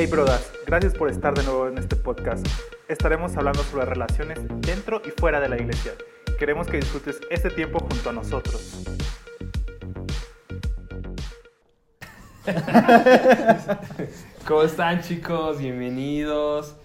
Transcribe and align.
Hey 0.00 0.06
brodas, 0.06 0.50
gracias 0.66 0.94
por 0.94 1.10
estar 1.10 1.34
de 1.34 1.42
nuevo 1.42 1.68
en 1.68 1.76
este 1.76 1.94
podcast. 1.94 2.46
Estaremos 2.88 3.36
hablando 3.36 3.62
sobre 3.64 3.84
relaciones 3.84 4.38
dentro 4.62 5.02
y 5.04 5.10
fuera 5.10 5.40
de 5.40 5.50
la 5.50 5.58
iglesia. 5.58 5.92
Queremos 6.38 6.68
que 6.68 6.78
disfrutes 6.78 7.20
este 7.28 7.50
tiempo 7.50 7.80
junto 7.80 8.08
a 8.08 8.14
nosotros. 8.14 8.82
¿Cómo 14.48 14.62
están 14.62 15.02
chicos? 15.02 15.58
Bienvenidos. 15.58 16.76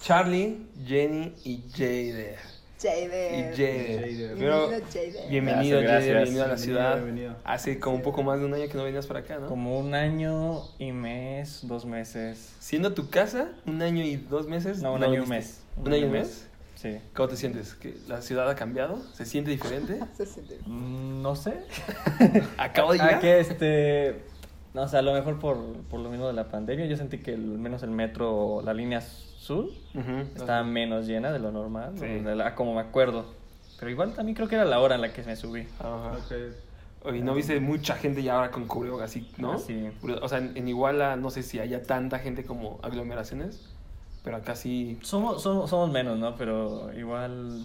Charlie, 0.00 0.66
Jenny 0.86 1.34
y 1.44 1.62
Jader. 1.72 2.53
Jader. 2.88 3.32
Y 3.38 3.42
Jader. 3.56 4.04
Bienvenido, 4.08 4.36
Pero- 4.38 4.68
Jader. 4.68 5.30
Bienvenido, 5.30 5.80
Gracias, 5.80 5.80
Jader, 5.80 5.80
gracias. 5.80 6.14
bienvenido 6.14 6.44
a 6.44 6.48
la 6.48 6.58
ciudad. 6.58 6.94
bienvenido. 6.96 7.36
Hace 7.44 7.80
como 7.80 7.96
un 7.96 8.02
poco 8.02 8.22
más 8.22 8.38
de 8.38 8.44
un 8.46 8.54
año 8.54 8.68
que 8.68 8.74
no 8.76 8.84
venías 8.84 9.06
para 9.06 9.20
acá, 9.20 9.38
¿no? 9.38 9.46
Como 9.48 9.78
un 9.78 9.94
año 9.94 10.62
y 10.78 10.92
mes, 10.92 11.60
dos 11.62 11.86
meses. 11.86 12.54
Siendo 12.60 12.92
tu 12.94 13.08
casa, 13.10 13.48
un 13.66 13.80
año 13.82 14.04
y 14.04 14.16
dos 14.16 14.46
meses. 14.46 14.82
No, 14.82 14.92
un 14.94 15.02
año 15.02 15.14
y 15.14 15.18
un 15.20 15.28
mes. 15.28 15.62
¿Un 15.76 15.88
año 15.92 15.96
y 16.02 16.04
un 16.04 16.12
mes? 16.12 16.48
Sí. 16.76 16.98
¿Cómo 17.14 17.28
te 17.28 17.36
sientes? 17.36 17.72
¿Que 17.74 17.94
¿La 18.08 18.20
ciudad 18.20 18.48
ha 18.50 18.54
cambiado? 18.54 19.00
¿Se 19.14 19.24
siente 19.24 19.50
diferente? 19.50 19.98
Se 20.16 20.26
siente- 20.26 20.58
Mm, 20.66 21.22
No 21.22 21.34
sé. 21.34 21.54
Acabo 22.58 22.92
de 22.92 23.00
Ah, 23.00 23.06
llegar. 23.06 23.20
que 23.20 23.40
este. 23.40 24.22
No, 24.74 24.82
o 24.82 24.88
sea, 24.88 24.98
a 24.98 25.02
lo 25.02 25.12
mejor 25.14 25.38
por, 25.38 25.56
por 25.88 26.00
lo 26.00 26.10
mismo 26.10 26.26
de 26.26 26.32
la 26.32 26.48
pandemia, 26.50 26.84
yo 26.86 26.96
sentí 26.96 27.18
que 27.18 27.34
al 27.34 27.38
menos 27.38 27.82
el 27.84 27.90
metro, 27.90 28.60
la 28.64 28.74
línea 28.74 29.00
sur, 29.44 29.66
Ujú. 29.94 30.20
estaba 30.34 30.62
menos 30.64 31.06
llena 31.06 31.30
de 31.32 31.38
lo 31.38 31.52
normal, 31.52 31.92
Sí. 31.98 32.06
¿no? 32.22 32.30
de 32.30 32.36
la- 32.36 32.54
como 32.54 32.74
me 32.74 32.80
acuerdo. 32.80 33.26
Pero 33.78 33.90
igual 33.90 34.14
también 34.14 34.34
creo 34.34 34.48
que 34.48 34.54
era 34.54 34.64
la 34.64 34.80
hora 34.80 34.94
en 34.94 35.00
la 35.02 35.12
que 35.12 35.22
me 35.22 35.36
subí. 35.36 35.66
Ajá. 35.78 36.12
Oye, 37.02 37.20
¿no 37.20 37.34
viste 37.34 37.60
mucha 37.60 37.96
gente 37.96 38.22
ya 38.22 38.34
ahora 38.36 38.50
con 38.50 38.66
cubrebocas 38.66 39.10
así, 39.10 39.30
no? 39.36 39.52
Ah, 39.52 39.58
sí. 39.58 39.90
O 40.22 40.28
sea, 40.28 40.38
en, 40.38 40.56
en 40.56 40.66
Iguala 40.68 41.16
no 41.16 41.30
sé 41.30 41.42
si 41.42 41.58
haya 41.58 41.82
tanta 41.82 42.18
gente 42.18 42.44
como 42.44 42.78
aglomeraciones, 42.82 43.68
pero 44.22 44.38
acá 44.38 44.56
sí... 44.56 44.98
Somos, 45.02 45.42
somos, 45.42 45.68
somos 45.68 45.90
menos, 45.90 46.18
¿no? 46.18 46.34
Pero 46.36 46.90
igual. 46.96 47.62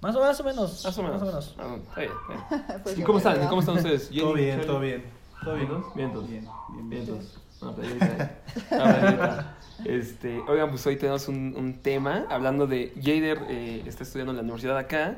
Más 0.00 0.14
o, 0.14 0.20
más 0.20 0.38
o 0.38 0.44
menos. 0.44 0.84
Más 0.84 0.96
o 0.98 1.02
menos. 1.02 1.20
Más 1.20 1.22
o 1.22 1.26
menos. 1.26 1.54
Ah, 1.58 1.76
está 1.88 2.00
bien, 2.02 2.12
bien. 2.28 2.80
Pues 2.84 2.98
¿Y 2.98 3.02
cómo 3.02 3.18
están? 3.18 3.48
¿Cómo 3.48 3.60
están 3.60 3.76
ustedes? 3.78 4.10
Todo 4.10 4.34
bien, 4.34 4.60
todo 4.64 4.78
bien. 4.78 5.04
Todo 5.42 5.54
bien. 5.56 5.68
Vientos. 5.96 6.28
Bien, 6.30 6.46
bien, 6.68 6.90
bien. 6.90 7.04
Vientos. 7.06 7.38
Una 7.64 7.74
playerita. 7.76 8.38
Una 8.70 8.84
playerita. 8.98 9.56
Este, 9.84 10.38
oigan, 10.48 10.70
pues 10.70 10.86
hoy 10.86 10.96
tenemos 10.96 11.26
un, 11.28 11.54
un 11.56 11.74
tema 11.82 12.26
hablando 12.30 12.66
de 12.66 12.92
Jader, 12.96 13.42
eh, 13.48 13.82
está 13.86 14.04
estudiando 14.04 14.30
en 14.32 14.36
la 14.36 14.42
universidad 14.42 14.78
acá. 14.78 15.16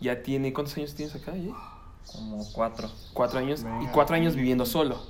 Ya 0.00 0.22
tiene, 0.22 0.52
¿cuántos 0.52 0.76
años 0.76 0.94
tienes 0.94 1.14
acá? 1.16 1.32
Jay? 1.32 1.52
Como 2.12 2.44
cuatro. 2.52 2.88
Cuatro 3.12 3.38
años. 3.40 3.60
Y 3.60 3.64
Venga. 3.64 3.92
cuatro 3.92 4.14
años 4.14 4.36
viviendo 4.36 4.64
solo. 4.64 5.00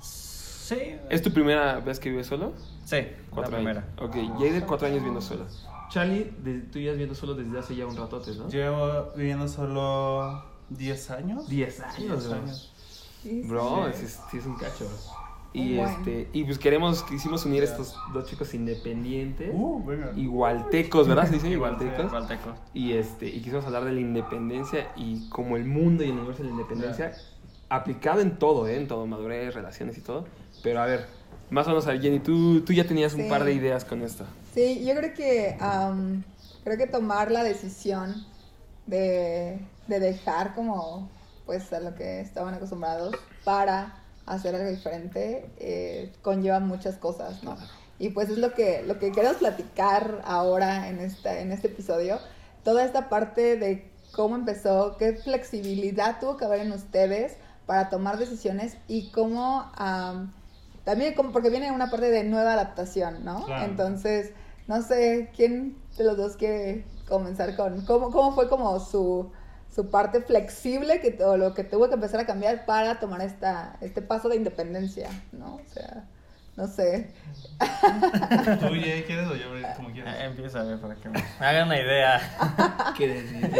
Sí. 0.00 0.96
¿Es 1.10 1.20
tu 1.22 1.32
primera 1.32 1.80
vez 1.80 1.98
que 2.00 2.08
vives 2.10 2.26
solo? 2.26 2.52
Sí, 2.84 2.98
Cuatro 3.30 3.50
la 3.52 3.56
primera. 3.58 3.80
años. 3.98 4.00
Ok, 4.00 4.38
Jader, 4.38 4.64
cuatro 4.66 4.86
años 4.86 4.98
viviendo 4.98 5.20
solo. 5.20 5.46
Charlie, 5.90 6.32
de- 6.42 6.60
tú 6.60 6.78
ya 6.78 6.92
viviendo 6.92 7.14
solo 7.14 7.34
desde 7.34 7.58
hace 7.58 7.74
ya 7.76 7.86
un 7.86 7.96
ratote, 7.96 8.34
¿no? 8.34 8.48
Llevo 8.48 9.10
viviendo 9.16 9.46
solo 9.48 10.42
10 10.70 11.10
años. 11.10 11.48
Diez 11.48 11.80
años, 11.80 11.98
10 12.24 12.28
bro. 12.28 12.34
años. 12.36 12.72
Bro, 13.46 13.86
Sí. 13.94 14.04
es, 14.04 14.20
es 14.34 14.46
un 14.46 14.56
cacho. 14.56 14.86
Y 15.54 15.76
Bueno. 15.76 15.90
este, 15.90 16.28
y 16.32 16.42
pues 16.44 16.58
queremos, 16.58 17.04
quisimos 17.04 17.46
unir 17.46 17.62
estos 17.62 17.96
dos 18.12 18.26
chicos 18.28 18.52
independientes. 18.54 19.50
Uh, 19.52 19.82
venga. 19.84 20.12
Igualtecos, 20.16 21.06
¿verdad? 21.08 21.28
Se 21.28 21.34
dice 21.34 21.48
igualtecos. 21.50 22.10
Gualteco. 22.10 22.54
Y 22.74 22.92
este, 22.92 23.26
y 23.28 23.40
quisimos 23.40 23.64
hablar 23.64 23.84
de 23.84 23.92
la 23.92 24.00
independencia 24.00 24.90
y 24.96 25.28
como 25.28 25.56
el 25.56 25.64
mundo 25.64 26.02
y 26.04 26.08
el 26.08 26.18
universo 26.18 26.42
de 26.42 26.48
la 26.48 26.54
independencia 26.56 27.12
aplicado 27.68 28.20
en 28.20 28.36
todo, 28.38 28.66
¿eh? 28.68 28.76
En 28.76 28.88
todo, 28.88 29.06
madurez, 29.06 29.54
relaciones 29.54 29.96
y 29.96 30.00
todo. 30.00 30.26
Pero 30.62 30.80
a 30.82 30.86
ver, 30.86 31.06
más 31.50 31.66
o 31.66 31.70
menos 31.70 31.86
a 31.86 31.92
ver, 31.92 32.02
Jenny, 32.02 32.18
tú, 32.18 32.60
tú 32.62 32.72
ya 32.72 32.84
tenías 32.84 33.14
un 33.14 33.28
par 33.28 33.44
de 33.44 33.52
ideas 33.52 33.84
con 33.84 34.02
esto. 34.02 34.24
Sí, 34.52 34.84
yo 34.84 34.94
creo 34.94 35.14
que 35.14 35.56
creo 36.64 36.78
que 36.78 36.86
tomar 36.86 37.30
la 37.30 37.44
decisión 37.44 38.24
de, 38.86 39.60
de 39.86 40.00
dejar 40.00 40.54
como 40.54 41.08
pues 41.46 41.72
a 41.72 41.80
lo 41.80 41.94
que 41.94 42.20
estaban 42.20 42.54
acostumbrados 42.54 43.14
para 43.44 44.03
hacer 44.26 44.54
algo 44.54 44.70
diferente 44.70 45.50
eh, 45.58 46.12
conlleva 46.22 46.60
muchas 46.60 46.96
cosas, 46.96 47.42
¿no? 47.42 47.56
Y 47.98 48.10
pues 48.10 48.28
es 48.28 48.38
lo 48.38 48.54
que, 48.54 48.82
lo 48.82 48.98
que 48.98 49.12
queremos 49.12 49.36
platicar 49.36 50.22
ahora 50.24 50.88
en, 50.88 50.98
esta, 50.98 51.40
en 51.40 51.52
este 51.52 51.68
episodio. 51.68 52.18
Toda 52.64 52.84
esta 52.84 53.08
parte 53.08 53.56
de 53.56 53.90
cómo 54.12 54.34
empezó, 54.36 54.96
qué 54.98 55.14
flexibilidad 55.14 56.18
tuvo 56.18 56.36
que 56.36 56.44
haber 56.44 56.60
en 56.60 56.72
ustedes 56.72 57.36
para 57.66 57.90
tomar 57.90 58.18
decisiones 58.18 58.76
y 58.88 59.10
cómo 59.10 59.70
am, 59.76 60.32
también 60.84 61.14
como 61.14 61.32
porque 61.32 61.50
viene 61.50 61.72
una 61.72 61.90
parte 61.90 62.10
de 62.10 62.24
nueva 62.24 62.54
adaptación, 62.54 63.24
¿no? 63.24 63.44
Claro. 63.46 63.64
Entonces, 63.64 64.32
no 64.66 64.82
sé, 64.82 65.30
¿quién 65.34 65.76
de 65.96 66.04
los 66.04 66.16
dos 66.16 66.36
quiere 66.36 66.84
comenzar 67.08 67.54
con 67.56 67.84
cómo, 67.86 68.10
cómo 68.10 68.34
fue 68.34 68.48
como 68.48 68.78
su, 68.80 69.30
su 69.74 69.90
parte 69.90 70.20
flexible 70.20 71.00
que, 71.00 71.22
o 71.24 71.36
lo 71.36 71.52
que 71.54 71.64
tuvo 71.64 71.88
que 71.88 71.94
empezar 71.94 72.20
a 72.20 72.26
cambiar 72.26 72.64
para 72.66 73.00
tomar 73.00 73.20
esta, 73.22 73.76
este 73.80 74.02
paso 74.02 74.28
de 74.28 74.36
independencia, 74.36 75.08
¿no? 75.32 75.56
O 75.56 75.62
sea, 75.72 76.04
no 76.56 76.68
sé. 76.68 77.10
¿Tú, 77.58 78.66
Jay, 78.68 79.02
quieres 79.06 79.26
o 79.28 79.34
yo 79.34 79.46
como 79.76 79.90
quieras? 79.90 80.16
Empieza 80.20 80.60
a 80.60 80.64
ver 80.64 80.78
para 80.78 80.94
que 80.94 81.08
me 81.08 81.22
hagan 81.40 81.66
una 81.66 81.80
idea. 81.80 82.94
¿Qué 82.96 83.08
decir? 83.08 83.50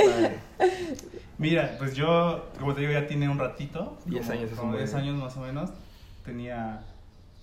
Mira, 1.38 1.74
pues 1.78 1.94
yo, 1.94 2.48
como 2.60 2.74
te 2.74 2.82
digo, 2.82 2.92
ya 2.92 3.06
tiene 3.06 3.28
un 3.28 3.38
ratito. 3.38 3.98
10 4.06 4.26
como- 4.26 4.38
años 4.38 4.50
Como 4.56 4.68
buen- 4.72 4.78
10 4.84 4.94
años 4.94 5.16
más 5.16 5.36
o 5.36 5.40
menos. 5.40 5.70
Tenía 6.24 6.82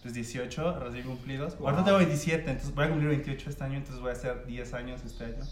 pues 0.02 0.14
18 0.14 0.80
recién 0.80 1.04
cumplidos. 1.06 1.56
Ahorita 1.60 1.84
tengo 1.84 1.98
27, 1.98 2.50
entonces 2.50 2.74
voy 2.74 2.86
a 2.86 2.90
cumplir 2.90 3.10
28 3.10 3.50
este 3.50 3.64
año, 3.64 3.76
entonces 3.76 4.00
voy 4.02 4.10
a 4.10 4.14
hacer 4.14 4.46
10 4.46 4.74
años 4.74 5.02
este 5.06 5.26
año. 5.26 5.44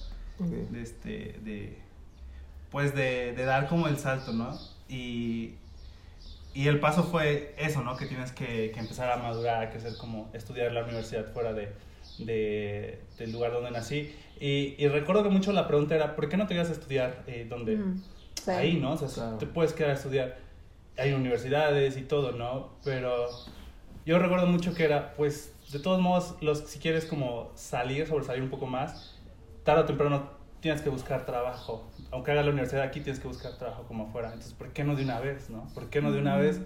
de 0.72 0.81
este 0.81 1.09
de 1.44 1.78
pues 2.72 2.94
de, 2.96 3.34
de 3.34 3.46
dar 3.46 3.68
como 3.68 3.88
el 3.88 3.97
salto 3.97 4.31
no 4.34 4.57
y 4.88 5.56
y 6.53 6.68
el 6.68 6.80
paso 6.80 7.03
fue 7.03 7.53
eso 7.57 7.81
no 7.84 7.96
que 7.96 8.06
tienes 8.07 8.31
que, 8.31 8.72
que 8.72 8.80
empezar 8.80 9.12
a 9.12 9.18
madurar 9.18 9.72
que 9.72 9.78
hacer 9.78 9.96
como 9.97 10.30
estudiar 10.34 10.72
la 10.72 10.84
universidad 10.84 11.25
fuera 11.31 11.53
de, 11.53 11.72
de- 12.18 13.00
del 13.18 13.31
lugar 13.31 13.52
donde 13.52 13.72
nací. 13.72 14.13
Y, 14.40 14.75
y 14.78 14.88
recuerdo 14.88 15.24
que 15.24 15.29
mucho 15.29 15.52
la 15.52 15.68
pregunta 15.68 15.96
era 15.96 16.16
¿por 16.16 16.28
qué 16.29 16.38
no 16.38 16.47
te 16.47 16.53
ibas 16.56 16.69
a 16.69 16.74
estudiar 16.74 17.24
eh, 17.28 17.46
donde 17.50 17.78
Mm, 17.78 18.03
sí. 18.44 18.52
ahí 18.52 18.74
no 18.78 18.94
o 18.94 18.97
sea 18.97 19.08
Claro. 19.09 19.38
te 19.38 19.46
puedes 19.46 19.74
quedar 19.74 19.91
a 19.91 19.94
estudiar. 19.94 20.38
Hay 20.97 21.13
universidades 21.13 21.97
y 21.97 22.02
todo 22.02 22.31
no 22.31 22.69
pero 22.84 23.28
yo 24.06 24.18
recuerdo 24.19 24.47
mucho 24.47 24.74
que 24.74 24.84
era 24.85 25.13
pues 25.13 25.53
de 25.72 25.79
todos 25.79 26.02
modos 26.02 26.35
los 26.41 26.59
si 26.62 26.79
quieres 26.79 27.06
como 27.06 27.52
salir 27.56 28.08
sobresalir 28.08 28.41
un 28.41 28.50
poco 28.50 28.66
más 28.66 29.16
tarde 29.63 29.81
o 29.84 29.85
temprano 29.85 30.29
tienes 30.62 30.81
que 30.81 30.90
buscar 30.90 31.25
trabajo. 31.25 31.84
Aunque 32.12 32.31
hagas 32.31 32.46
la 32.46 32.52
universidad 32.52 32.84
aquí, 32.84 33.02
tienes 33.02 33.20
que 33.22 33.28
buscar 33.28 33.58
trabajo 33.58 33.84
como 33.84 34.06
afuera. 34.08 34.30
Entonces, 34.30 34.53
¿por 34.53 34.70
qué 34.74 34.84
no 34.84 34.96
de 34.96 35.03
una 35.03 35.20
vez, 35.20 35.50
no? 35.50 35.68
¿Por 35.75 35.90
qué 35.90 36.02
no 36.02 36.12
de 36.12 36.20
una 36.20 36.38
vez? 36.38 36.59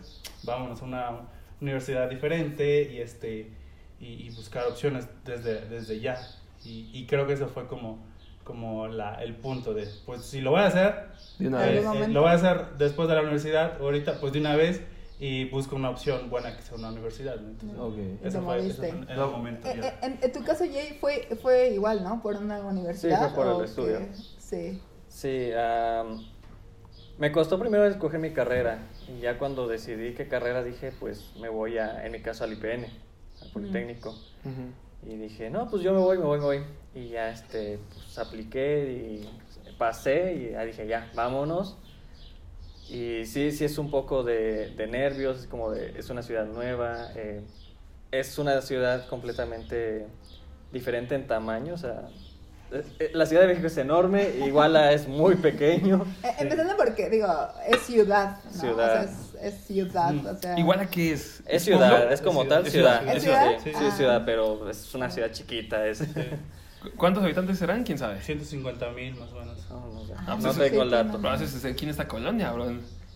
Vámonos 0.43 0.81
a 0.81 0.85
una 0.85 1.11
universidad 1.59 2.09
diferente 2.09 2.91
y, 2.93 2.99
este, 3.01 3.51
y, 3.99 4.05
y 4.27 4.29
buscar 4.35 4.65
opciones 4.67 5.07
desde, 5.25 5.67
desde 5.67 5.99
ya. 5.99 6.17
Y, 6.63 6.89
y 6.93 7.05
creo 7.07 7.27
que 7.27 7.33
eso 7.33 7.47
fue 7.49 7.67
como, 7.67 7.99
como 8.45 8.87
la, 8.87 9.21
el 9.21 9.35
punto 9.35 9.73
de, 9.73 9.85
pues 10.05 10.21
si 10.23 10.39
lo 10.39 10.51
voy 10.51 10.61
a 10.61 10.67
hacer, 10.67 11.07
De 11.39 11.47
una 11.49 11.67
En 11.67 11.77
eh, 11.77 11.81
vez. 11.81 12.07
eh, 12.07 12.07
lo 12.09 12.21
voy 12.21 12.29
a 12.29 12.33
hacer 12.33 12.65
después 12.77 13.09
de 13.09 13.15
la 13.15 13.21
universidad, 13.21 13.81
ahorita, 13.81 14.19
pues 14.21 14.31
de 14.33 14.39
una 14.39 14.55
vez 14.55 14.81
y 15.19 15.45
busco 15.49 15.75
una 15.75 15.89
opción 15.89 16.29
buena 16.29 16.55
que 16.55 16.61
sea 16.61 16.77
una 16.77 16.89
universidad. 16.89 17.35
¿no? 17.35 17.49
Entonces, 17.49 17.77
Ok. 17.79 17.97
Y 17.97 18.27
ese 18.27 18.37
te 18.39 18.43
fue, 18.45 18.57
moviste. 18.57 18.91
fue 18.93 18.99
el 19.09 19.15
No. 19.17 19.31
momento. 19.31 19.67
Eh, 19.67 19.77
ya. 19.81 19.87
eh, 19.89 19.93
En, 20.03 20.19
en 20.21 20.31
tu 20.31 20.43
caso, 20.43 20.63
Jay, 20.71 20.97
fue, 21.01 21.27
fue 21.41 21.69
igual, 21.73 22.01
¿no? 22.03 22.21
Por 22.21 22.37
una 22.37 22.59
universidad. 22.61 23.27
Sí, 23.29 23.35
fue 23.35 23.43
por 23.43 23.47
el 23.55 23.61
¿o 23.61 23.63
estudio. 23.65 23.99
qué? 23.99 24.09
Sí. 24.39 24.81
Sí, 25.13 25.51
am, 25.53 26.25
me 27.19 27.31
costó 27.31 27.59
primero 27.59 27.85
escoger 27.85 28.19
mi 28.19 28.31
carrera. 28.31 28.79
Y 29.07 29.21
ya 29.21 29.37
cuando 29.37 29.67
decidí 29.67 30.13
qué 30.15 30.27
carrera 30.27 30.63
dije, 30.63 30.91
pues 30.99 31.31
me 31.39 31.49
voy 31.49 31.77
a, 31.77 32.03
en 32.03 32.11
mi 32.11 32.21
caso, 32.21 32.43
al 32.43 32.53
IPN, 32.53 32.85
al 33.41 33.49
Politécnico. 33.53 34.15
Y 35.05 35.15
dije, 35.15 35.51
no, 35.51 35.69
pues 35.69 35.83
yo 35.83 35.93
me 35.93 35.99
voy, 35.99 36.17
me 36.17 36.23
voy, 36.23 36.39
me 36.39 36.45
voy. 36.45 36.63
Y 36.95 37.09
ya 37.09 37.29
este, 37.29 37.79
pues 37.93 38.17
apliqué 38.17 38.91
y 38.91 39.29
pasé 39.77 40.33
y 40.33 40.51
ya 40.51 40.65
dije, 40.65 40.87
ya, 40.87 41.11
vámonos. 41.13 41.77
Y 42.89 43.25
sí, 43.25 43.51
sí 43.51 43.65
es 43.65 43.77
un 43.77 43.91
poco 43.91 44.23
de, 44.23 44.71
de 44.71 44.87
nervios, 44.87 45.41
es 45.41 45.47
como 45.47 45.71
de, 45.71 45.97
es 45.97 46.09
una 46.09 46.23
ciudad 46.23 46.45
nueva, 46.47 47.11
eh, 47.15 47.41
es 48.11 48.37
una 48.39 48.61
ciudad 48.61 49.07
completamente 49.07 50.07
diferente 50.71 51.15
en 51.15 51.27
tamaño, 51.27 51.75
o 51.75 51.77
sea, 51.77 52.09
la 53.13 53.25
Ciudad 53.25 53.41
de 53.43 53.47
México 53.49 53.67
es 53.67 53.77
enorme, 53.77 54.29
Iguala 54.45 54.91
es 54.91 55.07
muy 55.07 55.35
pequeño. 55.35 56.05
Eh, 56.23 56.35
Empezando 56.39 56.75
porque, 56.77 57.09
digo, 57.09 57.27
es 57.67 57.81
ciudad, 57.81 58.37
¿no? 58.45 58.51
Ciudad. 58.59 59.03
O 59.03 59.07
sea, 59.07 59.43
es, 59.43 59.53
es 59.53 59.65
ciudad, 59.65 60.11
Mm. 60.13 60.25
o 60.27 60.35
sea... 60.37 60.59
Igual 60.59 60.79
a 60.79 60.85
qué 60.89 61.13
es. 61.13 61.41
Es 61.47 61.63
ciudad, 61.63 62.11
es 62.11 62.21
como 62.21 62.43
Es 62.43 62.49
tal 62.49 62.65
ciudad. 62.67 62.99
ciudad. 63.01 63.15
¿Es 63.15 63.23
Sí, 63.23 63.29
ciudad? 63.29 63.51
Sí, 63.63 63.71
Ah. 63.75 63.79
sí, 63.79 63.85
es 63.85 63.93
ciudad, 63.95 64.23
pero 64.25 64.69
es 64.69 64.95
una 64.95 65.09
ciudad 65.11 65.31
chiquita. 65.31 65.85
Es... 65.87 66.03
¿Cuántos 66.97 67.23
habitantes 67.23 67.57
serán? 67.59 67.83
¿Quién 67.83 67.97
sabe? 67.97 68.21
150 68.21 68.89
mil 68.89 69.15
más 69.15 69.31
o 69.31 69.35
menos. 69.39 69.57
No, 69.69 69.87
no 69.93 70.05
sé. 70.05 70.13
Ah, 70.17 70.35
No 70.37 70.39
pues 70.53 70.57
tengo 70.57 70.83
el 70.83 70.89
sí, 70.89 70.95
dato. 70.95 71.13
no. 71.13 71.17
Pero 71.21 71.29
haces 71.33 71.63
aquí 71.65 71.85
en 71.85 71.91
esta 71.91 72.07
colonia, 72.07 72.51
bro. 72.51 72.65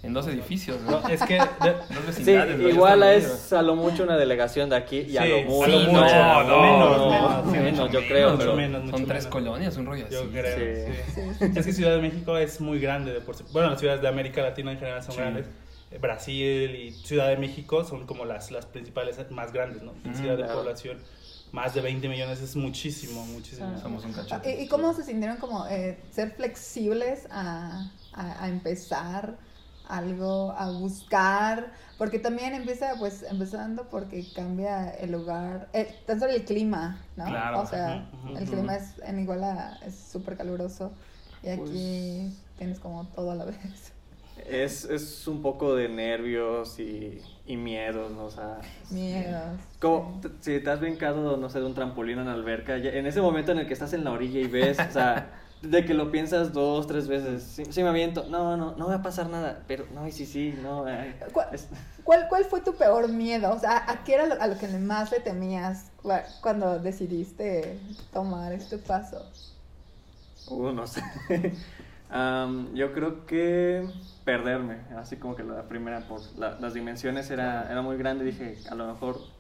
En 0.04 0.14
dos 0.14 0.28
edificios, 0.28 0.80
¿no? 0.82 1.02
No, 1.02 1.08
es 1.10 1.22
que 1.24 1.34
de- 1.34 1.74
Dos 2.06 2.16
Sí, 2.16 2.32
igual 2.70 3.04
es 3.04 3.52
a 3.52 3.62
lo 3.62 3.76
mucho 3.76 4.04
una 4.04 4.16
delegación 4.16 4.70
de 4.70 4.76
aquí 4.76 5.00
y 5.00 5.18
a 5.18 5.24
Sí, 5.24 5.30
lo 5.30 5.38
a 5.38 5.42
mucho. 5.42 5.68
lo 5.68 5.80
mucho. 5.80 5.92
No, 5.92 6.44
no, 6.44 6.62
menos, 6.62 6.98
no, 6.98 7.10
menos, 7.10 7.46
menos, 7.46 7.72
mucho 7.80 7.86
yo 7.94 8.00
menos, 8.00 8.04
creo, 8.08 8.28
mucho 8.30 8.40
pero 8.40 8.56
menos, 8.56 8.90
Son 8.90 9.06
tres 9.06 9.24
menos. 9.24 9.26
colonias, 9.28 9.78
un 9.78 9.86
rollo 9.88 10.06
así. 10.06 10.14
Yo 10.14 10.30
creo, 10.30 10.86
Sí. 10.86 10.94
sí. 11.40 11.46
Es 11.56 11.66
que 11.66 11.74
Ciudad 11.74 11.96
de 11.96 12.02
México 12.02 12.38
es 12.38 12.62
muy 12.62 12.80
grande 12.80 13.12
de 13.12 13.22
por 13.22 13.36
sí. 13.36 13.44
Bueno, 13.52 13.70
las 13.72 13.80
ciudades 13.80 14.02
de 14.02 14.08
América 14.08 14.42
Latina 14.42 14.72
en 14.72 14.78
general 14.80 15.02
son 15.04 15.14
Sí. 15.16 15.20
grandes. 15.20 15.46
Eh, 15.92 15.98
Brasil 16.00 16.76
y 16.76 16.92
Ciudad 16.92 17.30
de 17.30 17.38
México 17.38 17.84
son 17.84 18.06
como 18.06 18.24
las, 18.26 18.52
las 18.52 18.66
principales 18.66 19.18
más 19.32 19.52
grandes, 19.52 19.82
¿no? 19.84 19.94
Densidad 20.04 20.38
de 20.38 20.44
claro. 20.44 20.60
población, 20.60 20.98
más 21.54 21.74
de 21.74 21.82
20 21.82 22.08
millones 22.10 22.42
es 22.42 22.56
muchísimo, 22.56 23.26
muchísimo. 23.26 23.72
Ah. 23.76 23.80
Somos 23.82 24.04
un 24.06 24.12
¿Y, 24.12 24.14
cachete. 24.14 24.62
y 24.62 24.68
cómo 24.68 24.94
se 24.94 25.04
sintieron 25.04 25.38
como 25.38 25.66
eh, 25.68 25.98
ser 26.12 26.32
flexibles 26.32 27.26
a, 27.32 27.90
a- 28.14 28.44
a 28.44 28.50
empezar 28.50 29.38
algo, 29.90 30.52
a 30.58 30.70
buscar? 30.72 31.72
Porque 31.98 32.20
también 32.20 32.54
empieza, 32.54 32.94
pues, 33.00 33.24
empezando 33.24 33.90
porque 33.90 34.26
cambia 34.36 34.90
el 34.92 35.12
lugar, 35.12 35.68
eh, 35.74 35.96
tan 36.06 36.20
solo 36.20 36.32
el 36.34 36.46
clima, 36.46 37.02
¿no? 37.16 37.26
Claro, 37.26 37.62
O 37.62 37.66
sea, 37.66 38.06
el 38.38 38.46
clima 38.48 38.76
es, 38.76 39.00
en 39.04 39.20
Iguala 39.20 39.80
es 39.86 39.96
súper 39.96 40.38
caluroso 40.38 40.92
y 41.44 41.50
aquí 41.50 42.34
tienes 42.58 42.80
como 42.80 43.06
todo 43.08 43.32
a 43.32 43.36
la 43.36 43.46
vez. 43.46 43.94
Es, 44.48 44.86
es 44.86 45.28
un 45.28 45.42
poco 45.42 45.76
de 45.76 45.90
nervios 45.90 46.80
y, 46.80 47.20
y 47.48 47.58
miedos, 47.58 48.12
¿no? 48.12 48.26
O 48.26 48.30
sea, 48.32 48.60
Miedos. 48.92 49.60
como 49.80 50.20
sí. 50.22 50.30
si 50.42 50.60
te 50.60 50.70
has 50.70 50.80
brincado, 50.80 51.38
no 51.38 51.50
sé, 51.50 51.60
de 51.60 51.66
un 51.66 51.74
trampolín 51.74 52.20
en 52.20 52.28
la 52.28 52.34
alberca, 52.34 52.78
ya- 52.78 52.92
en 52.92 53.08
ese 53.08 53.20
momento 53.20 53.52
en 53.52 53.58
el 53.60 53.68
que 53.68 53.74
estás 53.74 53.94
en 53.94 54.04
la 54.04 54.12
orilla 54.12 54.40
y 54.40 54.48
ves, 54.48 54.78
o 54.80 54.92
sea, 54.92 55.32
de 55.62 55.86
que 55.86 55.94
lo 55.94 56.12
piensas 56.12 56.54
dos, 56.54 56.88
tres 56.88 57.08
veces, 57.08 57.44
sí, 57.44 57.64
sí 57.70 57.84
me 57.84 57.90
aviento, 57.90 58.26
no, 58.30 58.58
no, 58.58 58.76
no 58.76 58.88
va 58.88 58.96
a 58.96 59.02
pasar 59.04 59.30
nada, 59.30 59.64
pero 59.68 59.86
no, 59.94 60.08
y 60.08 60.12
sí, 60.12 60.26
sí, 60.26 60.54
no, 60.62 60.86
ay, 60.86 61.16
¿Cuál, 61.34 61.48
es- 61.54 61.70
cuál, 62.04 62.28
cuál 62.30 62.46
fue 62.46 62.62
tu 62.62 62.76
peor 62.78 63.08
miedo? 63.10 63.52
O 63.54 63.60
sea, 63.60 63.90
¿a 63.90 64.04
qué 64.04 64.16
era 64.16 64.26
lo, 64.28 64.42
a 64.42 64.48
lo 64.48 64.58
que 64.58 64.68
más 64.68 65.12
le 65.12 65.20
temías 65.20 65.92
cua- 65.98 66.40
cuando 66.42 66.80
decidiste 66.80 67.80
tomar 68.12 68.54
este 68.54 68.78
paso? 68.78 69.32
Uh, 70.46 70.72
no 70.72 70.88
sé. 70.88 71.02
Am, 72.10 72.74
yo 72.74 72.94
creo 72.94 73.26
que 73.26 73.90
perderme, 74.24 74.86
así 74.98 75.18
como 75.18 75.36
que 75.36 75.44
la 75.44 75.68
primera, 75.68 76.08
por 76.08 76.38
la- 76.38 76.58
las 76.60 76.74
dimensiones 76.74 77.30
era, 77.32 77.70
era 77.70 77.82
muy 77.82 77.98
grande, 77.98 78.24
dije, 78.24 78.64
a 78.70 78.76
lo 78.76 78.88
mejor 78.88 79.37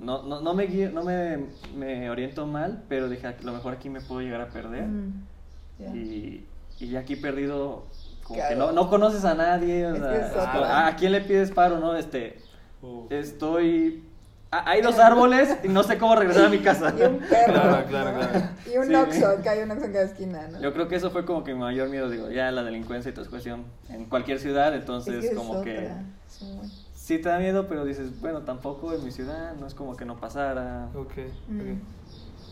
no, 0.00 0.22
no, 0.22 0.40
no, 0.40 0.54
me, 0.54 0.68
guío- 0.68 0.92
no 0.92 1.02
me, 1.02 1.46
me 1.76 2.08
oriento 2.10 2.46
mal, 2.46 2.82
pero 2.88 3.08
dije, 3.08 3.26
a 3.26 3.34
lo 3.42 3.52
mejor 3.52 3.74
aquí 3.74 3.88
me 3.90 4.00
puedo 4.00 4.20
llegar 4.20 4.40
a 4.40 4.48
perder. 4.48 4.86
Mm. 4.86 5.24
Y, 5.94 6.44
y 6.80 6.96
aquí 6.96 7.16
perdido, 7.16 7.84
como 8.24 8.36
Claro. 8.40 8.48
que 8.50 8.56
no, 8.56 8.72
no 8.72 8.88
conoces 8.90 9.24
a 9.24 9.34
nadie, 9.34 9.86
o 9.86 9.94
Es 9.94 10.32
sea. 10.32 10.42
¿a, 10.52 10.86
a 10.88 10.96
quién 10.96 11.12
le 11.12 11.20
pides 11.20 11.50
paro, 11.50 11.78
no? 11.78 11.96
Este, 11.96 12.38
Uh, 12.80 13.06
estoy... 13.10 14.04
a- 14.52 14.70
Hay 14.70 14.82
dos 14.82 15.00
árboles 15.00 15.56
y 15.64 15.68
no 15.68 15.82
sé 15.82 15.98
cómo 15.98 16.14
regresar 16.14 16.44
a 16.44 16.48
mi 16.48 16.58
casa. 16.58 16.94
Y 16.96 17.02
un 17.02 17.18
perro. 17.18 17.52
Claro, 17.54 17.84
claro. 17.88 18.20
Y 18.72 18.76
un 18.78 18.86
Sí. 18.86 18.94
Oxxo, 18.94 19.42
que 19.42 19.48
hay 19.48 19.62
un 19.62 19.70
Oxxo 19.72 19.86
en 19.86 19.92
cada 19.92 20.04
esquina, 20.04 20.48
¿no? 20.48 20.60
Yo 20.60 20.72
creo 20.72 20.86
que 20.86 20.94
eso 20.94 21.10
fue 21.10 21.24
como 21.24 21.42
que 21.42 21.54
mi 21.54 21.58
mayor 21.60 21.88
miedo, 21.88 22.08
digo, 22.08 22.30
ya 22.30 22.52
la 22.52 22.62
delincuencia 22.62 23.10
y 23.10 23.12
toda 23.12 23.22
esa 23.22 23.30
cuestión 23.30 23.64
en 23.88 24.04
cualquier 24.04 24.38
ciudad, 24.38 24.74
entonces 24.76 25.14
es 25.14 25.20
que 25.22 25.26
es 25.30 25.34
como 25.36 25.60
que. 25.62 25.90
Sí. 26.28 26.46
Sí 27.08 27.18
te 27.20 27.28
da 27.28 27.38
miedo, 27.38 27.66
pero 27.68 27.84
dices, 27.84 28.20
bueno, 28.20 28.42
tampoco 28.44 28.92
en 28.92 29.02
mi 29.04 29.10
ciudad, 29.10 29.54
no 29.56 29.66
es 29.66 29.74
como 29.74 29.96
que 29.96 30.04
no 30.04 30.20
pasara. 30.20 30.88
Ok, 30.94 31.12
Mm, 31.48 31.60
ok. 31.72 31.78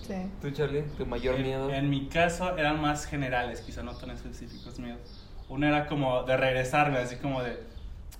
sí. 0.02 0.14
¿Tú, 0.40 0.50
Charlie? 0.50 0.82
¿Tu 0.96 1.06
mayor 1.06 1.36
en, 1.36 1.42
miedo? 1.42 1.70
en 1.70 1.90
mi 1.90 2.08
caso 2.08 2.56
eran 2.56 2.80
más 2.80 3.06
generales, 3.06 3.60
quizá 3.62 3.82
no 3.82 3.96
tan 3.96 4.10
específicos 4.10 4.78
miedos. 4.78 5.00
Uno 5.48 5.66
era 5.66 5.86
como 5.86 6.22
de 6.24 6.36
regresarme, 6.36 6.98
así 6.98 7.16
como 7.16 7.42
de... 7.42 7.58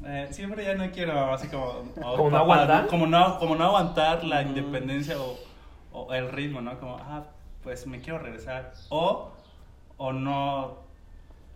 eh, 0.05 0.29
siempre 0.31 0.65
ya 0.65 0.75
no 0.75 0.91
quiero, 0.93 1.33
así 1.33 1.49
como... 1.49 1.65
o 2.03 2.17
¿Como 2.17 2.31
no 2.31 2.38
aguantar? 2.38 2.87
Como 2.88 3.06
no, 3.06 3.38
como 3.38 3.56
no 3.56 3.65
aguantar 3.65 4.25
la 4.25 4.43
Ujú. 4.43 4.49
independencia 4.49 5.21
o, 5.21 5.38
o 5.93 6.15
el 6.15 6.31
ritmo, 6.31 6.61
¿no? 6.61 6.79
Como, 6.79 6.97
ah, 6.99 7.25
pues 7.62 7.87
me 7.87 8.00
quiero 8.00 8.19
regresar. 8.19 8.73
O, 8.91 9.33
o 9.97 10.12
no... 10.12 10.86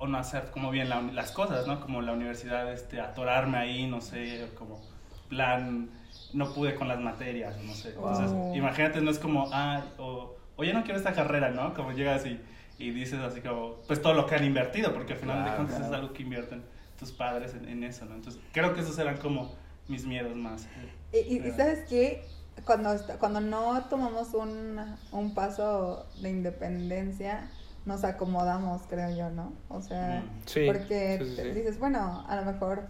O 0.03 0.07
no 0.09 0.19
hacer 0.19 0.51
como 0.51 0.71
bien 0.73 0.89
la 0.89 1.03
las 1.03 1.31
cosas, 1.33 1.67
¿no? 1.67 1.81
Como 1.81 2.03
la 2.03 2.13
universidad, 2.13 2.73
este, 2.73 3.01
atorarme 3.01 3.59
ahí, 3.59 3.87
no 3.87 4.01
sé, 4.01 4.51
como 4.59 4.89
plan, 5.29 5.91
no 6.33 6.53
pude 6.55 6.75
con 6.75 6.89
las 6.89 7.01
materias, 7.01 7.63
no 7.63 7.75
sé. 7.75 7.91
Entonces, 7.91 8.35
Oh. 8.37 8.53
imagínate, 8.55 9.01
no 9.03 9.11
es 9.11 9.19
como, 9.19 9.51
ah, 9.53 9.85
o, 9.99 10.37
o 10.57 10.65
ya 10.65 10.73
no 10.73 10.83
quiero 10.85 10.99
esta 10.99 11.13
carrera, 11.13 11.51
¿no? 11.51 11.75
Como 11.75 11.93
llegas 11.93 12.27
y, 12.27 12.41
y 12.79 12.91
dices 12.93 13.21
así 13.21 13.43
como, 13.43 13.77
pues 13.87 14.01
todo 14.03 14.15
lo 14.15 14.27
que 14.27 14.35
han 14.37 14.45
invertido, 14.45 14.93
porque 14.95 15.13
al 15.15 15.19
final 15.19 15.45
de 15.45 15.51
Claro, 15.51 15.57
cuentas 15.57 15.77
es 15.81 15.89
claro. 15.89 15.97
algo 15.97 16.13
que 16.15 16.23
invierten 16.23 16.65
tus 16.99 17.13
padres 17.13 17.55
en, 17.55 17.69
en 17.69 17.85
eso, 17.85 18.05
¿no? 18.07 18.15
Entonces, 18.15 18.43
creo 18.53 18.75
que 18.75 18.81
esos 18.81 18.99
eran 18.99 19.19
como 19.19 19.55
mis 19.89 20.07
miedos 20.07 20.35
más. 20.37 20.67
Y, 21.13 21.19
y- 21.19 21.47
y 21.49 21.51
sabes 21.53 21.89
qué, 21.89 22.25
cuando, 22.65 22.91
cuando 23.19 23.41
no 23.41 23.85
tomamos 23.89 24.35
un, 24.35 24.81
un 25.13 25.35
paso 25.35 26.07
de 26.17 26.31
independencia, 26.31 27.51
nos 27.91 28.05
acomodamos, 28.05 28.83
creo 28.89 29.11
yo, 29.15 29.29
¿no? 29.31 29.53
O 29.69 29.83
sea, 29.83 30.23
Mm. 30.25 30.41
Sí, 30.47 30.63
porque 30.67 31.19
sí, 31.21 31.37
sí, 31.37 31.51
dices, 31.51 31.79
bueno, 31.79 32.25
a 32.29 32.37
lo 32.37 32.45
mejor, 32.51 32.85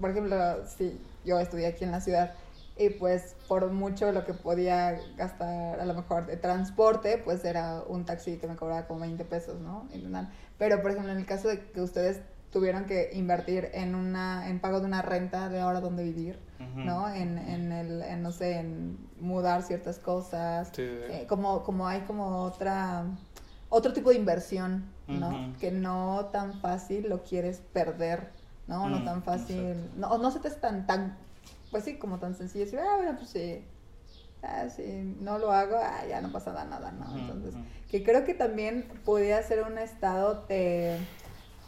por 0.00 0.10
ejemplo, 0.10 0.36
sí, 0.66 1.00
yo 1.24 1.40
estudié 1.40 1.66
aquí 1.66 1.84
en 1.84 1.90
la 1.90 2.00
ciudad 2.00 2.32
y 2.78 2.90
pues 2.90 3.34
por 3.48 3.70
mucho 3.72 4.12
lo 4.12 4.24
que 4.26 4.34
podía 4.34 4.98
gastar 5.16 5.80
a 5.80 5.84
lo 5.86 5.94
mejor 5.94 6.26
de 6.26 6.36
transporte, 6.36 7.16
pues 7.18 7.44
era 7.44 7.82
un 7.88 8.04
taxi 8.04 8.36
que 8.36 8.46
me 8.46 8.54
cobraba 8.56 8.86
como 8.86 9.00
20 9.00 9.24
pesos, 9.24 9.58
¿no? 9.60 9.88
Pero 10.58 10.82
por 10.82 10.90
ejemplo, 10.90 11.10
en 11.12 11.18
el 11.18 11.26
caso 11.26 11.48
de 11.48 11.60
que 11.72 11.80
ustedes 11.80 12.20
tuvieron 12.52 12.84
que 12.84 13.10
invertir 13.14 13.70
en 13.72 13.94
una 13.94 14.48
en 14.48 14.60
pago 14.60 14.80
de 14.80 14.86
una 14.86 15.02
renta 15.02 15.48
de 15.48 15.60
ahora 15.60 15.80
donde 15.80 16.04
vivir. 16.04 16.38
¿no? 16.74 17.08
En, 17.08 17.36
en 17.38 17.70
el, 17.72 18.02
en, 18.02 18.22
no 18.22 18.32
sé, 18.32 18.58
en 18.58 18.98
mudar 19.20 19.62
ciertas 19.62 19.98
cosas, 19.98 20.68
Sí, 20.74 20.86
sí, 20.86 20.98
sí. 21.06 21.12
eh, 21.12 21.26
como, 21.28 21.62
como 21.62 21.86
hay 21.86 22.00
como 22.02 22.42
otra, 22.42 23.04
otro 23.68 23.92
tipo 23.92 24.10
de 24.10 24.16
inversión, 24.16 24.92
¿no? 25.08 25.52
Que 25.60 25.70
no 25.70 26.26
tan 26.32 26.60
fácil 26.60 27.08
lo 27.08 27.22
quieres 27.22 27.58
perder, 27.72 28.30
¿no? 28.66 28.88
No 28.88 29.00
Mm, 29.00 29.04
tan 29.04 29.22
fácil, 29.22 29.90
no, 29.96 30.18
no 30.18 30.30
se 30.30 30.40
te 30.40 30.48
es 30.48 30.60
tan, 30.60 30.86
tan, 30.86 31.18
pues 31.70 31.84
sí, 31.84 31.98
como 31.98 32.18
tan 32.18 32.34
sencillo 32.34 32.64
decir, 32.64 32.78
ah, 32.80 32.96
bueno, 32.96 33.16
pues 33.16 33.30
sí, 33.30 33.64
ah, 34.42 34.68
sí, 34.68 35.16
no 35.20 35.38
lo 35.38 35.50
hago, 35.52 35.76
ah, 35.76 36.04
ya 36.08 36.20
no 36.20 36.32
pasa 36.32 36.52
nada, 36.64 36.92
¿no? 36.92 37.16
Entonces, 37.16 37.54
que 37.88 38.02
creo 38.04 38.24
que 38.24 38.34
también 38.34 38.88
podría 39.04 39.42
ser 39.42 39.62
un 39.62 39.78
estado 39.78 40.46
de, 40.46 41.06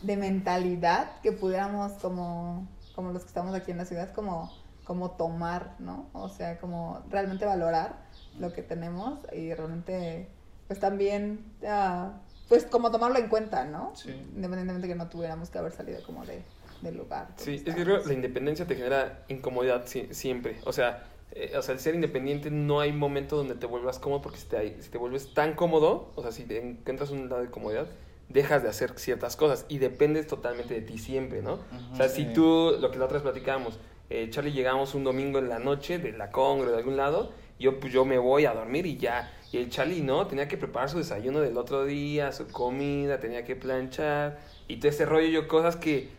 de 0.02 0.16
mentalidad 0.16 1.20
que 1.22 1.32
pudiéramos 1.32 1.92
como, 1.94 2.68
como 2.94 3.12
los 3.12 3.22
que 3.22 3.28
estamos 3.28 3.54
aquí 3.54 3.70
en 3.72 3.78
la 3.78 3.84
ciudad, 3.84 4.12
como, 4.14 4.52
como 4.84 5.12
tomar, 5.12 5.74
¿no? 5.78 6.10
O 6.12 6.28
sea, 6.28 6.58
como 6.58 7.02
realmente 7.10 7.44
valorar 7.44 7.96
lo 8.38 8.52
que 8.52 8.62
tenemos 8.62 9.20
y 9.32 9.52
realmente, 9.54 10.28
pues 10.68 10.78
también, 10.78 11.40
ah, 11.66 12.12
pues 12.48 12.64
como 12.64 12.90
tomarlo 12.90 13.18
en 13.18 13.28
cuenta, 13.28 13.64
¿no? 13.64 13.92
Sí. 13.96 14.10
Independientemente 14.36 14.86
que 14.86 14.94
no 14.94 15.08
tuviéramos 15.08 15.50
que 15.50 15.58
haber 15.58 15.72
salido 15.72 16.00
como 16.04 16.24
de, 16.24 16.42
del 16.82 16.96
lugar. 16.96 17.28
Sí, 17.36 17.62
es 17.66 17.74
que 17.74 17.82
creo 17.82 18.02
que 18.02 18.08
la 18.08 18.14
independencia 18.14 18.66
te 18.66 18.76
genera 18.76 19.24
incomodidad 19.28 19.82
si- 19.86 20.08
siempre. 20.14 20.58
O 20.64 20.72
sea, 20.72 21.04
eh, 21.32 21.52
o 21.58 21.62
sea, 21.62 21.74
el 21.74 21.80
ser 21.80 21.94
independiente 21.94 22.50
no 22.50 22.80
hay 22.80 22.92
momento 22.92 23.36
donde 23.36 23.54
te 23.54 23.66
vuelvas 23.66 23.98
cómodo 23.98 24.22
porque 24.22 24.38
si 24.38 24.46
te, 24.46 24.82
si 24.82 24.88
te 24.90 24.98
vuelves 24.98 25.34
tan 25.34 25.54
cómodo, 25.54 26.12
o 26.14 26.22
sea, 26.22 26.32
si 26.32 26.44
te 26.44 26.58
encuentras 26.58 27.10
un 27.10 27.28
lado 27.28 27.42
de 27.42 27.50
comodidad, 27.50 27.86
dejas 28.28 28.62
de 28.62 28.68
hacer 28.68 28.98
ciertas 28.98 29.36
cosas 29.36 29.64
y 29.68 29.78
dependes 29.78 30.26
totalmente 30.26 30.74
de 30.74 30.82
ti 30.82 30.98
siempre, 30.98 31.40
¿no? 31.42 31.58
o 31.92 31.96
sea, 31.96 32.08
si 32.10 32.26
tú, 32.34 32.76
lo 32.78 32.90
que 32.90 32.98
la 32.98 33.06
otra 33.06 33.14
vez 33.16 33.22
platicábamos, 33.22 33.78
eh, 34.10 34.28
Charlie 34.30 34.52
llegamos 34.52 34.94
un 34.94 35.04
domingo 35.04 35.38
en 35.38 35.48
la 35.48 35.58
noche 35.58 35.98
de 35.98 36.12
la 36.12 36.30
congre 36.30 36.70
de 36.70 36.76
algún 36.76 36.96
lado, 36.96 37.32
yo 37.58 37.80
pues 37.80 37.92
yo 37.92 38.04
me 38.04 38.18
voy 38.18 38.44
a 38.44 38.52
dormir 38.52 38.86
y 38.86 38.96
ya. 38.98 39.32
Y 39.52 39.58
el 39.58 39.70
Charlie 39.70 40.02
no, 40.02 40.26
tenía 40.26 40.46
que 40.48 40.56
preparar 40.58 40.90
su 40.90 40.98
desayuno 40.98 41.40
del 41.40 41.56
otro 41.56 41.84
día, 41.84 42.32
su 42.32 42.48
comida, 42.48 43.18
tenía 43.18 43.44
que 43.44 43.56
planchar 43.56 44.38
y 44.68 44.76
todo 44.76 44.90
ese 44.90 45.06
rollo, 45.06 45.26
yo 45.28 45.48
cosas 45.48 45.76
que 45.76 46.10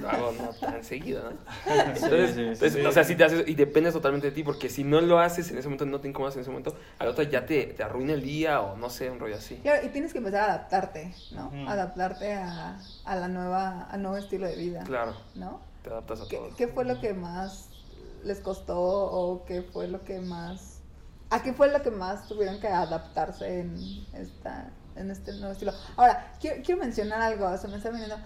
lo 0.00 0.08
hago 0.08 0.32
no 0.32 0.48
tan 0.54 0.82
seguido, 0.82 1.22
¿no? 1.24 1.30
Entonces, 1.74 2.30
sí, 2.34 2.34
sí, 2.34 2.40
entonces, 2.42 2.72
sí. 2.72 2.86
o 2.86 2.92
sea, 2.92 3.04
si 3.04 3.14
te 3.16 3.24
haces 3.24 3.46
y 3.46 3.54
dependes 3.54 3.92
totalmente 3.92 4.28
de 4.28 4.32
ti, 4.32 4.42
porque 4.42 4.68
si 4.70 4.82
no 4.82 5.00
lo 5.00 5.18
haces 5.20 5.50
en 5.50 5.58
ese 5.58 5.68
momento, 5.68 5.84
no 5.86 6.00
te 6.00 6.08
incomodas 6.08 6.34
en 6.36 6.40
ese 6.40 6.50
momento, 6.50 6.74
al 6.98 7.08
otro 7.08 7.22
ya 7.22 7.44
te, 7.46 7.64
te 7.66 7.82
arruina 7.82 8.14
el 8.14 8.22
día 8.22 8.62
o 8.62 8.76
no 8.76 8.88
sé, 8.90 9.10
un 9.10 9.18
rollo 9.20 9.36
así. 9.36 9.60
Y, 9.62 9.68
ahora- 9.68 9.84
y 9.84 9.88
tienes 9.90 10.12
que 10.12 10.18
empezar 10.18 10.48
a 10.48 10.54
adaptarte, 10.54 11.14
¿no? 11.32 11.48
Ujú. 11.48 11.68
Adaptarte 11.68 12.32
a, 12.32 12.78
a 13.04 13.16
la 13.16 13.28
nueva, 13.28 13.82
al 13.90 14.00
nuevo 14.02 14.16
estilo 14.16 14.46
de 14.46 14.56
vida, 14.56 14.82
Claro, 14.84 15.14
¿no? 15.34 15.60
te 15.82 15.90
adaptas 15.90 16.22
a 16.22 16.28
¿Qué, 16.28 16.36
todo. 16.36 16.50
qué 16.56 16.66
fue 16.68 16.84
lo 16.84 16.98
que 17.00 17.12
más 17.14 17.68
les 18.24 18.40
costó 18.40 18.78
o 18.80 19.44
qué 19.44 19.62
fue 19.62 19.86
lo 19.88 20.02
que 20.04 20.18
más... 20.20 20.79
¿A 21.30 21.42
qué 21.42 21.52
fue 21.52 21.70
lo 21.72 21.80
que 21.82 21.90
más 21.90 22.26
tuvieron 22.28 22.58
que 22.60 22.66
adaptarse 22.68 23.60
en, 23.60 24.04
esta, 24.12 24.70
en 24.96 25.10
este 25.10 25.32
nuevo 25.34 25.52
estilo? 25.52 25.72
Ahora, 25.96 26.34
quiero, 26.40 26.62
quiero 26.64 26.80
mencionar 26.80 27.20
algo, 27.22 27.56
se 27.56 27.68
me 27.68 27.76
está 27.76 27.90
viniendo. 27.90 28.16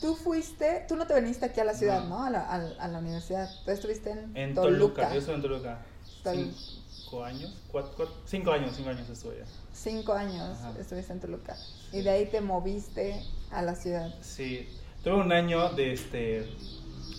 Tú 0.00 0.14
fuiste, 0.14 0.84
tú 0.88 0.96
no 0.96 1.06
te 1.06 1.14
viniste 1.20 1.46
aquí 1.46 1.60
a 1.60 1.64
la 1.64 1.74
ciudad, 1.74 2.00
No. 2.04 2.08
¿no? 2.20 2.24
A 2.24 2.30
la, 2.30 2.40
a, 2.40 2.54
a 2.54 2.88
la 2.88 2.98
universidad. 2.98 3.48
Tú 3.64 3.70
estuviste 3.70 4.10
en, 4.10 4.36
En 4.36 4.54
Toluca. 4.54 5.02
Toluca. 5.02 5.12
yo 5.12 5.18
estoy 5.20 5.34
en 5.36 5.42
Toluca. 5.42 5.78
Tol- 6.24 6.52
Cinco 6.88 7.24
años, 7.24 7.54
cuatro, 7.72 7.92
cuatro- 7.96 8.14
cinco 8.26 8.52
años, 8.52 8.72
cinco 8.76 8.90
años 8.90 9.08
estuve 9.08 9.36
allá. 9.36 9.46
Cinco 9.72 10.12
años 10.12 10.58
Ajá. 10.58 10.72
estuviste 10.78 11.12
en 11.12 11.20
Toluca. 11.20 11.56
Y 11.92 12.02
de 12.02 12.10
ahí 12.10 12.26
te 12.26 12.40
moviste 12.42 13.22
a 13.50 13.62
la 13.62 13.74
ciudad. 13.74 14.14
Sí, 14.20 14.68
tuve 15.02 15.14
un 15.14 15.32
año 15.32 15.70
de 15.70 15.94
este 15.94 16.46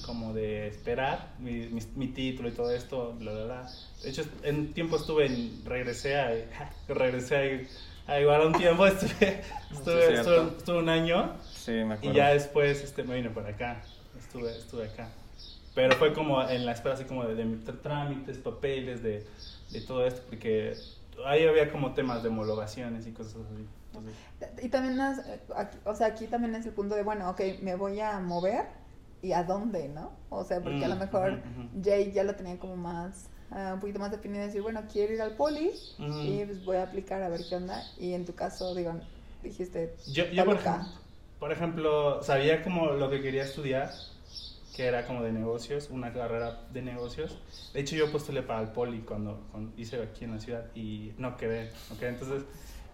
como 0.09 0.33
de 0.33 0.67
esperar 0.67 1.33
mi, 1.37 1.67
mi, 1.67 1.79
mi 1.95 2.07
título 2.07 2.49
y 2.49 2.51
todo 2.51 2.71
esto, 2.71 3.13
bla, 3.19 3.31
bla, 3.31 3.45
bla. 3.45 3.71
De 4.03 4.09
hecho, 4.09 4.23
en 4.41 4.73
tiempo 4.73 4.95
estuve 4.95 5.27
en, 5.27 5.61
regresé 5.65 6.17
a, 6.19 6.31
regresé 6.87 7.69
a, 8.07 8.11
a 8.13 8.19
igual 8.19 8.47
un 8.47 8.53
tiempo, 8.53 8.85
estuve, 8.87 9.41
estuve, 9.71 10.07
Sí, 10.07 10.13
estuve, 10.13 10.57
estuve 10.57 10.77
un 10.79 10.89
año 10.89 11.33
Sí, 11.53 11.71
me 11.71 11.93
acuerdo. 11.93 12.11
y 12.11 12.15
ya 12.15 12.29
después 12.29 12.83
este, 12.83 13.03
me 13.03 13.13
vine 13.13 13.29
por 13.29 13.45
acá, 13.45 13.83
estuve, 14.17 14.57
estuve 14.57 14.85
acá. 14.85 15.09
Pero 15.75 15.95
fue 15.95 16.11
como 16.11 16.41
en 16.49 16.65
la 16.65 16.71
espera 16.71 16.95
así 16.95 17.03
como 17.03 17.23
de, 17.25 17.35
de 17.35 17.73
trámites, 17.73 18.39
papeles, 18.39 19.03
de, 19.03 19.23
de 19.69 19.81
todo 19.81 20.07
esto, 20.07 20.23
porque 20.27 20.75
ahí 21.27 21.45
había 21.45 21.71
como 21.71 21.93
temas 21.93 22.23
de 22.23 22.29
homologaciones 22.29 23.05
y 23.05 23.11
cosas 23.11 23.35
así. 23.35 23.63
Entonces, 23.93 24.65
Y 24.65 24.69
también, 24.69 24.99
eh, 24.99 25.39
aquí- 25.55 25.77
o 25.85 25.93
sea, 25.93 26.07
aquí 26.07 26.25
también 26.25 26.55
es 26.55 26.65
el 26.65 26.71
punto 26.73 26.95
de, 26.95 27.03
bueno, 27.03 27.29
ok, 27.29 27.41
me 27.61 27.75
voy 27.75 27.99
a 27.99 28.19
mover 28.19 28.78
y 29.21 29.33
a 29.33 29.43
dónde, 29.43 29.89
¿no? 29.89 30.11
O 30.29 30.43
sea, 30.43 30.63
porque 30.63 30.85
a 30.85 30.87
lo 30.87 30.95
Mm, 30.95 30.99
mejor. 30.99 31.41
Jay 31.83 32.11
ya 32.11 32.23
lo 32.23 32.35
tenía 32.35 32.57
como 32.59 32.75
más, 32.77 33.29
ah, 33.51 33.71
un 33.75 33.79
poquito 33.79 33.99
más 33.99 34.11
definido, 34.11 34.43
decir, 34.45 34.61
bueno, 34.61 34.83
quiero 34.91 35.13
ir 35.13 35.21
al 35.21 35.35
poli 35.35 35.79
Ujú. 35.99 36.09
y 36.21 36.45
pues 36.45 36.63
voy 36.63 36.77
a 36.77 36.83
aplicar 36.83 37.21
a 37.23 37.29
ver 37.29 37.45
qué 37.45 37.55
onda. 37.55 37.91
Y 37.97 38.13
en 38.13 38.25
tu 38.25 38.35
caso, 38.35 38.73
digo, 38.75 38.93
dijiste, 39.41 39.97
Yo, 40.05 40.25
yo 40.31 40.45
por, 40.45 40.57
ejemplo, 40.57 40.87
por 41.39 41.51
ejemplo, 41.51 42.21
sabía 42.23 42.63
como 42.63 42.87
lo 42.93 43.09
que 43.09 43.21
quería 43.21 43.43
estudiar, 43.43 44.07
que 44.73 44.85
era 44.87 45.05
como 45.07 45.23
de 45.23 45.31
negocios, 45.31 45.89
una 45.89 46.13
carrera 46.13 46.67
de 46.71 46.81
negocios. 46.81 47.39
De 47.73 47.81
hecho, 47.81 47.95
yo 47.95 48.11
postulé 48.11 48.43
para 48.43 48.61
el 48.61 48.69
poli 48.71 49.01
cuando, 49.01 49.47
cuando 49.51 49.73
hice 49.77 50.01
aquí 50.01 50.25
en 50.25 50.31
la 50.33 50.39
ciudad 50.39 50.71
y 50.75 51.13
no 51.17 51.37
quedé, 51.37 51.71
quedé. 51.97 52.09
Entonces, 52.09 52.45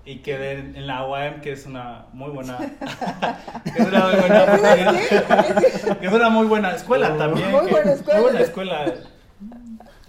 y 0.06 0.18
quedé 0.20 0.52
en, 0.60 0.86
la 0.88 1.06
UAM, 1.06 1.42
que 1.42 1.52
es 1.52 1.66
una 1.66 2.06
muy 2.14 2.30
buena... 2.30 2.58
que 3.64 3.82
es 3.82 3.88
una 3.88 4.06
muy 4.08 4.16
buena, 4.20 4.92
que 6.00 6.06
es 6.08 6.14
una 6.14 6.30
muy 6.30 6.48
buena 6.48 6.76
escuela 6.76 7.18
también. 7.18 7.52
Muy 7.52 7.70
buena 7.72 7.94
escuela. 7.94 8.20
Muy 8.20 8.30
buena 8.30 8.40
escuela. 8.42 8.94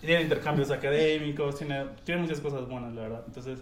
Tiene 0.00 0.22
intercambios 0.22 0.70
académicos, 0.70 1.58
tiene, 1.58 1.86
tiene 2.04 2.22
muchas 2.22 2.40
cosas 2.40 2.68
buenas, 2.68 2.92
la 2.94 3.02
verdad. 3.02 3.22
Entonces, 3.26 3.60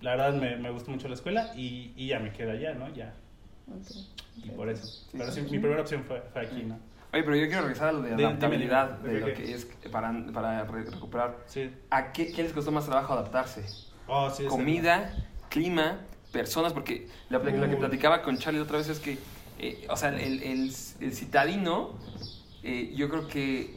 la 0.00 0.10
verdad 0.16 0.34
me, 0.34 0.56
me 0.56 0.70
gustó 0.70 0.90
mucho 0.90 1.08
la 1.08 1.14
escuela 1.14 1.50
y, 1.56 1.92
y 1.96 2.08
ya 2.08 2.18
me 2.20 2.30
quedé 2.32 2.52
allá, 2.52 2.74
¿no? 2.74 2.92
Ya. 2.94 3.14
ok, 3.68 4.44
Y 4.44 4.50
por 4.50 4.68
eso. 4.68 5.08
Pero 5.12 5.32
sí, 5.32 5.40
mi 5.42 5.58
primera 5.58 5.80
opción 5.80 6.04
fue, 6.04 6.22
fue 6.32 6.42
aquí, 6.42 6.62
¿no? 6.62 6.78
Oye, 7.12 7.22
pero 7.22 7.36
yo 7.36 7.46
quiero 7.46 7.62
regresar 7.62 7.88
a 7.88 7.92
lo 7.92 8.02
de 8.02 8.12
adaptabilidad, 8.14 8.90
de 8.98 9.20
lo 9.20 9.26
que 9.26 9.52
es 9.54 9.66
para, 9.90 10.12
para 10.32 10.64
re- 10.64 10.84
recuperar. 10.84 11.36
Sí. 11.46 11.70
¿A 11.90 12.12
qué, 12.12 12.32
qué 12.32 12.42
les 12.42 12.52
costó 12.52 12.70
más 12.72 12.84
trabajo 12.86 13.12
adaptarse? 13.12 13.64
Oh, 14.06 14.28
sí, 14.30 14.42
sí. 14.42 14.48
Comida, 14.48 15.14
clima, 15.54 16.00
personas, 16.32 16.72
porque 16.72 17.06
lo, 17.30 17.38
lo 17.38 17.44
que 17.44 17.74
Uy. 17.74 17.76
platicaba 17.76 18.22
con 18.22 18.36
Charlie 18.38 18.58
la 18.58 18.64
otra 18.64 18.78
vez 18.78 18.88
es 18.88 18.98
que, 18.98 19.18
eh, 19.60 19.86
o 19.88 19.96
sea, 19.96 20.08
el, 20.08 20.42
el, 20.42 20.74
el 21.00 21.12
citadino, 21.14 21.92
eh, 22.64 22.92
yo 22.96 23.08
creo 23.08 23.28
que, 23.28 23.76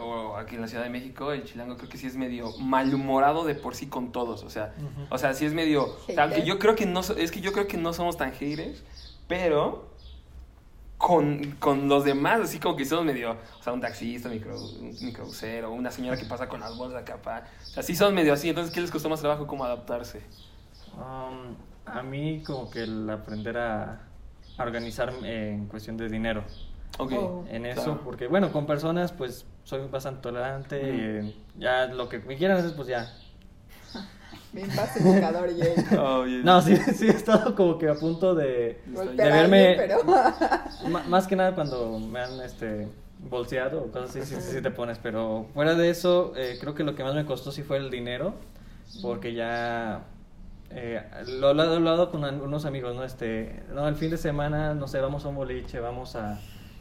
o 0.00 0.36
aquí 0.36 0.54
en 0.54 0.60
la 0.60 0.68
Ciudad 0.68 0.84
de 0.84 0.90
México, 0.90 1.32
el 1.32 1.42
chilango 1.42 1.76
creo 1.78 1.88
que 1.88 1.98
sí 1.98 2.06
es 2.06 2.16
medio 2.16 2.56
malhumorado 2.58 3.44
de 3.44 3.56
por 3.56 3.74
sí 3.74 3.88
con 3.88 4.12
todos, 4.12 4.44
o 4.44 4.50
sea, 4.50 4.72
o 5.10 5.18
sea, 5.18 5.34
sí 5.34 5.46
es 5.46 5.52
medio, 5.52 5.96
o 6.08 6.12
sea, 6.14 6.22
aunque 6.24 6.44
yo 6.44 6.60
creo 6.60 6.76
que 6.76 6.86
no, 6.86 7.00
es 7.00 7.32
que 7.32 7.40
yo 7.40 7.52
creo 7.52 7.66
que 7.66 7.76
no 7.76 7.92
somos 7.92 8.16
tan 8.16 8.30
haters, 8.32 8.84
pero 9.26 9.88
con, 10.96 11.56
con 11.58 11.88
los 11.88 12.04
demás, 12.04 12.40
así 12.40 12.60
como 12.60 12.76
que 12.76 12.84
somos 12.84 13.04
medio, 13.04 13.32
o 13.32 13.62
sea, 13.64 13.72
un 13.72 13.80
taxista, 13.80 14.28
micro, 14.28 14.56
un 14.56 14.94
microbusero, 15.02 15.72
una 15.72 15.90
señora 15.90 16.16
que 16.16 16.24
pasa 16.24 16.48
con 16.48 16.60
las 16.60 16.76
bolsas 16.76 17.02
acá, 17.02 17.16
pa. 17.20 17.48
o 17.64 17.66
sea, 17.66 17.82
sí 17.82 17.96
son 17.96 18.14
medio 18.14 18.32
así, 18.32 18.48
entonces, 18.48 18.72
¿qué 18.72 18.80
les 18.80 18.92
costó 18.92 19.08
más 19.08 19.18
trabajo 19.18 19.48
como 19.48 19.64
adaptarse? 19.64 20.22
Um, 20.96 21.54
a 21.86 22.02
mí 22.02 22.42
como 22.44 22.70
que 22.70 22.82
el 22.84 23.08
aprender 23.10 23.56
a, 23.58 24.00
a 24.58 24.62
organizarme 24.62 25.52
en 25.54 25.66
cuestión 25.66 25.96
de 25.96 26.08
dinero. 26.08 26.42
Ok. 26.98 27.12
Oh. 27.12 27.44
En 27.50 27.66
eso, 27.66 27.82
Claro. 27.84 28.00
porque 28.04 28.26
bueno, 28.26 28.50
con 28.52 28.66
personas 28.66 29.12
pues 29.12 29.44
soy 29.64 29.86
bastante 29.88 30.22
tolerante. 30.22 30.76
Ujú. 30.80 30.90
eh, 31.28 31.34
ya 31.58 31.86
lo 31.86 32.08
que 32.08 32.18
me 32.20 32.36
quieran 32.36 32.58
hacer 32.58 32.74
pues 32.74 32.88
ya. 32.88 33.12
Bien 34.52 34.68
pacificador, 34.74 35.50
Jay. 35.56 35.98
Oye, 35.98 36.42
No, 36.42 36.62
sí, 36.62 36.76
sí 36.76 37.06
he 37.08 37.10
estado 37.10 37.54
como 37.54 37.76
que 37.78 37.88
a 37.88 37.94
punto 37.94 38.34
de... 38.34 38.80
De 38.86 39.24
verme- 39.24 39.74
pero... 39.76 39.98
Más 41.08 41.26
que 41.26 41.36
nada 41.36 41.54
cuando 41.54 41.98
me 41.98 42.20
han 42.20 42.40
este 42.40 42.88
bolseado 43.18 43.82
o 43.82 43.90
cosas 43.92 44.16
así, 44.16 44.34
sí, 44.34 44.40
sí 44.40 44.62
te 44.62 44.70
pones, 44.70 44.98
pero 44.98 45.46
fuera 45.52 45.74
de 45.74 45.90
eso, 45.90 46.32
eh, 46.36 46.56
creo 46.60 46.74
que 46.74 46.84
lo 46.84 46.94
que 46.94 47.02
más 47.02 47.14
me 47.14 47.24
costó 47.26 47.50
sí 47.50 47.62
fue 47.62 47.78
el 47.78 47.90
dinero, 47.90 48.34
porque 49.02 49.32
ya 49.34 50.04
eh, 50.70 51.02
lo 51.28 51.46
he 51.46 51.50
hablado, 51.50 51.72
he 51.74 51.76
hablado 51.76 52.10
con 52.10 52.24
unos 52.24 52.64
amigos, 52.64 52.94
¿no? 52.96 53.04
Este, 53.04 53.62
no, 53.72 53.86
el 53.88 53.94
fin 53.94 54.10
de 54.10 54.16
semana, 54.18 54.74
no 54.74 54.88
sé, 54.88 55.00
vamos 55.00 55.24
a 55.24 55.28
un 55.28 55.36
boliche, 55.36 55.80
vamos 55.80 56.16
a, 56.16 56.38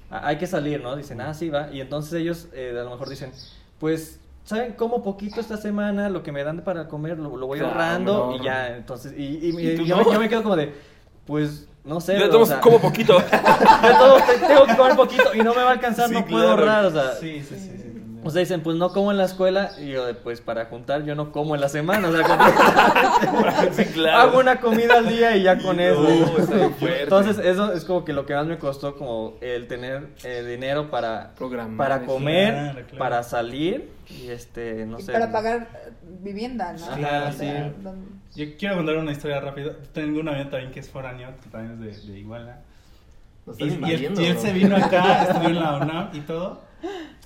a- 0.10 0.28
hay 0.28 0.38
que 0.38 0.48
salir, 0.48 0.82
¿no? 0.82 0.96
Dicen, 0.96 1.22
ah, 1.22 1.34
sí, 1.34 1.50
va, 1.50 1.70
y 1.72 1.82
entonces 1.82 2.14
ellos 2.14 2.48
eh, 2.54 2.76
a 2.80 2.84
lo 2.84 2.90
mejor 2.92 3.10
dicen, 3.10 3.32
pues, 3.80 4.20
¿saben 4.44 4.74
cómo 4.74 5.04
poquito 5.04 5.40
esta 5.40 5.58
semana, 5.58 6.10
lo 6.10 6.24
que 6.24 6.32
me 6.32 6.44
dan 6.44 6.62
para 6.62 6.88
comer, 6.88 7.18
lo, 7.20 7.36
lo 7.38 7.48
voy 7.48 7.60
Claro, 7.60 7.74
ahorrando 7.74 8.38
y 8.40 8.44
ya, 8.44 8.76
entonces, 8.76 9.14
y, 9.18 9.24
y- 9.24 9.50
¿Y 9.50 9.76
tú 9.76 9.84
y 9.84 9.86
yo, 9.88 9.98
no? 9.98 10.04
me, 10.06 10.12
yo 10.14 10.20
me 10.20 10.30
quedo 10.30 10.44
como 10.44 10.56
de, 10.56 10.74
pues, 11.26 11.68
no 11.84 12.02
sé, 12.02 12.18
Yo 12.20 12.26
o 12.26 12.30
tomo 12.30 12.46
sea, 12.48 12.60
como 12.62 12.80
poquito. 12.80 13.18
yo 13.84 13.98
todo- 14.00 14.18
tengo 14.48 14.66
que 14.66 14.76
comer 14.76 14.96
poquito 14.96 15.36
y 15.36 15.40
no 15.44 15.54
me 15.54 15.62
va 15.62 15.70
a 15.70 15.74
alcanzar, 15.74 16.08
Sí, 16.10 16.16
no 16.16 16.26
puedo 16.26 16.44
claro. 16.46 16.50
ahorrar, 16.62 16.86
o 16.86 16.92
sea, 16.92 17.12
Sí, 17.14 17.44
sí, 17.48 17.56
sí. 17.60 17.85
Sea, 18.32 18.40
dicen, 18.42 18.62
pues 18.62 18.76
no 18.78 18.92
como 18.92 19.12
en 19.12 19.18
la 19.18 19.26
escuela, 19.26 19.72
y 19.80 19.90
yo, 19.90 20.04
pues 20.24 20.42
para 20.42 20.66
juntar, 20.66 21.04
yo 21.04 21.14
no 21.16 21.32
como 21.32 21.54
en 21.56 21.62
la 21.62 21.70
semana, 21.70 22.08
o 22.10 22.12
sea, 22.12 22.24
como- 22.24 23.72
sí, 23.74 23.86
claro. 23.86 24.18
hago 24.18 24.40
una 24.40 24.60
comida 24.60 24.98
al 24.98 25.08
día 25.10 25.36
y 25.38 25.44
ya 25.44 25.58
con 25.60 25.80
eso. 25.80 26.08
Está 26.38 26.56
bien 26.56 26.74
fuerte. 26.76 27.04
Entonces, 27.04 27.38
eso 27.40 27.72
es 27.74 27.86
como 27.86 28.04
que 28.06 28.14
lo 28.14 28.26
que 28.26 28.34
más 28.34 28.46
me 28.48 28.58
costó, 28.58 28.96
como 28.98 29.36
el 29.42 29.68
tener 29.68 30.08
eh, 30.24 30.44
dinero 30.48 30.90
para, 30.90 31.34
Programar 31.36 31.78
para 31.78 31.96
eso. 32.04 32.06
comer, 32.14 32.54
Claro, 32.54 32.74
claro. 32.88 32.98
para 32.98 33.24
salir, 33.24 33.90
y 34.10 34.30
este, 34.30 34.86
no 34.86 35.00
y 35.00 35.04
sé. 35.04 35.12
para 35.12 35.32
pagar 35.32 35.68
eh, 35.86 35.92
vivienda, 36.22 36.74
¿no? 36.74 36.86
Ajá, 36.86 37.30
O 37.30 37.32
sea, 37.32 37.70
sí. 37.70 37.74
donde- 37.82 38.08
Yo 38.36 38.46
quiero 38.58 38.76
contar 38.78 38.98
una 38.98 39.12
historia 39.12 39.40
rápida. 39.40 39.74
Tengo 39.94 40.20
un 40.20 40.30
amigo 40.30 40.50
también 40.50 40.72
que 40.72 40.80
es 40.80 40.90
foráneo, 40.90 41.30
que 41.44 41.50
también 41.50 41.84
es 41.92 42.06
de, 42.08 42.12
de 42.14 42.20
Iguala. 42.20 42.60
Y, 43.60 43.64
y 43.66 43.92
él, 43.94 44.14
y 44.20 44.26
él 44.26 44.38
se 44.40 44.52
vino 44.54 44.76
acá, 44.76 45.24
estudió 45.24 45.50
en 45.50 45.56
la 45.60 45.78
UNAM 45.82 46.10
y 46.14 46.22
todo. 46.22 46.64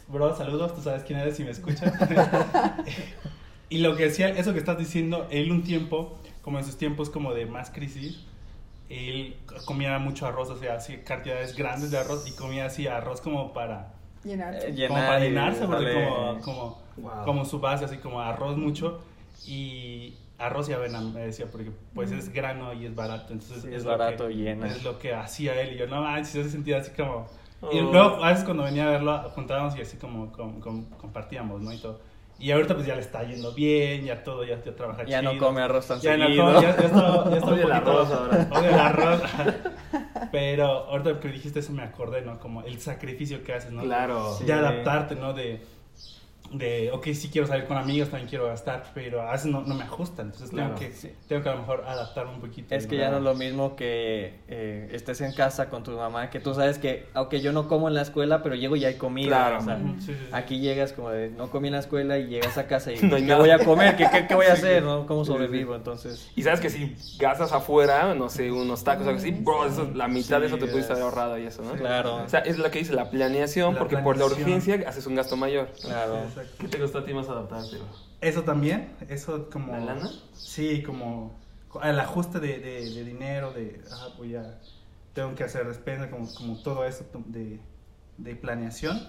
Bro, 0.09 0.35
saludos, 0.35 0.73
tú 0.75 0.81
sabes 0.81 1.03
quién 1.03 1.19
eres 1.19 1.37
si 1.37 1.43
me 1.43 1.51
escuchas. 1.51 1.93
y 3.69 3.77
lo 3.79 3.95
que 3.95 4.05
decía, 4.05 4.29
eso 4.29 4.53
que 4.53 4.59
estás 4.59 4.77
diciendo, 4.77 5.27
él 5.29 5.51
un 5.51 5.63
tiempo, 5.63 6.17
como 6.41 6.57
en 6.59 6.65
sus 6.65 6.77
tiempos 6.77 7.09
como 7.09 7.33
de 7.33 7.45
más 7.45 7.69
crisis, 7.69 8.25
él 8.89 9.35
comía 9.65 9.97
mucho 9.99 10.25
arroz, 10.25 10.49
o 10.49 10.57
sea, 10.57 10.75
así 10.75 10.97
cantidades 10.97 11.55
grandes 11.55 11.91
de 11.91 11.99
arroz 11.99 12.27
y 12.27 12.31
comía 12.31 12.65
así 12.65 12.87
arroz 12.87 13.21
como 13.21 13.53
para, 13.53 13.93
llenarse. 14.23 14.69
Eh, 14.69 14.71
llenar 14.73 14.87
como 14.89 14.99
para 15.01 15.19
llenarse, 15.19 15.65
porque 15.67 15.93
como, 15.93 16.39
como, 16.41 16.89
Wow. 16.97 17.23
como 17.23 17.45
su 17.45 17.59
base, 17.59 17.85
así 17.85 17.97
como 17.97 18.19
arroz 18.19 18.57
mucho 18.57 18.99
y 19.45 20.15
arroz 20.39 20.67
y 20.69 20.73
avena, 20.73 20.99
me 21.01 21.21
decía, 21.21 21.45
porque 21.51 21.71
pues 21.93 22.11
es 22.11 22.33
grano 22.33 22.73
y 22.73 22.85
es 22.87 22.95
barato, 22.95 23.31
entonces 23.31 23.61
Sí, 23.61 23.69
es 23.73 23.83
lo 23.85 23.91
barato 23.91 24.27
que- 24.27 24.33
y 24.33 24.37
llena. 24.37 24.67
Es 24.67 24.83
lo 24.83 24.97
que 24.99 25.13
hacía 25.13 25.61
él 25.61 25.75
y 25.75 25.77
yo, 25.77 25.85
no 25.87 26.01
manches, 26.01 26.33
yo 26.33 26.43
se 26.43 26.49
sentía 26.49 26.79
así 26.79 26.91
como... 26.91 27.27
Y 27.71 27.79
luego 27.81 28.23
a 28.23 28.29
veces 28.29 28.43
cuando 28.45 28.63
venía 28.63 28.87
a 28.87 28.91
verlo, 28.91 29.29
juntábamos 29.35 29.75
y 29.77 29.81
así 29.81 29.97
como 29.97 30.31
com- 30.31 30.59
com- 30.59 30.85
compartíamos, 30.91 31.61
¿no? 31.61 31.73
Y 31.73 31.77
todo. 31.77 31.99
Y 32.41 32.51
ahorita 32.51 32.73
pues 32.73 32.87
ya 32.87 32.95
le 32.95 33.01
está 33.01 33.21
yendo 33.23 33.51
bien, 33.51 34.05
ya 34.05 34.23
todo, 34.23 34.45
ya, 34.45 34.63
ya 34.63 34.73
trabaja 34.73 35.03
Ya 35.03 35.21
no 35.21 35.31
chido. 35.31 35.45
come 35.45 35.61
arroz 35.61 35.87
tan 35.87 35.99
Ya 35.99 36.15
no 36.15 36.25
come, 36.27 36.53
ya, 36.53 36.61
ya 36.61 36.69
está, 36.69 37.29
ya 37.29 37.35
está 37.35 37.47
un 37.47 37.53
Odia 37.53 37.63
el 37.63 37.69
poquito- 37.69 37.73
arroz 37.73 38.11
ahora. 38.13 38.47
odia 38.59 38.69
el 38.69 38.79
arroz. 38.79 39.21
Pero 40.31 40.65
ahorita 40.65 41.19
que 41.19 41.27
dijiste 41.29 41.59
eso 41.59 41.73
me 41.73 41.83
acordé, 41.83 42.21
¿no? 42.21 42.39
Como 42.39 42.61
el 42.63 42.79
sacrificio 42.79 43.43
que 43.43 43.53
haces, 43.53 43.71
¿no? 43.71 43.81
Claro. 43.81 44.37
De 44.39 44.45
Sí. 44.45 44.51
adaptarte, 44.51 45.15
¿no? 45.15 45.33
De, 45.33 45.61
de, 46.51 46.91
ok, 46.91 47.07
sí 47.13 47.29
quiero 47.31 47.47
salir 47.47 47.65
con 47.65 47.77
amigos, 47.77 48.09
también 48.09 48.27
quiero 48.27 48.47
gastar, 48.47 48.83
pero 48.95 49.21
a 49.21 49.31
veces 49.33 49.51
no, 49.51 49.61
no 49.61 49.75
me 49.75 49.83
ajusta, 49.83 50.23
entonces 50.23 50.49
Claro. 50.49 50.75
tengo, 50.75 50.79
que, 50.79 50.95
Sí. 50.97 51.11
tengo 51.27 51.43
que 51.43 51.49
a 51.49 51.53
lo 51.53 51.59
mejor 51.59 51.83
adaptarme 51.85 52.33
un 52.33 52.41
poquito. 52.41 52.73
Es 52.73 52.87
que 52.87 52.97
ya 52.97 53.11
no 53.11 53.17
es 53.17 53.23
lo 53.23 53.35
mismo 53.35 53.75
que 53.75 54.33
eh, 54.47 54.89
estés 54.91 55.21
en 55.21 55.33
casa 55.33 55.69
con 55.69 55.83
tu 55.83 55.91
mamá, 55.91 56.29
que 56.31 56.39
tú 56.39 56.53
sabes 56.55 56.79
que, 56.79 57.05
aunque 57.13 57.41
yo 57.41 57.51
no 57.51 57.67
como 57.67 57.87
en 57.87 57.93
la 57.93 58.01
escuela, 58.01 58.41
pero 58.41 58.55
llego 58.55 58.75
y 58.75 58.85
hay 58.85 58.95
comida. 58.95 59.27
Claro. 59.27 59.57
o 59.59 59.61
sea, 59.61 59.75
Ujú, 59.75 59.93
sí, 59.99 60.05
sí, 60.07 60.13
sí. 60.15 60.29
Aquí 60.31 60.59
llegas 60.59 60.93
como 60.93 61.09
de, 61.11 61.29
no 61.29 61.51
comí 61.51 61.67
en 61.67 61.73
la 61.73 61.79
escuela 61.81 62.17
y 62.17 62.27
llegas 62.27 62.57
a 62.57 62.65
casa 62.67 62.91
y 62.91 62.95
No 63.01 63.17
¿qué 63.17 63.35
voy 63.35 63.51
a 63.51 63.63
comer? 63.63 63.95
¿Qué, 63.95 64.07
qué, 64.11 64.25
qué 64.27 64.33
voy 64.35 64.47
a 64.47 64.53
hacer? 64.53 64.79
sí. 64.81 64.85
¿no? 64.85 65.05
¿Cómo 65.05 65.25
sobrevivo? 65.25 65.75
Entonces, 65.75 66.31
Y 66.35 66.41
sabes 66.43 66.59
que 66.61 66.69
si 66.71 66.95
gastas 67.19 67.51
afuera, 67.51 68.15
no 68.15 68.27
sé, 68.29 68.51
unos 68.51 68.83
tacos 68.83 69.05
o 69.05 69.09
algo 69.09 69.21
así, 69.21 69.31
bro, 69.31 69.65
eso, 69.67 69.89
la 69.93 70.07
mitad 70.07 70.39
de 70.41 70.47
eso 70.47 70.57
te 70.57 70.65
pudiste 70.67 70.93
haber 70.93 71.03
ahorrado 71.03 71.37
y 71.37 71.45
eso, 71.45 71.61
¿no? 71.61 71.73
claro, 71.73 72.23
O 72.23 72.29
sea, 72.29 72.39
es 72.39 72.57
lo 72.57 72.71
que 72.71 72.79
dice 72.79 72.93
la 72.93 73.09
planeación, 73.11 73.73
La 73.75 73.79
porque 73.79 73.97
por 73.97 74.17
la 74.17 74.25
urgencia 74.25 74.79
haces 74.87 75.05
un 75.05 75.15
gasto 75.15 75.37
mayor. 75.37 75.69
claro. 75.81 76.38
Exacto. 76.39 76.57
¿Qué 76.59 76.67
te 76.67 76.79
costó 76.79 76.99
a 76.99 77.05
ti 77.05 77.13
más 77.13 77.27
adaptarte? 77.29 77.77
Eso 78.21 78.43
también, 78.43 78.95
eso 79.09 79.49
como... 79.49 79.73
¿La 79.73 79.79
lana? 79.79 80.09
Sí, 80.33 80.83
como 80.83 81.37
el 81.83 81.99
ajuste 81.99 82.39
de, 82.39 82.59
de, 82.59 82.89
de 82.89 83.03
dinero, 83.03 83.51
de, 83.51 83.81
ah, 83.91 84.09
voy 84.17 84.35
a, 84.35 84.59
tengo 85.13 85.35
que 85.35 85.43
hacer 85.43 85.67
despensa, 85.67 86.09
como, 86.09 86.33
como 86.33 86.61
todo 86.61 86.85
eso 86.85 87.05
de, 87.25 87.59
de 88.17 88.35
planeación. 88.35 88.99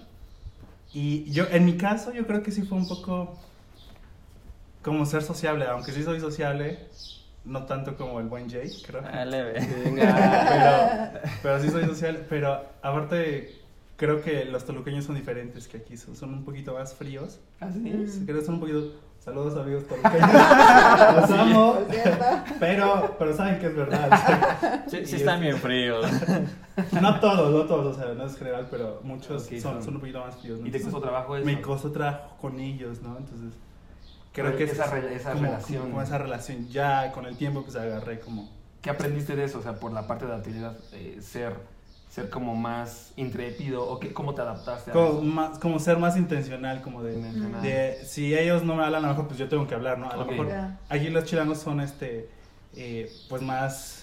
Y 0.92 1.30
yo, 1.30 1.44
en 1.50 1.64
mi 1.64 1.76
caso, 1.76 2.12
yo 2.12 2.26
creo 2.26 2.42
que 2.42 2.50
sí 2.50 2.62
fue 2.62 2.76
un 2.76 2.88
poco 2.88 3.38
como 4.82 5.06
ser 5.06 5.22
sociable, 5.22 5.66
aunque 5.66 5.92
sí 5.92 6.02
soy 6.02 6.20
sociable, 6.20 6.88
no 7.44 7.64
tanto 7.64 7.96
como 7.96 8.20
el 8.20 8.26
buen 8.26 8.50
Jay, 8.50 8.70
creo. 8.86 9.02
Ah, 9.10 9.24
leve. 9.24 9.60
Venga. 9.84 11.12
pero, 11.12 11.32
pero 11.42 11.62
sí 11.62 11.70
soy 11.70 11.84
social. 11.86 12.26
Pero 12.28 12.66
aparte, 12.82 13.59
creo 14.00 14.22
que 14.22 14.46
los 14.46 14.64
toluqueños 14.64 15.04
son 15.04 15.14
diferentes 15.14 15.68
que 15.68 15.76
aquí. 15.76 15.98
Son, 15.98 16.16
son 16.16 16.32
un 16.32 16.42
poquito 16.44 16.72
más 16.72 16.94
fríos. 16.94 17.38
¿Ah, 17.60 17.68
sí? 17.70 17.78
Mm. 17.80 18.24
Creo 18.24 18.38
que 18.40 18.44
son 18.46 18.54
un 18.54 18.60
poquito. 18.60 18.92
Saludos, 19.18 19.54
amigos 19.58 19.84
toluqueños. 19.86 20.30
Los 21.16 21.30
amo. 21.30 21.78
Pero, 22.58 23.16
pero 23.18 23.36
saben 23.36 23.58
que 23.58 23.66
es 23.66 23.76
verdad. 23.76 24.84
Sí, 24.88 25.04
sí 25.04 25.16
están 25.16 25.36
es- 25.36 25.40
bien 25.42 25.56
fríos. 25.58 26.06
No 26.98 27.20
todos, 27.20 27.52
no 27.52 27.66
todos, 27.66 27.94
o 27.94 28.00
sea, 28.00 28.14
no 28.14 28.24
es 28.24 28.38
general, 28.38 28.66
pero 28.70 29.00
muchos 29.04 29.44
Ok, 29.46 29.58
son, 29.58 29.76
un 29.86 30.00
poquito 30.00 30.20
más 30.20 30.34
fríos. 30.36 30.60
¿no? 30.60 30.66
¿Y 30.66 30.70
te 30.70 30.80
costó 30.80 30.98
trabajo 31.02 31.36
eso? 31.36 31.44
Me 31.44 31.60
costó 31.60 31.92
trabajo 31.92 32.38
con 32.40 32.58
ellos, 32.58 33.02
¿no? 33.02 33.18
Entonces, 33.18 33.52
creo 34.32 34.46
Pero 34.46 34.56
que 34.56 34.64
esa 34.64 34.84
es 34.86 34.90
re- 34.90 35.14
esa 35.14 35.32
como, 35.32 35.44
relación. 35.44 35.82
como 35.82 36.00
esa 36.00 36.16
relación. 36.16 36.68
Ya 36.68 37.12
con 37.12 37.26
el 37.26 37.36
tiempo, 37.36 37.62
pues 37.62 37.76
agarré 37.76 38.20
como. 38.20 38.48
¿Qué 38.80 38.88
aprendiste 38.88 39.36
de 39.36 39.44
eso? 39.44 39.58
O 39.58 39.62
sea, 39.62 39.74
por 39.74 39.92
la 39.92 40.06
parte 40.06 40.24
de 40.24 40.30
la 40.30 40.38
actividad, 40.38 40.78
eh, 40.92 41.18
ser, 41.20 41.52
ser 42.10 42.28
como 42.28 42.54
más 42.56 43.12
intrépido 43.16 43.88
o 43.88 44.00
qué, 44.00 44.12
cómo 44.12 44.34
te 44.34 44.40
adaptaste 44.42 44.90
a 44.90 44.94
Como, 44.94 45.08
eso? 45.10 45.22
más, 45.22 45.58
como 45.60 45.78
ser 45.78 45.96
más 45.98 46.16
intencional, 46.16 46.82
como 46.82 47.02
de, 47.04 47.14
Intencional. 47.14 47.62
de. 47.62 48.04
Si 48.04 48.36
ellos 48.36 48.64
no 48.64 48.74
me 48.74 48.84
hablan, 48.84 49.04
a 49.04 49.08
lo 49.08 49.12
mejor, 49.14 49.28
pues 49.28 49.38
yo 49.38 49.48
tengo 49.48 49.66
que 49.68 49.74
hablar, 49.76 49.98
¿no? 49.98 50.10
A 50.10 50.16
lo 50.16 50.24
mejor 50.26 50.48
aquí 50.88 51.08
los 51.08 51.24
chilangos 51.24 51.58
son, 51.58 51.80
este, 51.80 52.28
eh, 52.76 53.10
pues 53.28 53.40
más. 53.42 53.96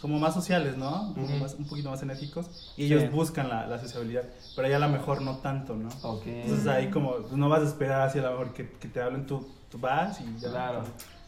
Como 0.00 0.18
más 0.18 0.32
sociales, 0.32 0.78
¿no? 0.78 1.12
Como 1.12 1.26
Ujú. 1.26 1.36
más- 1.36 1.54
un 1.56 1.66
poquito 1.66 1.90
más 1.90 2.00
enérgicos. 2.02 2.72
Y 2.78 2.86
ellos 2.86 3.02
Sí. 3.02 3.08
buscan 3.08 3.50
la, 3.50 3.66
la 3.66 3.78
sociabilidad. 3.78 4.22
Pero 4.56 4.66
allá 4.66 4.76
a 4.76 4.80
lo 4.80 4.88
mejor 4.88 5.20
no 5.20 5.38
tanto, 5.40 5.74
¿no? 5.76 5.90
Ok. 6.02 6.22
Entonces 6.26 6.66
ahí 6.68 6.88
como 6.88 7.16
pues, 7.16 7.32
no 7.34 7.50
vas 7.50 7.60
a 7.60 7.66
esperar 7.66 8.00
así 8.02 8.18
a 8.18 8.22
lo 8.22 8.30
mejor 8.30 8.54
que, 8.54 8.70
que 8.70 8.88
te 8.88 9.02
hablen, 9.02 9.26
tú, 9.26 9.46
tú 9.70 9.78
vas 9.78 10.18
y 10.22 10.40
ya. 10.40 10.48
Claro. 10.48 10.84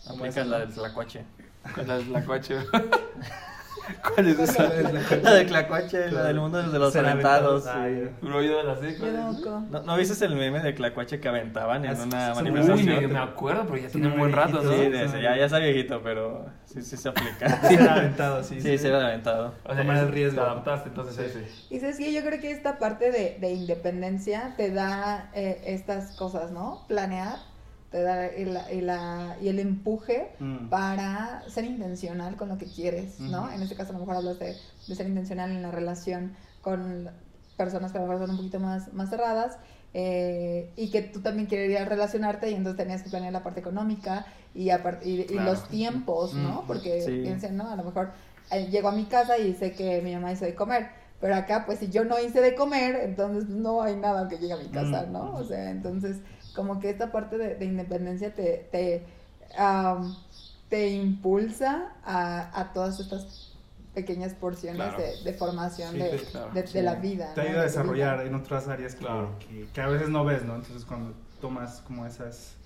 Aplicas 0.09 0.47
la 0.47 0.61
del 0.61 0.73
tlacuache. 0.73 1.23
¿Cuál 1.75 1.91
es 2.00 2.09
la 2.09 2.25
coche? 2.25 2.57
¿Cuál 4.15 4.29
es 4.29 4.39
esa? 4.39 4.69
La 5.23 5.33
del 5.35 5.47
tlacuache, 5.47 6.11
la 6.11 6.25
del 6.25 6.41
mundo 6.41 6.62
de 6.62 6.79
los 6.79 6.95
aventados. 6.97 7.65
sí. 7.65 7.71
yo 8.23 8.29
no 8.31 8.62
la 8.62 8.77
sé. 8.77 8.93
Yo 8.93 8.99
¿cuál 8.99 9.11
es? 9.11 9.17
tampoco. 9.17 9.61
¿No, 9.71 9.83
¿No 9.83 9.97
viste 9.97 10.25
el 10.25 10.37
meme 10.37 10.61
de 10.61 10.73
Tlacuache 10.73 11.21
que 11.21 11.29
aventaban 11.29 11.85
en 11.85 12.01
una 12.01 12.35
sí, 12.35 12.41
sí, 12.41 12.45
Uy, 12.47 12.51
manifestación? 12.51 13.12
me, 13.12 13.19
acuerdo, 13.19 13.67
pero 13.67 13.77
ya 13.83 13.89
tiene 13.89 14.09
un 14.09 14.19
buen 14.19 14.33
rato, 14.33 14.62
¿no? 14.62 14.73
Sí, 14.73 14.79
Sí, 14.83 14.89
de 14.91 15.23
ya, 15.23 15.37
ya 15.37 15.45
está 15.47 15.59
viejito, 15.59 16.01
pero 16.03 16.47
sí, 16.65 16.83
sí 16.83 16.97
se 16.97 17.09
aplica. 17.09 17.61
Ser 17.69 17.89
aventado, 17.89 18.43
sí. 18.43 18.61
Sí, 18.61 18.79
se 18.79 18.91
va 18.91 19.05
aventado. 19.07 19.55
O 19.65 19.73
sea, 19.75 19.83
Tomar 19.83 19.97
el 19.99 20.09
riesgo. 20.12 20.43
Te 20.43 20.49
adaptaste, 20.49 20.89
entonces 20.89 21.17
Sí. 21.33 21.39
ese. 21.39 21.75
Y 21.75 21.81
sabes 21.81 21.99
que 21.99 22.12
yo 22.12 22.23
creo 22.23 22.41
que 22.41 22.51
esta 22.51 22.79
parte 22.79 23.11
de, 23.11 23.39
de 23.41 23.53
independencia 23.53 24.55
te 24.57 24.71
da 24.71 25.31
eh, 25.35 25.62
estas 25.67 26.17
cosas, 26.17 26.51
¿no? 26.51 26.85
Planear, 26.89 27.37
te 27.93 28.03
da 28.03 28.27
el, 28.27 28.59
y 28.73 28.81
la- 28.81 29.37
y 29.41 29.49
el 29.49 29.59
empuje 29.61 30.31
Mm. 30.41 30.69
para 30.69 31.43
ser 31.49 31.65
intencional 31.65 32.37
con 32.37 32.49
lo 32.49 32.59
que 32.59 32.67
quieres, 32.67 33.21
¿no? 33.21 33.53
En 33.53 33.63
este 33.63 33.77
caso 33.77 33.91
a 33.91 33.93
lo 33.93 34.01
mejor 34.01 34.17
hablas 34.17 34.39
de, 34.41 34.57
de 34.89 34.95
ser 34.97 35.07
intencional 35.07 35.51
en 35.53 35.63
la 35.63 35.71
relación 35.71 36.35
con 36.63 37.11
personas 37.57 37.93
que 37.93 37.99
a 37.99 38.01
lo 38.01 38.07
mejor 38.09 38.23
son 38.23 38.31
un 38.31 38.37
poquito 38.39 38.59
más, 38.59 38.93
más 38.95 39.11
cerradas 39.11 39.59
eh, 39.95 40.73
y 40.75 40.91
que 40.91 41.03
tú 41.03 41.21
también 41.21 41.47
querías 41.47 41.87
relacionarte 41.87 42.51
y 42.51 42.55
entonces 42.55 42.79
tenías 42.83 43.03
que 43.03 43.11
planear 43.11 43.33
la 43.33 43.43
parte 43.43 43.61
económica 43.61 44.27
y, 44.55 44.69
apart- 44.71 45.05
y, 45.05 45.27
los 45.35 45.69
tiempos, 45.69 46.33
¿no? 46.35 46.65
Porque 46.67 47.03
Sí. 47.03 47.21
piensen, 47.23 47.57
¿no? 47.57 47.69
A 47.71 47.77
lo 47.77 47.85
mejor 47.85 48.11
eh, 48.51 48.67
llego 48.71 48.89
a 48.89 48.93
mi 48.93 49.05
casa 49.05 49.37
y 49.39 49.55
sé 49.55 49.73
que 49.73 50.01
mi 50.03 50.15
mamá 50.15 50.33
hizo 50.33 50.45
de 50.47 50.55
comer. 50.55 50.89
Pero 51.21 51.37
acá, 51.37 51.65
pues 51.67 51.79
si 51.79 51.89
yo 51.89 52.05
no 52.05 52.19
hice 52.19 52.41
de 52.41 52.55
comer, 52.57 52.97
entonces 53.05 53.49
no 53.49 53.81
hay 53.83 53.95
nada 53.97 54.29
que 54.29 54.39
llegue 54.39 54.55
a 54.55 54.57
mi 54.57 54.69
casa, 54.69 55.07
Mm. 55.09 55.13
¿no? 55.13 55.35
O 55.37 55.45
sea, 55.45 55.71
entonces 55.71 56.17
como 56.55 56.81
que 56.81 56.91
esta 56.91 57.11
parte 57.13 57.39
de, 57.39 57.55
de 57.57 57.65
independencia 57.65 58.35
te, 58.35 58.69
te, 58.71 59.05
am, 59.59 60.15
te 60.69 60.89
impulsa 60.91 61.93
a, 62.05 62.59
a 62.61 62.73
todas 62.73 62.99
estas 63.01 63.55
pequeñas 63.95 64.33
porciones 64.35 64.77
Claro. 64.83 64.99
de, 64.99 65.23
de 65.23 65.33
formación 65.35 65.93
Sí, 65.93 65.99
de, 65.99 66.09
te- 66.11 66.19
claro. 66.25 66.51
de, 66.55 66.63
de 66.63 66.67
Sí. 66.69 66.81
la 66.81 66.95
vida. 66.95 67.35
Te 67.35 67.43
¿no? 67.43 67.49
ayuda 67.49 67.61
a 67.61 67.65
desarrollar 67.65 68.27
en 68.27 68.35
otras 68.35 68.69
áreas 68.69 68.95
que, 68.95 69.05
Claro. 69.05 69.39
que, 69.39 69.67
que 69.73 69.81
a 69.81 69.87
veces 69.89 70.09
no 70.09 70.25
ves, 70.25 70.45
¿no? 70.45 70.55
Entonces 70.57 70.85
cuando 70.85 71.15
tomas 71.41 71.81
como 71.83 72.07
esas 72.07 72.57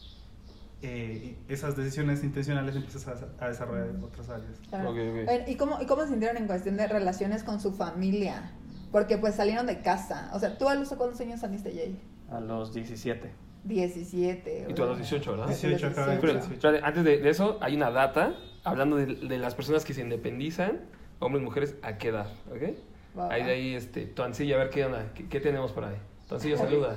eh, 0.83 1.37
esas 1.49 1.75
decisiones 1.77 2.23
intencionales 2.23 2.77
empiezas 2.77 3.09
a, 3.09 3.45
a 3.45 3.49
desarrollar 3.49 3.89
en 3.89 4.05
otras 4.05 4.29
áreas. 4.29 4.59
Claro. 4.69 4.91
Ok, 4.91 4.97
ok. 4.99 5.29
Oigan, 5.29 5.49
¿Y 5.49 5.57
cómo, 5.57 5.81
¿Y 5.81 5.87
cómo 5.87 6.03
se 6.03 6.09
sintieron 6.09 6.37
en 6.37 6.47
cuestión 6.47 6.77
de 6.77 6.87
relaciones 6.87 7.43
con 7.43 7.61
su 7.61 7.73
familia? 7.73 8.53
Porque 8.93 9.17
pues 9.19 9.35
salieron 9.35 9.67
de 9.67 9.81
casa. 9.81 10.31
O 10.35 10.39
sea, 10.39 10.57
¿tú 10.59 10.69
a 10.69 10.75
los 10.75 10.89
cuántos 10.91 11.21
años 11.21 11.41
saliste, 11.41 11.73
Jay? 11.73 11.99
A 12.31 12.41
los 12.41 12.73
17. 12.75 13.33
17. 13.67 14.67
Y 14.69 14.75
tú 14.75 14.83
a 14.83 14.87
los 14.87 14.97
¿verdad? 14.97 15.11
18, 15.11 15.31
¿verdad? 15.33 15.49
18 15.49 15.87
acaba 15.89 16.07
de 16.13 16.19
Pero, 16.19 16.33
18. 16.35 16.55
espérate, 16.55 16.85
antes 16.85 17.05
de, 17.05 17.19
de 17.19 17.31
eso, 17.31 17.59
hay 17.61 17.77
una 17.77 17.91
data 17.91 18.35
hablando 18.65 18.97
de, 18.97 19.07
de 19.07 19.39
las 19.39 19.55
personas 19.55 19.85
que 19.85 19.95
se 19.95 20.01
independizan, 20.03 20.81
hombres 21.19 21.43
y 21.43 21.45
mujeres, 21.45 21.77
¿a 21.83 21.99
qué 21.99 22.09
edad? 22.09 22.33
¿Ok? 22.51 22.77
Va, 23.19 23.33
Ahí 23.33 23.45
de 23.45 23.51
ahí, 23.51 23.75
este, 23.75 24.07
Tuancilla, 24.07 24.57
a 24.57 24.59
ver 24.59 24.71
qué 24.71 24.85
onda, 24.85 25.13
qué, 25.15 25.29
qué 25.29 25.41
tenemos 25.41 25.73
por 25.73 25.85
ahí. 25.85 25.97
Tuancillo, 26.29 26.59
saluda. 26.59 26.97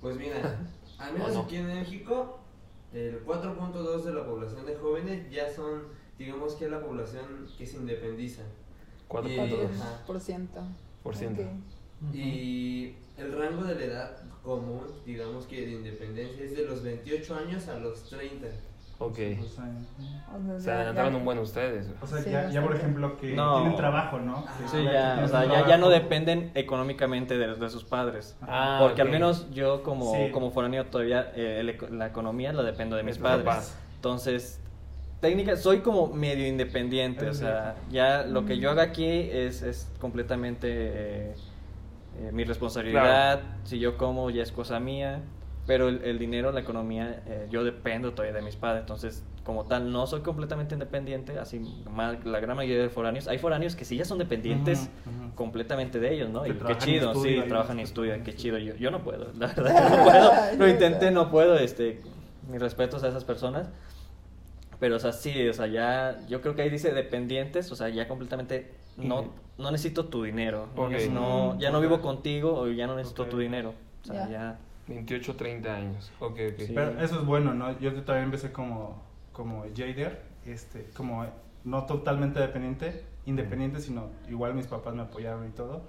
Pues 0.00 0.16
mira, 0.16 0.36
al 0.98 1.12
menos 1.12 1.30
¿O 1.30 1.34
no? 1.34 1.40
aquí 1.42 1.56
en 1.56 1.66
México, 1.66 2.38
el 2.92 3.24
4.2 3.26 4.02
de 4.04 4.14
la 4.14 4.24
población 4.24 4.64
de 4.66 4.74
jóvenes 4.76 5.30
ya 5.30 5.52
son, 5.52 5.82
digamos 6.18 6.54
que 6.54 6.68
la 6.70 6.80
población 6.80 7.46
que 7.58 7.66
se 7.66 7.76
independiza. 7.76 8.42
4.2%. 9.08 9.64
Ajá. 9.74 10.02
Por 10.06 10.20
ciento. 10.20 10.60
Por 11.02 11.16
ciento. 11.16 11.42
Y 12.12 12.94
el 13.18 13.36
rango 13.38 13.64
de 13.64 13.74
la 13.74 13.84
edad 13.84 14.10
común, 14.42 14.82
digamos 15.04 15.46
que 15.46 15.66
de 15.66 15.72
independencia, 15.72 16.44
es 16.44 16.56
de 16.56 16.64
los 16.64 16.82
28 16.82 17.36
años 17.36 17.68
a 17.68 17.78
los 17.78 18.04
30. 18.08 18.46
Ok. 19.00 19.10
O 19.10 19.14
sea, 19.14 19.64
O 20.34 20.42
sea, 20.46 20.58
Se 20.60 20.66
ya- 20.66 20.74
adelantaron 20.76 21.12
ya- 21.12 21.18
un 21.18 21.24
buen 21.24 21.38
ustedes. 21.38 21.86
o 22.00 22.06
sea, 22.06 22.18
Sí, 22.18 22.30
ya, 22.30 22.50
ya 22.50 22.62
por 22.62 22.74
ejemplo 22.74 23.16
que 23.16 23.32
No. 23.34 23.58
tienen 23.60 23.76
trabajo, 23.76 24.18
¿no? 24.18 24.44
Ah, 24.48 24.56
Sí, 24.70 24.82
ya, 24.82 25.20
o 25.24 25.28
sea, 25.28 25.44
ya, 25.44 25.68
ya 25.68 25.76
no 25.78 25.88
dependen 25.88 26.50
económicamente 26.54 27.38
de, 27.38 27.54
de 27.54 27.70
sus 27.70 27.84
padres. 27.84 28.36
Ah, 28.42 28.78
Porque 28.82 29.00
al 29.02 29.08
menos 29.10 29.48
yo 29.52 29.82
como, 29.84 30.12
Sí. 30.14 30.30
como 30.32 30.50
foráneo 30.50 30.86
todavía 30.86 31.32
eh, 31.36 31.58
el 31.60 31.68
eco- 31.70 31.88
la 31.88 32.06
economía 32.08 32.52
la 32.52 32.62
dependo 32.64 32.96
de 32.96 33.04
mis 33.04 33.18
padres. 33.18 33.76
Entonces, 33.96 34.60
técnica, 35.20 35.56
soy 35.56 35.78
como 35.78 36.08
medio 36.08 36.46
independiente. 36.48 37.28
O 37.28 37.34
sea, 37.34 37.76
ya 37.90 38.24
lo 38.24 38.46
que 38.46 38.58
yo 38.58 38.70
haga 38.70 38.82
aquí 38.82 39.06
es, 39.06 39.62
es 39.62 39.88
completamente 40.00 40.68
eh, 40.70 41.34
eh, 42.18 42.30
mi 42.32 42.44
responsabilidad. 42.44 43.42
Si 43.64 43.78
yo 43.78 43.96
como 43.96 44.30
ya 44.30 44.42
es 44.42 44.52
cosa 44.52 44.80
mía. 44.80 45.22
Pero 45.66 45.88
el, 45.90 46.02
el 46.02 46.18
dinero, 46.18 46.50
la 46.50 46.60
economía, 46.60 47.22
eh, 47.26 47.46
yo 47.50 47.62
dependo 47.62 48.12
todavía 48.12 48.34
de 48.34 48.40
mis 48.40 48.56
padres. 48.56 48.80
Entonces, 48.80 49.22
como 49.44 49.66
tal, 49.66 49.92
no 49.92 50.06
soy 50.06 50.22
completamente 50.22 50.74
independiente. 50.74 51.38
Así, 51.38 51.60
la 52.24 52.40
gran 52.40 52.56
mayoría 52.56 52.82
de 52.82 52.88
foráneos. 52.88 53.28
Hay 53.28 53.36
foráneos 53.36 53.76
que 53.76 53.84
sí 53.84 53.94
ya 53.94 54.06
son 54.06 54.16
dependientes 54.16 54.88
Ujú, 55.06 55.24
ujú. 55.24 55.34
completamente 55.34 56.00
de 56.00 56.14
ellos, 56.14 56.30
¿no? 56.30 56.42
Que 56.44 56.50
Y 56.50 56.54
qué 56.54 56.78
chido, 56.78 57.14
sí, 57.14 57.42
trabajan 57.48 57.78
y 57.80 57.82
estudian, 57.82 58.22
qué 58.22 58.34
chido. 58.34 58.56
Yo, 58.56 58.76
yo 58.76 58.90
no 58.90 59.02
puedo, 59.02 59.30
la 59.38 59.46
verdad, 59.56 59.90
no 59.90 60.04
puedo. 60.04 60.32
Lo 60.58 60.68
intenté, 60.68 61.10
no 61.10 61.30
puedo, 61.30 61.58
este, 61.58 62.00
mis 62.50 62.62
respetos 62.62 63.04
a 63.04 63.08
esas 63.08 63.24
personas. 63.24 63.68
Pero, 64.80 64.96
o 64.96 64.98
sea, 64.98 65.12
sí, 65.12 65.48
o 65.48 65.52
sea, 65.52 65.66
ya, 65.66 66.18
yo 66.28 66.40
creo 66.40 66.54
que 66.54 66.62
ahí 66.62 66.70
dice 66.70 66.92
dependientes, 66.92 67.70
o 67.72 67.76
sea, 67.76 67.90
ya 67.90 68.08
completamente, 68.08 68.70
no, 68.98 69.24
no 69.58 69.70
necesito 69.70 70.06
tu 70.06 70.22
dinero. 70.24 70.68
Ok. 70.76 70.92
No, 71.10 71.58
ya 71.58 71.70
no 71.70 71.80
vivo 71.80 72.00
contigo 72.00 72.54
o 72.60 72.68
ya 72.68 72.86
no 72.86 72.96
necesito 72.96 73.22
Ok. 73.24 73.28
tu 73.30 73.38
dinero. 73.38 73.74
O 74.02 74.06
sea, 74.06 74.26
Ya. 74.26 74.30
ya. 74.30 74.58
28, 74.88 75.36
30 75.36 75.74
años. 75.74 76.10
Ok, 76.18 76.32
ok. 76.52 76.58
Sí. 76.58 76.72
Pero 76.74 76.98
eso 77.00 77.20
es 77.20 77.26
bueno, 77.26 77.52
¿no? 77.54 77.78
Yo 77.78 77.92
también 78.04 78.24
empecé 78.24 78.52
como, 78.52 79.02
como 79.32 79.64
Jader, 79.76 80.22
este, 80.46 80.88
como 80.96 81.26
no 81.64 81.84
totalmente 81.84 82.40
dependiente, 82.40 83.04
independiente, 83.26 83.80
sino 83.80 84.06
igual 84.30 84.54
mis 84.54 84.66
papás 84.66 84.94
me 84.94 85.02
apoyaron 85.02 85.46
y 85.46 85.50
todo. 85.50 85.82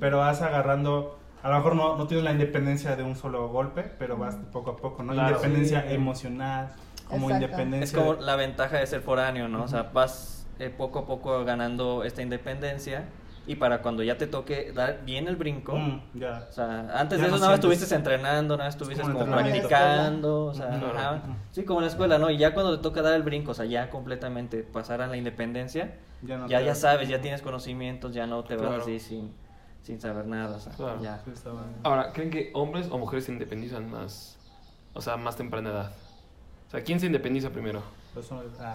Pero 0.00 0.18
vas 0.18 0.42
agarrando, 0.42 1.18
a 1.42 1.48
lo 1.48 1.56
mejor 1.56 1.76
no, 1.76 1.96
no 1.96 2.06
tienes 2.06 2.24
la 2.24 2.32
independencia 2.32 2.94
de 2.96 3.02
un 3.02 3.16
solo 3.16 3.48
golpe, 3.48 3.82
pero 3.98 4.16
vas 4.18 4.36
poco 4.52 4.70
a 4.72 4.76
poco, 4.76 5.02
¿no? 5.02 5.12
Claro. 5.14 5.30
independencia 5.36 5.82
Sí. 5.88 5.94
emocional, 5.94 6.72
como 7.08 7.30
Exacto. 7.30 7.46
Es 7.46 7.50
independencia. 7.52 7.98
como 7.98 8.12
la 8.14 8.36
ventaja 8.36 8.76
de 8.78 8.86
ser 8.86 9.00
foráneo, 9.00 9.48
¿no? 9.48 9.62
O 9.64 9.68
sea, 9.68 9.84
vas 9.94 10.35
eh, 10.58 10.70
poco 10.70 11.00
a 11.00 11.06
poco 11.06 11.44
ganando 11.44 12.04
esta 12.04 12.22
independencia 12.22 13.04
y 13.48 13.54
para 13.56 13.80
cuando 13.80 14.02
ya 14.02 14.18
te 14.18 14.26
toque 14.26 14.72
dar 14.72 15.04
bien 15.04 15.28
el 15.28 15.36
brinco, 15.36 15.76
Mm, 15.76 16.00
ya. 16.14 16.46
O 16.50 16.52
sea, 16.52 16.80
antes 16.98 17.18
Ya 17.18 17.24
de 17.24 17.28
eso 17.28 17.36
no 17.36 17.40
nada 17.40 17.48
más 17.50 17.54
estuviste 17.60 17.94
entrenando, 17.94 18.56
nada 18.56 18.68
más 18.68 18.74
estuviste 18.74 19.02
como 19.02 19.18
como, 19.20 19.32
practicando, 19.32 20.46
o 20.46 20.54
sea, 20.54 21.22
sí, 21.52 21.64
como 21.64 21.78
en 21.80 21.84
la 21.84 21.90
escuela, 21.90 22.18
¿no? 22.18 22.28
Y 22.30 22.38
ya 22.38 22.54
cuando 22.54 22.76
te 22.76 22.82
toca 22.82 23.02
dar 23.02 23.14
el 23.14 23.22
brinco, 23.22 23.52
o 23.52 23.54
sea, 23.54 23.64
ya 23.66 23.88
completamente 23.90 24.62
pasar 24.64 25.00
a 25.02 25.06
la 25.06 25.16
independencia, 25.16 25.94
Ya, 26.22 26.38
no 26.38 26.48
ya, 26.48 26.74
sabes, 26.74 27.08
ya 27.08 27.20
tienes 27.20 27.40
conocimientos, 27.42 28.12
ya 28.14 28.26
no 28.26 28.42
te 28.42 28.56
vas 28.56 28.82
así 28.82 28.98
sin, 28.98 29.32
sin 29.82 30.00
saber 30.00 30.26
nada, 30.26 30.56
o 30.56 30.58
sea, 30.60 30.72
Claro. 30.72 31.00
ya. 31.00 31.20
Sí, 31.24 31.30
estaba- 31.32 31.66
Ahora, 31.84 32.12
¿creen 32.12 32.30
que 32.30 32.50
hombres 32.54 32.88
o 32.90 32.98
mujeres 32.98 33.26
se 33.26 33.32
independizan 33.32 33.88
más? 33.88 34.38
O 34.92 35.00
sea, 35.00 35.16
más 35.16 35.36
temprana 35.36 35.70
edad. 35.70 35.92
O 36.66 36.70
sea, 36.70 36.82
¿quién 36.82 36.98
se 36.98 37.06
independiza 37.06 37.50
primero? 37.50 37.82
Los 38.16 38.32
hombres- 38.32 38.52
Ah, 38.60 38.74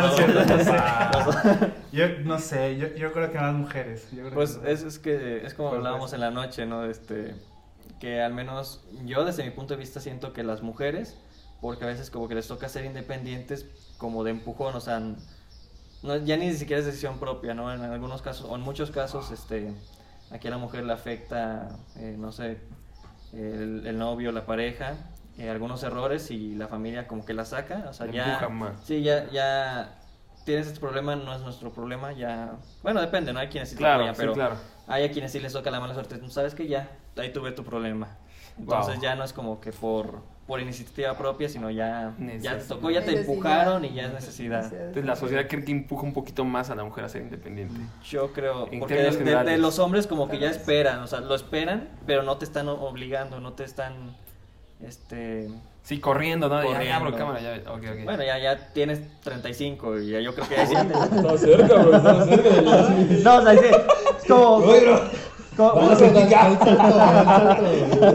no 0.00 0.06
es 0.08 0.16
cierto, 0.16 0.44
no 0.44 1.32
sé. 1.32 1.72
Yo 1.92 2.08
no 2.24 2.38
sé, 2.38 2.76
yo, 2.78 2.88
yo 2.96 3.12
creo 3.12 3.30
que 3.30 3.38
más 3.38 3.54
mujeres. 3.54 4.08
Yo 4.10 4.22
creo 4.22 4.34
Pues 4.34 4.56
que- 4.56 4.72
es, 4.72 4.82
es 4.82 4.98
que 4.98 5.44
es 5.46 5.54
como 5.54 5.68
hablábamos 5.68 6.10
pues. 6.10 6.12
en 6.14 6.20
la 6.20 6.30
noche, 6.30 6.64
¿no? 6.66 6.84
Este, 6.84 7.34
que 8.00 8.20
al 8.22 8.32
menos 8.34 8.80
yo 9.04 9.24
desde 9.24 9.44
mi 9.44 9.50
punto 9.50 9.74
de 9.74 9.80
vista 9.80 10.00
siento 10.00 10.32
que 10.32 10.42
las 10.42 10.62
mujeres 10.62 11.16
porque 11.60 11.84
a 11.84 11.86
veces 11.86 12.10
como 12.10 12.26
que 12.26 12.34
les 12.34 12.48
toca 12.48 12.68
ser 12.68 12.84
independientes 12.84 13.66
como 13.98 14.24
de 14.24 14.32
empujón, 14.32 14.74
o 14.74 14.80
sea, 14.80 14.98
no, 16.02 16.16
ya 16.16 16.36
ni 16.36 16.52
siquiera 16.54 16.80
es 16.80 16.86
decisión 16.86 17.18
propia, 17.20 17.54
¿no? 17.54 17.72
En 17.72 17.80
algunos 17.82 18.20
casos, 18.20 18.46
o 18.50 18.56
en 18.56 18.62
muchos 18.62 18.90
casos, 18.90 19.30
este, 19.30 19.72
aquí 20.32 20.48
a 20.48 20.50
la 20.50 20.58
mujer 20.58 20.82
le 20.84 20.92
afecta, 20.92 21.68
eh, 21.94 22.16
no 22.18 22.32
sé, 22.32 22.58
el, 23.32 23.86
el 23.86 23.96
novio, 23.96 24.32
la 24.32 24.44
pareja, 24.44 24.96
eh, 25.42 25.50
algunos 25.50 25.82
errores 25.82 26.30
y 26.30 26.54
la 26.54 26.68
familia 26.68 27.06
como 27.08 27.24
que 27.24 27.34
la 27.34 27.44
saca, 27.44 27.86
o 27.88 27.92
sea, 27.92 28.06
ya... 28.10 28.48
más. 28.48 28.80
Sí, 28.84 29.02
ya, 29.02 29.28
ya 29.30 29.98
tienes 30.44 30.68
este 30.68 30.78
problema, 30.80 31.16
no 31.16 31.34
es 31.34 31.40
nuestro 31.40 31.72
problema, 31.72 32.12
ya... 32.12 32.52
Bueno, 32.82 33.00
depende, 33.00 33.32
¿no? 33.32 33.40
Hay 33.40 33.48
quienes 33.48 33.70
sí 33.70 33.74
te 33.74 33.80
Claro, 33.80 34.04
apoyan, 34.04 34.14
sí, 34.14 34.20
pero 34.20 34.32
claro. 34.34 34.56
hay 34.86 35.04
a 35.04 35.10
quienes 35.10 35.32
sí 35.32 35.40
les 35.40 35.52
toca 35.52 35.70
la 35.70 35.80
mala 35.80 35.94
suerte. 35.94 36.20
¿Sabes 36.28 36.54
que 36.54 36.68
Ya, 36.68 36.88
ahí 37.16 37.32
tuve 37.32 37.50
tu 37.52 37.64
problema. 37.64 38.18
Entonces 38.58 38.94
Wow. 38.94 39.02
ya 39.02 39.14
no 39.16 39.24
es 39.24 39.32
como 39.32 39.60
que 39.60 39.72
por, 39.72 40.20
por 40.46 40.60
iniciativa 40.60 41.16
propia, 41.16 41.48
sino 41.48 41.70
ya, 41.70 42.14
ya 42.40 42.58
te 42.58 42.64
tocó, 42.64 42.90
ya 42.90 43.00
te 43.00 43.12
Necesidad. 43.12 43.30
empujaron 43.30 43.84
y 43.84 43.94
ya 43.94 44.06
es 44.06 44.12
necesidad. 44.12 44.64
Entonces 44.72 45.04
la 45.06 45.16
sociedad 45.16 45.46
cree 45.48 45.64
que 45.64 45.72
empuja 45.72 46.02
un 46.04 46.12
poquito 46.12 46.44
más 46.44 46.70
a 46.70 46.74
la 46.74 46.84
mujer 46.84 47.04
a 47.04 47.08
ser 47.08 47.22
independiente. 47.22 47.80
Yo 48.04 48.32
creo, 48.32 48.68
En 48.70 48.78
porque 48.80 48.94
de, 48.94 49.10
de- 49.44 49.58
los 49.58 49.78
hombres 49.78 50.06
como 50.06 50.28
que 50.28 50.38
ya 50.38 50.50
esperan, 50.50 51.00
o 51.00 51.06
sea, 51.06 51.20
lo 51.20 51.34
esperan, 51.34 51.88
pero 52.06 52.22
no 52.22 52.36
te 52.36 52.44
están 52.44 52.68
obligando, 52.68 53.40
no 53.40 53.54
te 53.54 53.64
están, 53.64 54.14
este... 54.86 55.48
Sí, 55.84 55.98
corriendo, 55.98 56.48
¿no? 56.48 56.58
De, 56.60 56.68
Ya, 56.68 56.96
abro 56.96 57.10
Corriendo. 57.10 57.18
cámara, 57.18 57.40
ya. 57.40 57.70
Ok, 57.72 57.82
ok. 57.92 58.04
Bueno, 58.04 58.22
ya, 58.22 58.38
ya 58.38 58.68
tienes 58.72 59.00
35 59.24 59.98
y 59.98 60.10
ya 60.10 60.20
yo 60.20 60.32
creo 60.32 60.48
que 60.48 60.54
ya. 60.54 60.62
Está 60.62 61.38
cerca, 61.38 61.74
bro, 61.82 61.96
está 61.96 62.24
cerca 62.24 62.48
de 62.50 62.62
No, 63.24 63.36
o 63.38 63.42
sea, 63.42 63.52
sí, 63.52 63.66
es 63.66 64.24
como... 64.28 64.62
como- 64.62 65.96
Se 65.96 66.06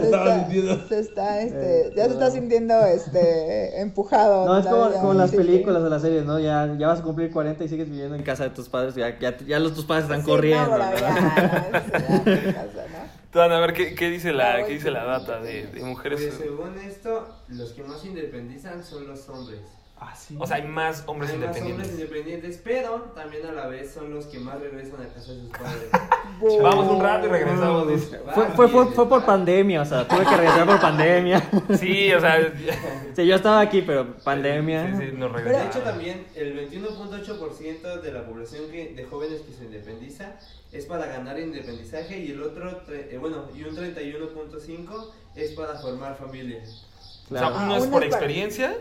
está, 0.02 0.46
se 0.88 0.98
está, 1.00 1.40
este, 1.40 1.92
ya 1.96 2.04
se 2.06 2.12
está 2.12 2.30
sintiendo 2.30 2.74
este, 2.86 3.80
empujado. 3.80 4.46
No, 4.46 4.58
es 4.58 4.66
como, 4.66 4.90
como 4.92 5.14
las 5.14 5.30
películas 5.30 5.82
o 5.82 5.88
las 5.88 6.02
series, 6.02 6.24
¿no? 6.24 6.38
Ya, 6.38 6.74
ya 6.78 6.88
vas 6.88 7.00
a 7.00 7.02
cumplir 7.02 7.30
40 7.30 7.64
y 7.64 7.68
sigues 7.68 7.88
viviendo 7.88 8.16
en 8.16 8.22
casa 8.22 8.44
de 8.44 8.50
tus 8.50 8.68
padres, 8.68 8.94
ya, 8.94 9.18
ya, 9.18 9.36
ya 9.38 9.58
los 9.58 9.74
tus 9.74 9.84
padres 9.84 10.04
están 10.04 10.20
Sí, 10.22 10.26
corriendo. 10.26 10.70
No, 10.70 10.78
¿no? 10.78 10.90
ya, 10.92 11.68
no, 11.70 11.78
eso 11.78 11.90
ya 11.92 12.32
en 12.32 12.52
casa, 12.52 12.84
¿no? 12.90 13.07
Tuan, 13.30 13.52
a 13.52 13.60
ver, 13.60 13.74
¿qué, 13.74 13.94
qué 13.94 14.08
dice 14.10 14.32
la, 14.32 14.64
qué 14.64 14.72
dice 14.72 14.90
la 14.90 15.04
data 15.04 15.40
de, 15.40 15.66
de 15.66 15.82
mujeres? 15.82 16.20
Pues 16.20 16.34
según 16.34 16.78
esto, 16.78 17.44
los 17.48 17.72
que 17.72 17.84
más 17.84 18.00
se 18.00 18.08
independizan 18.08 18.82
son 18.82 19.06
los 19.06 19.28
hombres. 19.28 19.77
Ah, 20.00 20.14
sí. 20.14 20.36
O 20.38 20.46
sea, 20.46 20.56
hay 20.58 20.62
más 20.68 21.02
hombres 21.06 21.30
Hay 21.32 21.38
más 21.38 21.46
hombres 21.48 21.62
independientes. 21.66 21.92
independientes, 21.98 22.60
pero 22.62 23.10
también 23.16 23.44
a 23.46 23.52
la 23.52 23.66
vez 23.66 23.90
son 23.92 24.14
los 24.14 24.26
que 24.26 24.38
más 24.38 24.60
regresan 24.60 25.00
a 25.02 25.08
casa 25.08 25.32
de 25.32 25.40
sus 25.40 25.50
padres. 25.50 25.90
Vamos 26.62 26.86
un 26.88 27.02
rato 27.02 27.26
y 27.26 27.30
regresamos. 27.30 27.88
dice. 27.88 28.20
Fue, 28.32 28.46
fue, 28.50 28.68
fue, 28.68 28.86
fue 28.92 29.08
por 29.08 29.24
pandemia, 29.24 29.82
o 29.82 29.84
sea, 29.84 30.06
tuve 30.06 30.24
que 30.24 30.36
regresar 30.36 30.66
por 30.66 30.80
pandemia. 30.80 31.42
Sí, 31.78 32.12
o 32.14 32.20
sea. 32.20 32.52
Sí, 33.16 33.26
yo 33.26 33.34
estaba 33.34 33.58
aquí, 33.60 33.82
pero 33.82 34.14
pandemia. 34.22 34.96
Sí, 34.98 35.06
sí, 35.06 35.12
nos 35.16 35.32
De 35.32 35.38
regresamos. 35.38 35.74
hecho, 35.74 35.84
también 35.84 36.24
el 36.36 36.70
21.8% 36.70 38.00
de 38.00 38.12
la 38.12 38.24
población 38.24 38.70
que, 38.70 38.94
de 38.94 39.04
jóvenes 39.04 39.40
que 39.40 39.52
se 39.52 39.64
independiza 39.64 40.36
es 40.70 40.86
para 40.86 41.06
ganar 41.06 41.38
independizaje 41.40 42.20
y 42.20 42.30
el 42.30 42.42
otro, 42.42 42.84
tre- 42.86 43.08
eh, 43.10 43.18
bueno, 43.18 43.48
y 43.56 43.64
un 43.64 43.74
31.5 43.74 45.10
es 45.34 45.50
para 45.52 45.74
formar 45.80 46.16
familia. 46.16 46.60
O 46.62 46.66
sea, 46.66 47.38
Claro. 47.40 47.56
uno 47.64 47.74
Ah, 47.74 47.78
es 47.78 47.86
por 47.86 48.04
experiencia. 48.04 48.76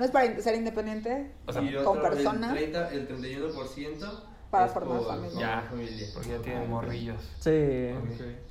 Uno 0.00 0.06
es 0.06 0.12
para 0.12 0.40
ser 0.40 0.54
independiente. 0.54 1.30
O 1.46 1.52
sea, 1.52 1.60
y 1.60 1.74
con 1.74 1.98
otro, 1.98 2.02
persona. 2.10 2.52
El, 2.58 2.70
30, 2.72 2.88
el 2.92 3.08
31% 3.08 4.20
Para 4.50 4.64
es 4.64 4.72
formar 4.72 5.02
familia. 5.02 5.38
Ya, 5.38 5.66
familia. 5.68 6.06
porque 6.14 6.28
ya 6.30 6.38
tienen 6.38 6.70
morrillos. 6.70 7.22
Sí. 7.38 7.90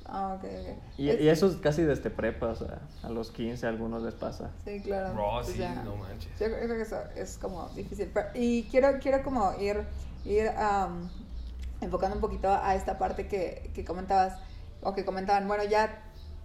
Ah, 0.06 0.36
ok, 0.38 0.44
ok. 0.44 0.78
Y, 0.96 1.08
Es- 1.10 1.20
y 1.20 1.28
eso 1.28 1.48
es 1.48 1.56
casi 1.56 1.82
desde 1.82 2.08
prepa, 2.10 2.46
o 2.50 2.54
sea, 2.54 2.78
a 3.02 3.08
los 3.08 3.32
15 3.32 3.66
a 3.66 3.68
algunos 3.68 4.04
les 4.04 4.14
pasa. 4.14 4.52
Sí, 4.64 4.80
claro. 4.80 5.12
Bro, 5.14 5.34
O 5.38 5.42
sí, 5.42 5.54
sea, 5.54 5.74
no 5.82 5.96
manches. 5.96 6.30
Yo 6.38 6.46
creo 6.46 6.50
yo 6.60 6.64
creo 6.66 6.76
que 6.76 6.82
eso 6.82 7.00
es 7.16 7.36
como 7.38 7.68
difícil. 7.70 8.08
Pero- 8.14 8.28
y 8.34 8.62
quiero, 8.70 9.00
quiero 9.02 9.24
como 9.24 9.52
ir, 9.60 9.82
ir 10.24 10.50
am, 10.50 11.10
enfocando 11.80 12.14
un 12.14 12.20
poquito 12.20 12.48
a 12.48 12.76
esta 12.76 12.96
parte 12.96 13.26
que, 13.26 13.72
que 13.74 13.84
comentabas, 13.84 14.38
o 14.82 14.94
que 14.94 15.04
comentaban, 15.04 15.48
bueno, 15.48 15.64
ya 15.64 16.00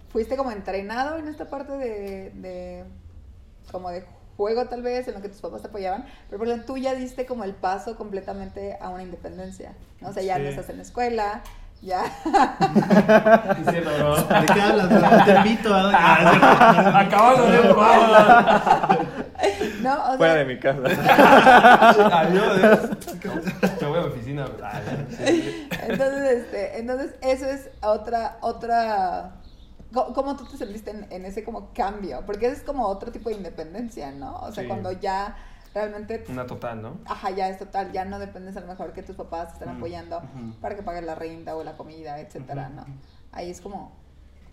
fuiste 0.08 0.36
como 0.36 0.50
entrenado 0.50 1.16
en 1.16 1.28
esta 1.28 1.48
parte 1.48 1.70
de, 1.74 2.30
de 2.30 2.84
como 3.70 3.90
de 3.90 4.04
juego 4.36 4.66
tal 4.66 4.82
vez, 4.82 5.08
en 5.08 5.14
lo 5.14 5.22
que 5.22 5.28
tus 5.28 5.40
papás 5.40 5.62
te 5.62 5.68
apoyaban, 5.68 6.04
pero 6.28 6.38
por 6.38 6.46
ejemplo 6.48 6.66
tú 6.66 6.76
ya 6.78 6.94
diste 6.94 7.26
como 7.26 7.44
el 7.44 7.54
paso 7.54 7.96
completamente 7.96 8.76
a 8.80 8.90
una 8.90 9.02
independencia, 9.02 9.72
¿no? 10.00 10.08
O 10.08 10.12
sea, 10.12 10.22
ya 10.22 10.36
Sí. 10.36 10.42
no 10.42 10.48
estás 10.48 10.68
en 10.70 10.76
la 10.76 10.82
escuela, 10.82 11.42
ya... 11.82 12.02
¿De 13.64 14.46
qué 14.54 14.60
hablas? 14.60 15.24
Te 15.24 15.34
invito 15.36 15.74
a... 15.74 17.00
Acabas 17.00 17.50
de 17.50 17.74
no, 19.82 19.92
o 19.92 20.06
sea, 20.08 20.16
Fuera 20.16 20.34
de 20.34 20.44
mi 20.44 20.58
casa. 20.58 20.80
Adiós. 22.20 22.90
Me 23.80 23.86
voy 23.86 23.98
a 23.98 24.00
la 24.00 24.06
oficina. 24.06 24.46
Entonces, 25.88 26.22
este, 26.30 26.78
entonces 26.78 27.14
eso 27.20 27.46
es 27.46 27.68
otra, 27.82 28.38
otra, 28.40 29.32
¿cómo 30.14 30.36
tú 30.36 30.44
te 30.44 30.56
sentiste 30.56 30.90
en, 30.90 31.06
en 31.10 31.24
ese 31.24 31.44
como 31.44 31.72
cambio? 31.72 32.22
Porque 32.26 32.46
es 32.46 32.62
como 32.62 32.86
otro 32.86 33.10
tipo 33.12 33.28
de 33.30 33.36
independencia, 33.36 34.10
¿no? 34.12 34.36
O 34.40 34.52
sea, 34.52 34.62
Sí. 34.64 34.68
cuando 34.68 34.92
ya 34.92 35.36
realmente, 35.74 36.24
Una 36.28 36.46
total, 36.46 36.80
¿no? 36.82 36.98
ajá, 37.04 37.30
ya 37.30 37.48
es 37.48 37.58
total, 37.58 37.92
ya 37.92 38.04
no 38.04 38.18
dependes 38.18 38.56
a 38.56 38.60
lo 38.60 38.66
mejor 38.66 38.92
que 38.92 39.02
tus 39.02 39.16
papás 39.16 39.48
te 39.48 39.52
estén 39.54 39.68
Mm, 39.68 39.76
apoyando 39.78 40.22
para 40.60 40.74
que 40.74 40.82
paguen 40.82 41.06
la 41.06 41.14
renta 41.14 41.54
o 41.56 41.62
la 41.64 41.76
comida, 41.76 42.18
etcétera, 42.20 42.68
¿no? 42.70 42.84
Ahí 43.32 43.50
es 43.50 43.60
como 43.60 43.92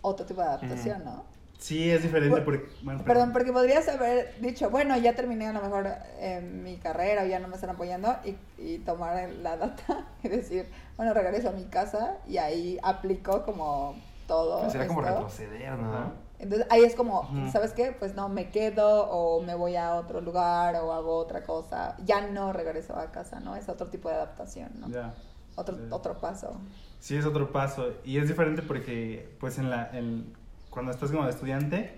otro 0.02 0.26
tipo 0.26 0.40
de 0.42 0.48
adaptación, 0.48 1.04
¿no? 1.04 1.24
Sí, 1.58 1.90
es 1.90 2.02
diferente 2.02 2.42
porque... 2.42 2.68
Bueno, 2.82 3.02
Perdón, 3.04 3.32
porque 3.32 3.52
podrías 3.52 3.88
haber 3.88 4.38
dicho, 4.40 4.68
bueno, 4.68 4.96
ya 4.98 5.14
terminé 5.14 5.46
a 5.46 5.52
lo 5.52 5.62
mejor 5.62 5.86
eh, 6.18 6.40
mi 6.42 6.76
carrera 6.76 7.22
o 7.22 7.26
ya 7.26 7.38
no 7.38 7.48
me 7.48 7.54
están 7.54 7.70
apoyando 7.70 8.14
y, 8.24 8.36
y 8.58 8.78
tomar 8.80 9.30
la 9.30 9.56
data 9.56 10.04
y 10.22 10.28
decir, 10.28 10.68
bueno, 10.96 11.14
regreso 11.14 11.48
a 11.48 11.52
mi 11.52 11.64
casa 11.64 12.18
y 12.28 12.36
ahí 12.36 12.78
aplico 12.82 13.44
como 13.44 13.94
todo. 14.26 14.60
Pues 14.60 14.72
Será 14.72 14.86
como 14.86 15.02
retroceder, 15.02 15.78
¿no? 15.78 16.12
Entonces 16.38 16.66
ahí 16.70 16.82
es 16.82 16.94
como. 16.94 17.28
¿sabes 17.50 17.72
qué? 17.72 17.94
Pues 17.98 18.14
no, 18.14 18.28
me 18.28 18.50
quedo 18.50 19.06
o 19.10 19.42
me 19.42 19.54
voy 19.54 19.76
a 19.76 19.94
otro 19.94 20.20
lugar 20.20 20.76
o 20.76 20.92
hago 20.92 21.16
otra 21.16 21.44
cosa. 21.44 21.96
Ya 22.04 22.26
no 22.26 22.52
regreso 22.52 22.96
a 22.96 23.10
casa, 23.12 23.40
¿no? 23.40 23.56
Es 23.56 23.68
otro 23.68 23.86
tipo 23.86 24.08
de 24.08 24.16
adaptación, 24.16 24.70
¿no? 24.78 24.88
Ya. 24.88 25.14
Otro, 25.56 25.76
Sí. 25.76 25.82
otro 25.90 26.18
paso. 26.18 26.56
Sí, 26.98 27.16
es 27.16 27.24
otro 27.26 27.52
paso. 27.52 27.92
Y 28.04 28.18
es 28.18 28.26
diferente 28.28 28.62
porque, 28.62 29.36
pues, 29.38 29.58
en 29.58 29.70
la, 29.70 29.88
en, 29.92 30.34
cuando 30.70 30.90
estás 30.90 31.10
como 31.12 31.28
estudiante, 31.28 31.96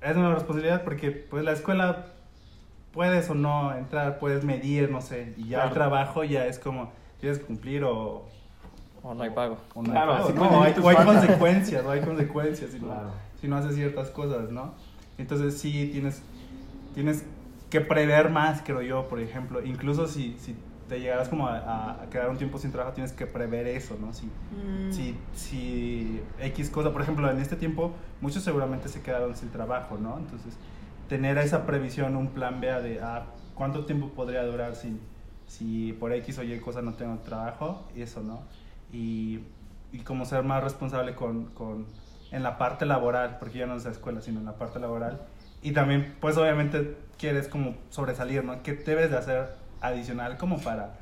es 0.00 0.16
una 0.16 0.32
responsabilidad 0.32 0.82
porque, 0.82 1.10
pues, 1.10 1.44
la 1.44 1.52
escuela 1.52 2.06
puedes 2.92 3.28
o 3.30 3.34
no 3.34 3.74
entrar, 3.74 4.18
puedes 4.18 4.44
medir, 4.44 4.90
no 4.90 5.00
sé. 5.00 5.34
Y 5.36 5.48
ya 5.48 5.64
el 5.64 5.72
trabajo 5.72 6.24
ya 6.24 6.46
es 6.46 6.58
como, 6.58 6.90
tienes 7.20 7.38
que 7.38 7.44
cumplir 7.44 7.84
o... 7.84 8.26
O 9.02 9.14
no 9.14 9.22
hay 9.24 9.30
pago. 9.30 9.58
o 9.74 9.82
no 9.82 9.88
hay 9.88 9.92
Claro, 9.92 10.12
pago, 10.12 10.24
así 10.26 10.34
¿no? 10.34 10.62
hay, 10.62 10.74
o 10.80 10.88
hay 10.88 11.04
consecuencias, 11.06 11.84
o 11.84 11.90
hay 11.90 12.00
consecuencias 12.00 12.70
si, 12.70 12.78
Claro. 12.78 13.06
no, 13.08 13.12
si 13.40 13.48
no 13.48 13.56
haces 13.56 13.74
ciertas 13.74 14.10
cosas, 14.10 14.50
¿no? 14.50 14.74
Entonces 15.18 15.58
sí 15.58 15.88
tienes, 15.92 16.22
tienes 16.94 17.24
que 17.70 17.80
prever 17.80 18.30
más, 18.30 18.62
creo 18.62 18.82
yo, 18.82 19.08
por 19.08 19.18
ejemplo. 19.20 19.64
Incluso 19.64 20.06
si, 20.06 20.36
si 20.38 20.54
te 20.88 21.00
llegaras 21.00 21.28
como 21.28 21.48
a, 21.48 22.02
a 22.02 22.10
quedar 22.10 22.28
un 22.30 22.36
tiempo 22.36 22.58
sin 22.58 22.70
trabajo, 22.70 22.92
tienes 22.94 23.12
que 23.12 23.26
prever 23.26 23.66
eso, 23.66 23.96
¿no? 24.00 24.12
Si, 24.12 24.26
Mm. 24.26 24.92
si, 24.92 25.16
si 25.34 26.20
X 26.40 26.70
cosa, 26.70 26.92
por 26.92 27.00
ejemplo, 27.02 27.30
en 27.30 27.38
este 27.40 27.56
tiempo 27.56 27.92
muchos 28.20 28.42
seguramente 28.42 28.88
se 28.88 29.00
quedaron 29.02 29.34
sin 29.36 29.48
trabajo, 29.50 29.96
¿no? 29.98 30.18
Entonces, 30.18 30.54
tener 31.08 31.38
esa 31.38 31.66
previsión, 31.66 32.14
un 32.16 32.28
plan 32.28 32.60
B 32.60 32.66
de 32.82 33.00
ah, 33.02 33.24
cuánto 33.54 33.84
tiempo 33.86 34.08
podría 34.08 34.44
durar 34.44 34.74
si, 34.76 34.98
si 35.46 35.92
por 35.94 36.12
X 36.12 36.38
o 36.38 36.42
Y 36.42 36.58
cosa 36.60 36.82
no 36.82 36.94
tengo 36.94 37.16
trabajo, 37.18 37.82
eso, 37.96 38.20
¿no? 38.22 38.40
Y, 38.92 39.40
y 39.92 39.98
como 40.00 40.24
ser 40.24 40.42
más 40.44 40.62
responsable 40.62 41.14
con, 41.14 41.46
con, 41.46 41.86
en 42.30 42.42
la 42.42 42.58
parte 42.58 42.86
laboral, 42.86 43.38
porque 43.38 43.58
ya 43.58 43.66
no 43.66 43.76
es 43.76 43.84
la 43.84 43.90
escuela, 43.90 44.20
sino 44.20 44.40
en 44.40 44.46
la 44.46 44.56
parte 44.56 44.78
laboral. 44.78 45.20
Y 45.62 45.72
también, 45.72 46.16
pues 46.20 46.36
obviamente 46.36 46.96
quieres 47.18 47.48
como 47.48 47.74
sobresalir, 47.90 48.44
¿no? 48.44 48.62
¿Qué 48.62 48.74
debes 48.74 49.10
de 49.10 49.16
hacer 49.16 49.54
adicional 49.80 50.36
como 50.36 50.60
para, 50.60 50.94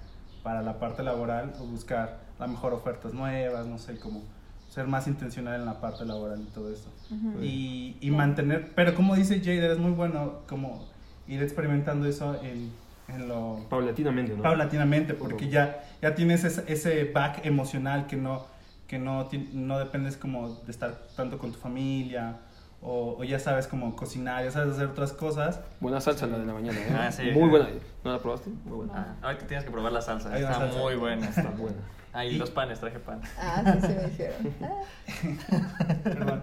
para 0.42 0.62
la 0.62 0.78
parte 0.78 1.02
laboral 1.02 1.52
o 1.60 1.64
buscar 1.64 2.18
a 2.38 2.46
lo 2.46 2.52
mejor 2.52 2.72
ofertas 2.72 3.12
nuevas, 3.12 3.66
no 3.66 3.78
sé, 3.78 3.98
como 3.98 4.22
ser 4.70 4.86
más 4.86 5.08
intencional 5.08 5.60
en 5.60 5.66
la 5.66 5.80
parte 5.80 6.04
laboral 6.04 6.40
y 6.40 6.50
todo 6.54 6.72
eso. 6.72 6.88
Ujú. 7.10 7.42
Y, 7.42 7.96
y 8.00 8.10
mantener, 8.10 8.72
pero 8.74 8.94
como 8.94 9.16
dice 9.16 9.40
Jader, 9.40 9.72
es 9.72 9.78
muy 9.78 9.90
bueno 9.90 10.40
como 10.48 10.86
ir 11.26 11.42
experimentando 11.42 12.06
eso 12.06 12.40
en, 12.42 12.70
en 13.14 13.28
lo 13.28 13.66
Paulatinamente, 13.68 14.34
¿no? 14.34 14.42
paulatinamente, 14.42 15.14
porque 15.14 15.48
ya, 15.48 15.82
ya 16.02 16.14
tienes 16.14 16.44
ese, 16.44 16.64
ese 16.72 17.04
back 17.04 17.44
emocional 17.44 18.06
que 18.06 18.16
no, 18.16 18.46
que 18.86 18.98
no, 18.98 19.28
no 19.52 19.78
dependes 19.78 20.16
como 20.16 20.54
de 20.54 20.70
estar 20.70 20.94
tanto 21.16 21.38
con 21.38 21.52
tu 21.52 21.58
familia 21.58 22.38
o, 22.82 23.16
o 23.18 23.24
ya 23.24 23.38
sabes 23.38 23.66
como 23.66 23.94
cocinar, 23.94 24.42
ya 24.44 24.50
sabes 24.50 24.74
hacer 24.74 24.86
otras 24.86 25.12
cosas. 25.12 25.60
Buena 25.80 26.00
salsa 26.00 26.26
la 26.26 26.38
de 26.38 26.46
la 26.46 26.54
mañana, 26.54 26.78
¿eh? 26.78 26.96
Ah, 26.98 27.12
sí. 27.12 27.30
Muy 27.32 27.48
buena. 27.48 27.68
¿No 28.04 28.12
la 28.12 28.18
probaste? 28.18 28.50
Muy 28.64 28.78
buena. 28.78 28.92
Ah, 28.94 29.26
ahorita 29.26 29.46
tienes 29.46 29.64
que 29.64 29.70
probar 29.70 29.92
la 29.92 30.00
salsa. 30.00 30.36
Está 30.36 30.54
salsa. 30.54 30.78
muy 30.78 30.94
buena. 30.94 31.28
Está 31.28 31.50
buena. 31.50 31.76
Ah, 32.12 32.24
y 32.24 32.36
los 32.38 32.50
panes, 32.50 32.80
traje 32.80 32.98
pan. 32.98 33.20
Ah, 33.38 33.62
sí, 33.80 33.86
sí 33.86 33.94
me 33.94 34.04
dijeron. 34.08 34.54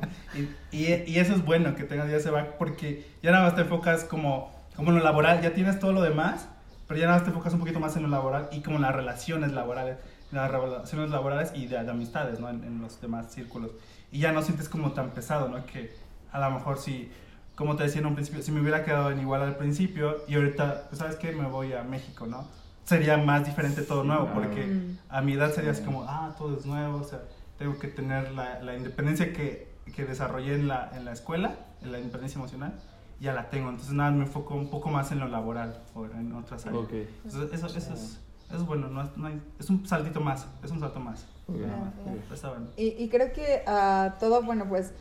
Y, 0.72 0.78
y, 0.78 1.04
y 1.08 1.20
eso 1.20 1.34
es 1.34 1.44
bueno, 1.44 1.76
que 1.76 1.84
tengas 1.84 2.10
ya 2.10 2.20
se 2.20 2.30
va, 2.30 2.58
porque 2.60 3.06
ya 3.24 3.32
nada 3.32 3.44
más 3.44 3.56
te 3.56 3.62
enfocas 3.62 4.04
como, 4.04 4.52
como 4.76 4.92
en 4.92 4.98
lo 4.98 5.04
laboral, 5.04 5.42
ya 5.42 5.54
tienes 5.54 5.80
todo 5.80 5.94
lo 5.94 6.02
demás, 6.02 6.48
pero 6.88 7.00
ya 7.00 7.06
nada 7.08 7.18
más 7.18 7.24
te 7.26 7.30
enfocas 7.32 7.54
un 7.54 7.60
poquito 7.60 7.80
más 7.80 7.96
en 7.98 8.04
lo 8.04 8.10
laboral 8.10 8.50
y 8.52 8.62
como 8.62 8.78
en 8.78 8.84
las 8.84 8.96
relaciones 8.96 9.52
laborales, 9.54 9.98
las 10.32 10.50
relaciones 10.52 11.10
laborales 11.10 11.52
y 11.56 11.68
de, 11.68 11.84
de 11.84 11.92
amistades, 11.92 12.40
¿no? 12.40 12.50
En, 12.50 12.64
en 12.64 12.82
los 12.82 13.00
demás 13.02 13.32
círculos. 13.32 13.72
Y 14.12 14.20
ya 14.20 14.32
no 14.32 14.42
sientes 14.42 14.70
como 14.70 14.92
tan 14.94 15.12
pesado, 15.12 15.50
¿no? 15.50 15.66
Que 15.66 15.94
a 16.32 16.40
lo 16.40 16.52
mejor 16.52 16.78
si, 16.78 17.12
como 17.56 17.76
te 17.76 17.84
decía 17.84 18.02
en 18.02 18.08
un 18.08 18.16
principio, 18.16 18.42
si 18.42 18.52
me 18.52 18.62
hubiera 18.62 18.84
quedado 18.86 19.12
en 19.12 19.20
igual 19.20 19.42
al 19.42 19.56
principio 19.58 20.18
y 20.28 20.36
ahorita, 20.36 20.86
pues, 20.90 21.00
¿sabes 21.00 21.16
qué? 21.18 21.32
Me 21.34 21.48
voy 21.48 21.74
a 21.74 21.84
México, 21.84 22.26
¿no? 22.26 22.48
Sería 22.86 23.18
más 23.18 23.46
diferente 23.46 23.82
todo 23.82 24.04
nuevo, 24.06 24.30
porque 24.34 24.66
Mm. 24.66 24.98
a 25.10 25.22
mi 25.22 25.34
edad 25.34 25.52
sería 25.54 25.72
así 25.72 25.84
como, 25.84 26.04
ah, 26.08 26.34
todo 26.38 26.58
es 26.58 26.66
nuevo, 26.66 27.00
o 27.00 27.04
sea, 27.04 27.20
tengo 27.58 27.78
que 27.80 27.88
tener 27.90 28.32
la, 28.32 28.62
la 28.62 28.78
independencia 28.78 29.34
que, 29.34 29.68
que 29.94 30.06
desarrollé 30.06 30.56
en 30.56 30.68
la, 30.70 30.92
en 30.96 31.04
la 31.04 31.12
escuela, 31.12 31.56
en 31.82 31.92
la 31.92 31.98
independencia 32.00 32.38
emocional, 32.40 32.74
ya 33.20 33.34
la 33.34 33.50
tengo. 33.50 33.70
Entonces, 33.70 33.94
nada, 33.94 34.12
me 34.12 34.24
enfoco 34.26 34.56
un 34.56 34.70
poco 34.70 34.90
más 34.90 35.12
en 35.12 35.20
lo 35.20 35.28
laboral 35.28 35.82
o 35.96 36.06
en 36.06 36.34
otras 36.34 36.66
áreas. 36.66 36.84
Ok. 36.84 36.94
Entonces, 37.26 37.54
eso, 37.54 37.68
eso, 37.68 37.78
es, 37.78 37.88
eso 38.48 38.56
es 38.58 38.66
bueno, 38.66 38.88
no, 38.90 39.02
es- 39.04 39.18
no 39.18 39.28
hay- 39.28 39.42
es 39.60 39.70
un 39.70 39.86
saltito 39.88 40.20
más, 40.22 40.48
es 40.64 40.72
un 40.72 40.80
salto 40.80 41.00
más. 41.00 41.26
Ok. 41.48 41.56
nada 41.58 41.78
más. 41.78 41.94
Ah, 42.06 42.12
ok. 42.28 42.32
Está 42.34 42.50
bueno. 42.50 42.68
Y, 42.78 42.88
y 43.04 43.10
creo 43.10 43.32
que 43.34 43.64
ah, 43.68 44.16
todo, 44.20 44.42
bueno, 44.44 44.66
pues, 44.70 44.94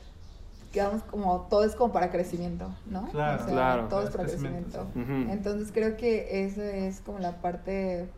quedamos 0.72 1.02
como, 1.04 1.42
todo 1.48 1.64
es 1.64 1.74
como 1.74 1.92
para 1.92 2.10
crecimiento, 2.10 2.70
¿no? 2.86 3.06
Claro. 3.08 3.36
O 3.42 3.44
sea, 3.44 3.52
Claro. 3.54 3.88
Todo 3.88 4.02
es 4.02 4.10
para 4.10 4.24
crecimiento, 4.24 4.86
crecimiento. 4.92 5.22
Ujú. 5.24 5.32
Entonces 5.32 5.70
creo 5.72 5.96
que 5.96 6.44
esa 6.44 6.64
es 6.64 7.00
como 7.00 7.18
la 7.18 7.40
parte 7.40 8.08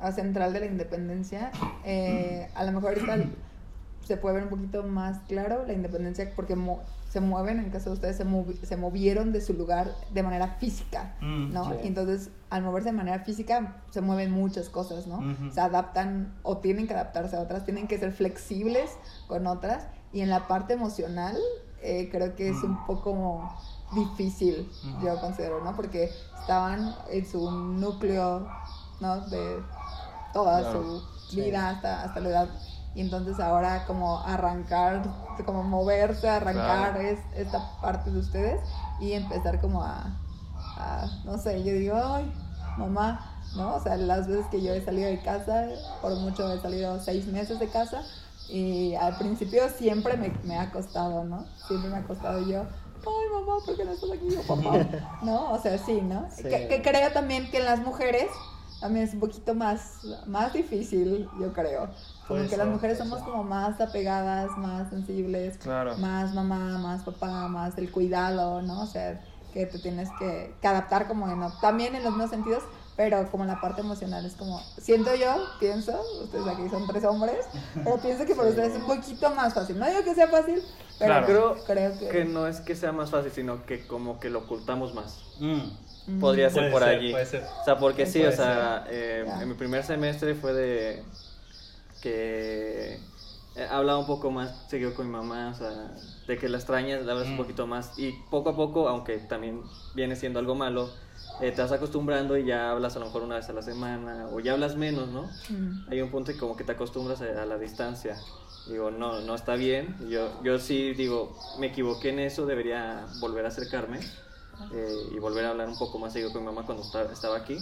ah, 0.00 0.10
central 0.12 0.52
de 0.52 0.60
la 0.60 0.66
independencia. 0.66 1.50
Eh, 1.84 2.48
a 2.54 2.64
lo 2.64 2.72
mejor 2.72 2.94
ahorita 2.94 3.16
se 4.04 4.16
puede 4.16 4.34
ver 4.36 4.44
un 4.44 4.50
poquito 4.50 4.82
más 4.84 5.18
claro 5.28 5.64
la 5.66 5.72
independencia 5.74 6.30
porque 6.34 6.56
mo- 6.56 6.82
se 7.12 7.20
mueven, 7.20 7.58
en 7.60 7.68
caso 7.68 7.90
de 7.90 7.94
ustedes, 7.96 8.16
se, 8.16 8.24
movi- 8.24 8.58
se 8.62 8.74
movieron 8.78 9.32
de 9.32 9.42
su 9.42 9.52
lugar 9.52 9.94
de 10.14 10.22
manera 10.22 10.48
física, 10.58 11.14
Mm, 11.20 11.52
¿no? 11.52 11.64
sí. 11.66 11.76
Y 11.84 11.86
entonces, 11.88 12.30
al 12.48 12.62
moverse 12.62 12.88
de 12.88 12.96
manera 12.96 13.18
física, 13.18 13.82
se 13.90 14.00
mueven 14.00 14.30
muchas 14.30 14.70
cosas, 14.70 15.06
¿no? 15.06 15.20
Se 15.52 15.60
adaptan 15.60 16.32
o 16.42 16.56
tienen 16.56 16.86
que 16.86 16.94
adaptarse 16.94 17.36
a 17.36 17.40
otras, 17.40 17.66
tienen 17.66 17.86
que 17.86 17.98
ser 17.98 18.12
flexibles 18.12 18.90
con 19.26 19.46
otras. 19.46 19.88
Y 20.14 20.22
en 20.22 20.30
la 20.30 20.48
parte 20.48 20.72
emocional, 20.72 21.36
eh, 21.82 22.08
creo 22.10 22.34
que 22.34 22.48
es 22.48 22.62
un 22.62 22.72
Mm. 22.72 22.86
poco 22.86 23.52
difícil, 23.94 24.70
yo 25.04 25.20
considero, 25.20 25.62
¿no? 25.62 25.76
Porque 25.76 26.10
estaban 26.40 26.94
en 27.10 27.26
su 27.26 27.50
núcleo, 27.50 28.48
¿no? 29.00 29.20
De 29.28 29.58
toda 30.32 30.60
Claro. 30.60 31.02
su 31.30 31.36
vida 31.36 31.68
hasta, 31.68 32.04
hasta 32.04 32.20
la 32.20 32.28
edad. 32.30 32.48
Y 32.94 33.00
entonces 33.00 33.40
ahora 33.40 33.84
como 33.86 34.20
arrancar, 34.20 35.02
como 35.46 35.62
moverse, 35.62 36.28
arrancar 36.28 36.92
Claro. 36.94 37.00
es, 37.00 37.18
esta 37.34 37.80
parte 37.80 38.10
de 38.10 38.18
ustedes 38.18 38.60
y 39.00 39.12
empezar 39.12 39.60
como 39.60 39.82
a, 39.82 40.18
a, 40.76 41.06
no 41.24 41.38
sé, 41.38 41.62
yo 41.64 41.72
digo, 41.72 41.96
ay, 41.96 42.30
mamá, 42.76 43.42
¿no? 43.56 43.74
O 43.76 43.80
sea, 43.80 43.96
las 43.96 44.26
veces 44.28 44.46
que 44.50 44.60
yo 44.62 44.74
he 44.74 44.84
salido 44.84 45.08
de 45.08 45.20
casa, 45.22 45.68
por 46.00 46.14
mucho 46.16 46.52
he 46.52 46.60
salido 46.60 47.00
seis 47.00 47.26
meses 47.26 47.58
de 47.58 47.68
casa 47.68 48.02
y 48.48 48.94
al 48.96 49.16
principio 49.16 49.68
siempre 49.70 50.16
me, 50.18 50.30
me 50.44 50.58
ha 50.58 50.70
costado, 50.70 51.24
¿no? 51.24 51.46
Siempre 51.66 51.88
me 51.90 51.96
ha 51.96 52.02
costado 52.02 52.40
yo, 52.46 52.60
ay, 52.60 53.32
mamá, 53.32 53.58
¿por 53.64 53.74
qué 53.76 53.84
no 53.86 53.92
estás 53.92 54.10
aquí? 54.10 54.28
Yo, 54.30 54.42
papá, 54.42 54.86
¿no? 55.22 55.50
O 55.52 55.58
sea, 55.58 55.78
sí, 55.78 56.00
¿no? 56.02 56.28
Sí. 56.30 56.42
Que, 56.42 56.68
que 56.68 56.82
creo 56.82 57.10
también 57.12 57.50
que 57.50 57.58
en 57.58 57.64
las 57.64 57.80
mujeres 57.80 58.26
también 58.82 59.06
es 59.06 59.14
un 59.14 59.20
poquito 59.20 59.54
más, 59.54 60.00
más 60.26 60.52
difícil, 60.52 61.26
yo 61.40 61.52
creo. 61.52 61.86
Como 62.26 62.40
Puede 62.40 62.48
que 62.48 62.56
las 62.56 62.66
mujeres 62.66 62.98
puede 62.98 63.08
somos 63.10 63.24
como 63.24 63.44
más 63.44 63.80
apegadas, 63.80 64.50
más 64.58 64.90
sensibles, 64.90 65.56
Claro. 65.58 65.96
más 65.96 66.34
mamá, 66.34 66.76
más 66.78 67.02
papá, 67.04 67.48
más 67.48 67.78
el 67.78 67.90
cuidado, 67.90 68.60
¿no? 68.60 68.82
O 68.82 68.86
sea, 68.86 69.24
que 69.54 69.66
te 69.66 69.78
tienes 69.78 70.08
que, 70.18 70.54
que 70.60 70.68
adaptar 70.68 71.06
como 71.08 71.28
en, 71.30 71.40
también 71.60 71.94
en 71.94 72.02
los 72.02 72.12
mismos 72.12 72.30
sentidos, 72.30 72.64
pero 72.96 73.30
como 73.30 73.44
la 73.44 73.60
parte 73.60 73.80
emocional 73.82 74.26
es 74.26 74.34
como, 74.34 74.60
siento 74.78 75.14
yo, 75.14 75.36
pienso, 75.60 75.92
ustedes 76.24 76.46
aquí 76.46 76.68
son 76.68 76.86
tres 76.86 77.04
hombres, 77.04 77.46
pero 77.84 77.98
pienso 77.98 78.24
que 78.26 78.34
para 78.34 78.48
ustedes 78.48 78.74
es 78.74 78.80
un 78.80 78.86
poquito 78.86 79.30
más 79.34 79.54
fácil. 79.54 79.78
No 79.78 79.86
digo 79.86 80.02
que 80.02 80.14
sea 80.14 80.28
fácil, 80.28 80.62
pero 80.98 81.12
Claro. 81.12 81.26
Creo, 81.26 81.56
creo 81.66 81.98
que... 81.98 82.08
que 82.08 82.24
no 82.24 82.46
es 82.46 82.60
que 82.60 82.74
sea 82.74 82.92
más 82.92 83.10
fácil, 83.10 83.30
sino 83.30 83.64
que 83.64 83.86
como 83.86 84.18
que 84.18 84.28
lo 84.28 84.40
ocultamos 84.40 84.92
más. 84.94 85.20
Mm. 85.38 85.70
Podría 86.20 86.50
ser 86.50 86.62
Puede 86.62 86.72
por 86.72 86.82
ser, 86.82 86.96
allí. 86.98 87.10
puede 87.12 87.26
ser. 87.26 87.44
O 87.60 87.64
sea, 87.64 87.78
porque 87.78 88.06
sí, 88.06 88.24
o 88.24 88.32
sea, 88.32 88.84
eh, 88.90 89.24
en 89.40 89.48
mi 89.48 89.54
primer 89.54 89.84
semestre 89.84 90.34
fue 90.34 90.52
de 90.52 91.02
que 92.02 92.98
eh, 93.54 93.66
hablaba 93.70 93.98
un 93.98 94.06
poco 94.06 94.30
más 94.30 94.64
seguido 94.68 94.94
con 94.94 95.06
mi 95.06 95.12
mamá, 95.12 95.50
o 95.50 95.54
sea, 95.54 95.70
de 96.26 96.38
que 96.38 96.48
la 96.48 96.58
extrañas, 96.58 97.04
la 97.04 97.12
hablas 97.12 97.28
un 97.28 97.34
Mm. 97.34 97.38
poquito 97.38 97.66
más. 97.66 97.92
Y 97.98 98.12
poco 98.30 98.50
a 98.50 98.56
poco, 98.56 98.88
aunque 98.88 99.18
también 99.18 99.62
viene 99.94 100.16
siendo 100.16 100.38
algo 100.38 100.54
malo, 100.54 100.90
eh, 101.40 101.52
te 101.52 101.62
vas 101.62 101.72
acostumbrando 101.72 102.36
y 102.36 102.44
ya 102.44 102.70
hablas 102.70 102.96
a 102.96 102.98
lo 102.98 103.06
mejor 103.06 103.22
una 103.22 103.36
vez 103.36 103.48
a 103.48 103.52
la 103.52 103.62
semana, 103.62 104.26
o 104.32 104.40
ya 104.40 104.52
hablas 104.52 104.76
menos, 104.76 105.08
¿no? 105.08 105.30
Mm. 105.50 105.88
Hay 105.90 106.00
un 106.00 106.10
punto 106.10 106.32
que 106.32 106.38
como 106.38 106.56
que 106.56 106.64
te 106.64 106.72
acostumbras 106.72 107.20
a, 107.22 107.42
a 107.42 107.46
la 107.46 107.58
distancia. 107.58 108.16
Digo, 108.68 108.90
no, 108.90 109.20
no 109.20 109.34
está 109.34 109.54
bien. 109.54 109.96
Yo, 110.08 110.40
yo 110.42 110.58
sí 110.58 110.94
digo, 110.94 111.36
me 111.58 111.66
equivoqué 111.68 112.10
en 112.10 112.20
eso, 112.20 112.46
debería 112.46 113.06
volver 113.20 113.44
a 113.44 113.48
acercarme 113.48 113.98
eh, 114.72 115.08
y 115.12 115.18
volver 115.18 115.44
a 115.46 115.50
hablar 115.50 115.68
un 115.68 115.78
poco 115.78 115.98
más 115.98 116.12
seguido 116.12 116.32
con 116.32 116.42
mi 116.42 116.46
mamá 116.46 116.64
cuando 116.66 116.82
esta- 116.84 117.10
estaba 117.12 117.36
aquí. 117.36 117.58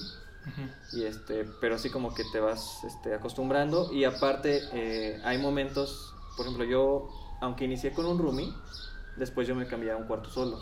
Y 0.93 1.05
este, 1.05 1.45
pero 1.61 1.79
sí 1.79 1.91
como 1.91 2.15
que 2.15 2.25
te 2.33 2.41
vas 2.41 2.83
este, 2.85 3.15
acostumbrando 3.15 3.93
y 3.93 4.05
aparte 4.05 4.63
eh, 4.73 5.21
hay 5.25 5.39
momentos, 5.39 6.15
por 6.37 6.47
ejemplo 6.47 6.65
yo, 6.65 7.09
aunque 7.41 7.67
inicié 7.67 7.93
con 7.93 8.07
un 8.07 8.19
roomie, 8.19 8.53
después 9.17 9.47
yo 9.47 9.55
me 9.55 9.67
cambié 9.67 9.93
a 9.93 9.97
un 9.97 10.07
cuarto 10.07 10.31
solo. 10.31 10.59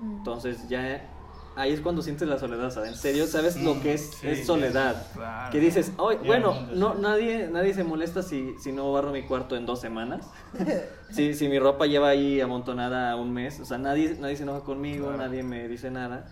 Mm. 0.00 0.16
Entonces 0.18 0.68
ya 0.68 1.08
ahí 1.56 1.72
es 1.72 1.80
cuando 1.80 2.02
sientes 2.02 2.26
la 2.28 2.38
soledad, 2.38 2.70
¿sabes? 2.70 2.90
En 2.90 2.96
serio, 2.96 3.26
¿sabes 3.26 3.62
lo 3.62 3.80
que 3.80 3.94
es, 3.94 4.10
Sí, 4.20 4.28
es 4.28 4.46
soledad? 4.46 5.06
Claro. 5.14 5.50
Que 5.50 5.60
dices, 5.60 5.92
"Ay, 5.98 6.16
Ya, 6.22 6.26
bueno, 6.26 6.54
no, 6.74 6.94
nadie, 6.94 7.48
nadie 7.50 7.74
se 7.74 7.84
molesta 7.84 8.22
si, 8.22 8.54
si 8.58 8.72
no 8.72 8.92
barro 8.92 9.10
mi 9.12 9.22
cuarto 9.22 9.56
en 9.56 9.66
dos 9.66 9.80
semanas. 9.80 10.26
si, 11.10 11.34
si 11.34 11.48
mi 11.48 11.58
ropa 11.58 11.86
lleva 11.86 12.08
ahí 12.08 12.40
amontonada 12.40 13.16
un 13.16 13.32
mes, 13.32 13.60
o 13.60 13.64
sea, 13.64 13.78
nadie, 13.78 14.16
nadie 14.20 14.36
se 14.36 14.42
enoja 14.44 14.60
conmigo, 14.64 15.08
Claro. 15.08 15.18
nadie 15.22 15.42
me 15.42 15.68
dice 15.68 15.90
nada. 15.90 16.26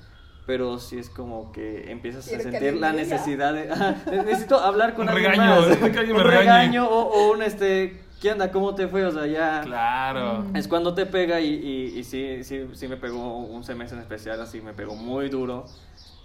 Pero 0.47 0.79
sí 0.79 0.99
es 0.99 1.11
como 1.11 1.53
que 1.53 1.91
empiezas 1.93 2.27
a 2.27 2.31
Quiero 2.31 2.43
sentir 2.51 2.75
la 2.77 2.93
necesidad 2.93 3.53
de... 3.55 3.71
Ajá, 3.73 3.97
necesito 4.11 4.59
hablar 4.59 4.95
con 4.95 5.05
Un 5.05 5.11
alguien 5.11 5.31
regaño, 5.33 5.51
más. 5.51 5.69
necesito 5.69 5.93
que 5.93 5.99
alguien 5.99 6.17
me 6.17 6.23
un 6.23 6.29
regañe. 6.29 6.47
regaño 6.51 6.89
o, 6.89 7.03
o 7.09 7.33
un 7.33 7.43
este... 7.43 8.01
¿Qué 8.21 8.31
onda? 8.33 8.51
¿Cómo 8.53 8.75
te 8.75 8.87
fue? 8.87 9.05
O 9.07 9.13
sea, 9.13 9.27
ya... 9.27 9.63
Claro. 9.65 10.43
Mm. 10.43 10.57
Es 10.57 10.69
cuando 10.69 10.93
te 10.95 11.07
pega 11.07 11.41
y, 11.41 11.55
y, 11.55 11.99
y 11.99 12.05
sí, 12.05 12.45
sí, 12.45 12.67
sí 12.75 12.87
me 12.89 12.97
pegó 12.99 13.39
un 13.39 13.65
semestre 13.65 13.97
en 13.97 14.03
especial, 14.03 14.41
así 14.41 14.61
me 14.61 14.75
pegó 14.75 14.95
muy 14.95 15.31
duro. 15.31 15.65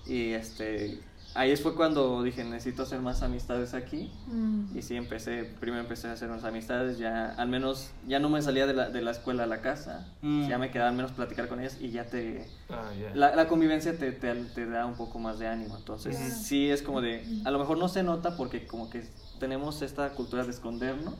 Y 0.05 0.31
este, 0.33 0.99
ahí 1.35 1.55
fue 1.55 1.73
cuando 1.73 2.21
dije, 2.21 2.43
necesito 2.43 2.83
hacer 2.83 2.99
más 2.99 3.21
amistades 3.23 3.73
aquí. 3.73 4.11
Mm. 4.27 4.77
Y 4.77 4.81
sí, 4.81 4.97
empecé, 4.97 5.45
primero 5.61 5.81
empecé 5.81 6.09
a 6.09 6.11
hacer 6.11 6.29
unas 6.29 6.43
amistades, 6.43 6.97
ya 6.97 7.33
al 7.37 7.47
menos, 7.47 7.91
ya 8.05 8.19
no 8.19 8.27
me 8.27 8.41
salía 8.41 8.67
de 8.67 8.73
la, 8.73 8.89
de 8.89 9.01
la 9.01 9.11
escuela 9.11 9.43
a 9.43 9.47
la 9.47 9.61
casa. 9.61 10.05
Mm. 10.21 10.49
Ya 10.49 10.57
me 10.57 10.71
quedaba 10.71 10.89
al 10.89 10.95
menos 10.97 11.13
platicar 11.13 11.47
con 11.47 11.61
ellas 11.61 11.77
y 11.79 11.91
ya 11.91 12.03
te... 12.03 12.45
Ah, 12.69 12.91
ya. 12.99 13.15
La, 13.15 13.35
la 13.37 13.47
convivencia 13.47 13.97
te, 13.97 14.11
te, 14.11 14.35
te 14.35 14.65
da 14.65 14.85
un 14.85 14.95
poco 14.95 15.17
más 15.17 15.39
de 15.39 15.47
ánimo. 15.47 15.77
Entonces, 15.77 16.17
Claro. 16.17 16.33
sí 16.35 16.69
es 16.69 16.81
como 16.81 16.99
de, 16.99 17.23
a 17.45 17.51
lo 17.51 17.57
mejor 17.59 17.77
no 17.77 17.87
se 17.87 18.03
nota 18.03 18.35
porque 18.35 18.67
como 18.67 18.89
que 18.89 19.05
tenemos 19.39 19.81
esta 19.81 20.09
cultura 20.09 20.43
de 20.43 20.51
escondernos 20.51 21.13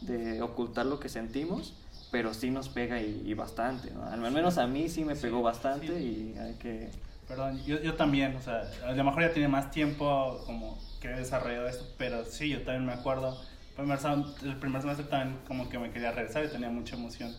De 0.00 0.42
ocultar 0.42 0.86
lo 0.86 1.00
que 1.00 1.08
sentimos, 1.08 1.74
pero 2.10 2.34
sí 2.34 2.50
nos 2.50 2.68
pega 2.68 3.00
y, 3.00 3.22
y 3.24 3.34
bastante, 3.34 3.90
¿no? 3.90 4.04
Al 4.04 4.20
menos 4.32 4.58
a 4.58 4.66
mí 4.66 4.88
sí 4.88 5.04
me 5.04 5.16
pegó 5.16 5.42
bastante 5.42 5.88
sí. 5.88 6.34
y 6.34 6.38
hay 6.38 6.54
que... 6.54 6.90
Perdón, 7.26 7.60
yo, 7.64 7.80
yo 7.80 7.94
también, 7.94 8.36
o 8.36 8.40
sea, 8.40 8.62
a 8.84 8.92
lo 8.92 9.04
mejor 9.04 9.22
ya 9.22 9.32
tiene 9.32 9.48
más 9.48 9.70
tiempo 9.72 10.40
como 10.46 10.78
que 11.00 11.08
he 11.08 11.16
desarrollado 11.16 11.68
esto, 11.68 11.84
pero 11.98 12.24
sí, 12.24 12.50
yo 12.50 12.62
también 12.62 12.86
me 12.86 12.92
acuerdo, 12.92 13.36
primer 13.76 13.98
el 14.44 14.56
primer 14.56 14.80
semestre 14.80 15.06
también 15.06 15.38
como 15.46 15.68
que 15.68 15.78
me 15.78 15.90
quería 15.90 16.12
regresar 16.12 16.44
y 16.44 16.48
tenía 16.48 16.70
mucha 16.70 16.94
emoción 16.94 17.34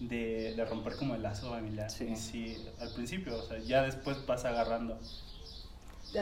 de, 0.00 0.54
de 0.54 0.64
romper 0.64 0.96
como 0.96 1.14
el 1.14 1.22
lazo 1.22 1.50
familiar. 1.50 1.90
Sí. 1.90 2.14
Sí, 2.16 2.56
al 2.80 2.92
principio, 2.92 3.36
o 3.38 3.42
sea, 3.42 3.58
ya 3.58 3.82
después 3.82 4.24
vas 4.26 4.44
agarrando. 4.44 4.98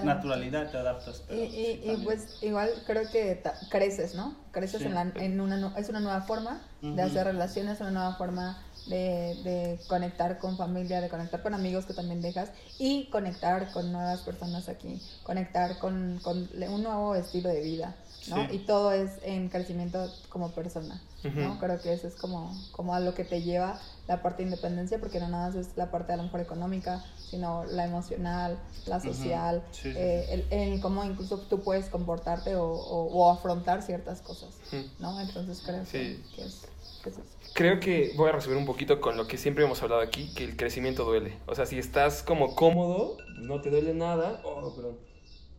Naturalidad, 0.03 0.71
te 0.71 0.79
adaptas. 0.79 1.23
Y, 1.23 1.29
Pero 1.29 1.43
y, 1.45 1.49
sí, 1.51 1.57
y, 1.57 1.75
también. 1.77 2.05
pues 2.05 2.43
igual 2.43 2.71
creo 2.87 3.11
que 3.11 3.43
creces, 3.69 4.15
¿no? 4.15 4.35
Creces 4.53 4.81
Sí. 4.81 4.87
en, 4.87 4.95
la, 4.95 5.03
en 5.17 5.41
una, 5.41 5.75
es 5.77 5.89
una 5.89 6.01
nueva 6.01 6.23
forma 6.23 6.61
de 6.81 7.01
hacer 7.03 7.25
relaciones, 7.27 7.81
una 7.81 7.91
nueva 7.91 8.15
forma 8.17 8.63
de, 8.87 9.37
de 9.45 9.81
conectar 9.87 10.39
con 10.39 10.57
familia, 10.57 11.01
de 11.01 11.09
conectar 11.09 11.43
con 11.43 11.55
amigos 11.55 11.87
que 11.87 11.95
también 11.95 12.21
dejas 12.21 12.51
y 12.79 13.09
conectar 13.11 13.71
con 13.73 13.93
nuevas 13.93 14.21
personas 14.23 14.69
aquí, 14.69 15.01
conectar 15.23 15.79
con, 15.79 16.19
con 16.25 16.49
un 16.53 16.83
nuevo 16.83 17.15
estilo 17.15 17.49
de 17.49 17.61
vida, 17.61 17.95
¿no? 18.29 18.37
Sí. 18.49 18.57
Y 18.57 18.59
todo 18.67 18.91
es 18.93 19.13
en 19.23 19.49
crecimiento 19.51 20.13
como 20.29 20.51
persona, 20.53 21.01
¿no? 21.23 21.59
Creo 21.61 21.81
que 21.81 21.93
eso 21.93 22.09
es 22.09 22.17
como, 22.17 22.53
como 22.73 22.95
a 22.95 23.01
lo 23.01 23.15
que 23.15 23.25
te 23.25 23.43
lleva 23.43 23.79
la 24.09 24.21
parte 24.23 24.39
de 24.43 24.49
independencia, 24.49 24.99
porque 24.99 25.21
no 25.21 25.29
nada 25.29 25.47
más 25.47 25.55
es 25.57 25.77
la 25.77 25.91
parte 25.91 26.13
a 26.13 26.17
lo 26.17 26.25
mejor 26.25 26.41
económica, 26.41 27.05
sino 27.31 27.65
la 27.65 27.85
emocional, 27.85 28.59
la 28.87 28.99
social, 29.01 29.63
sí. 29.71 29.91
eh, 29.97 30.27
el, 30.51 30.59
el 30.59 30.81
cómo 30.81 31.05
incluso 31.05 31.39
tú 31.39 31.61
puedes 31.61 31.89
comportarte 31.89 32.57
o, 32.57 32.65
o- 32.65 33.07
o 33.13 33.31
afrontar 33.31 33.83
ciertas 33.83 34.21
cosas. 34.21 34.59
¿no? 34.99 35.21
Entonces 35.21 35.63
creo 35.65 35.85
que, 35.85 36.17
es, 36.45 36.63
que 37.03 37.11
es 37.11 37.19
eso. 37.19 37.25
Creo 37.55 37.81
que 37.81 38.13
voy 38.17 38.31
a 38.31 38.33
resumir 38.33 38.59
un 38.59 38.65
poquito 38.67 39.01
con 39.01 39.17
lo 39.17 39.27
que 39.27 39.37
siempre 39.39 39.65
hemos 39.65 39.83
hablado 39.83 40.01
aquí, 40.01 40.29
que 40.35 40.45
el 40.45 40.57
crecimiento 40.57 41.05
duele. 41.05 41.39
O 41.47 41.55
sea, 41.55 41.67
si 41.67 41.79
estás 41.79 42.23
como 42.23 42.55
cómodo, 42.55 43.19
no 43.39 43.61
te 43.61 43.71
duele 43.71 43.95
nada, 43.95 44.41
oh, 44.45 44.75
perdón, 44.75 44.97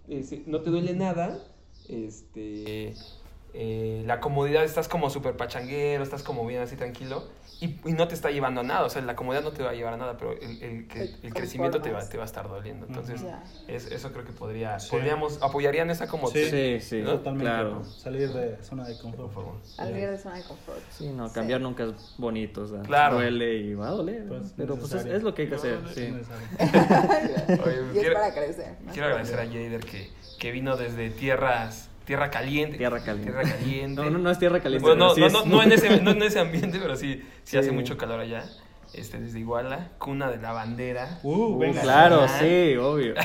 Eh, 0.09 0.23
si 0.23 0.43
no 0.47 0.61
te 0.61 0.69
duele 0.69 0.93
nada, 0.93 1.39
este, 1.87 2.97
eh, 3.53 4.03
la 4.05 4.19
comodidad, 4.19 4.63
estás 4.63 4.87
como 4.87 5.09
súper 5.09 5.37
pachanguero, 5.37 6.03
estás 6.03 6.23
como 6.23 6.45
bien 6.45 6.61
así 6.61 6.75
tranquilo, 6.75 7.23
y, 7.61 7.79
y 7.87 7.93
no 7.93 8.07
te 8.07 8.15
está 8.15 8.29
llevando 8.31 8.61
a 8.61 8.63
nada, 8.63 8.83
o 8.83 8.89
sea, 8.89 9.01
la 9.03 9.15
comodidad 9.15 9.43
no 9.43 9.51
te 9.51 9.63
va 9.63 9.69
a 9.69 9.73
llevar 9.73 9.93
a 9.93 9.97
nada, 9.97 10.17
pero 10.17 10.33
el, 10.33 10.61
el, 10.63 10.87
El 10.91 11.15
el 11.23 11.33
crecimiento 11.33 11.81
te 11.81 11.91
va, 11.91 12.07
te 12.09 12.17
va 12.17 12.23
a 12.23 12.25
estar 12.25 12.49
doliendo. 12.49 12.85
Entonces, 12.87 13.21
Ya. 13.21 13.41
es, 13.67 13.89
eso 13.91 14.11
creo 14.11 14.25
que 14.25 14.33
podría, 14.33 14.79
Sí. 14.79 14.89
podríamos, 14.91 15.41
apoyarían 15.41 15.89
esa 15.89 16.07
como... 16.07 16.27
Sí. 16.27 16.43
Sí, 16.49 16.79
sí, 16.81 17.01
¿no? 17.01 17.11
Totalmente. 17.19 17.45
claro. 17.51 17.85
Salir 17.85 18.33
de 18.33 18.61
zona 18.63 18.85
de 18.85 18.97
confort. 18.97 19.63
Salir 19.63 20.09
de 20.09 20.17
zona 20.17 20.35
de 20.37 20.43
confort. 20.43 20.81
Sí, 20.89 21.07
no, 21.09 21.29
Sí. 21.29 21.35
cambiar 21.35 21.61
nunca 21.61 21.83
es 21.83 22.15
bonito, 22.17 22.63
o 22.63 22.67
sea, 22.67 22.81
Claro. 22.81 23.15
duele 23.15 23.53
y 23.55 23.75
va 23.75 23.87
a 23.87 23.91
doler, 23.91 24.27
Pues, 24.27 24.53
pero 24.57 24.75
pues 24.75 24.91
es, 24.93 25.05
es 25.05 25.23
lo 25.23 25.33
que 25.33 25.43
hay 25.43 25.47
que 25.49 25.55
hacer, 25.55 25.79
Es 25.89 25.93
sí. 25.95 26.13
Oye, 26.59 27.77
y 27.93 27.97
es 27.97 27.99
quiero- 27.99 28.13
para 28.15 28.33
crecer. 28.33 28.75
¿no? 28.83 28.91
Quiero 28.91 29.07
agradecer 29.07 29.39
a 29.39 29.45
Jader 29.45 29.79
que, 29.85 30.09
que 30.39 30.51
vino 30.51 30.75
desde 30.75 31.09
tierras, 31.11 31.89
tierra 32.05 32.29
caliente. 32.29 32.77
Tierra 32.77 32.99
caliente. 33.03 33.31
Tierra 33.31 33.43
caliente. 33.57 34.01
No, 34.03 34.09
no, 34.09 34.17
no 34.19 34.29
es 34.31 34.39
tierra 34.39 34.59
caliente. 34.59 34.85
Bueno, 34.87 34.99
no, 35.05 35.09
no, 35.09 35.15
sí 35.15 35.21
no, 35.21 35.27
es- 35.27 35.45
no 35.45 35.63
en 35.63 35.71
ese, 35.73 36.01
no 36.01 36.11
en 36.11 36.23
ese 36.23 36.39
ambiente, 36.39 36.79
pero 36.81 36.95
sí, 36.95 37.15
sí, 37.43 37.51
Sí. 37.51 37.57
hace 37.57 37.71
mucho 37.71 37.97
calor 37.97 38.19
allá. 38.19 38.43
Este, 38.93 39.17
desde 39.19 39.39
Iguala, 39.39 39.87
cuna 39.97 40.29
de 40.29 40.37
la 40.37 40.51
bandera. 40.51 41.17
Uh, 41.23 41.55
Uh, 41.55 41.57
venga. 41.57 41.81
claro, 41.81 42.27
sí, 42.39 42.75
obvio. 42.77 43.15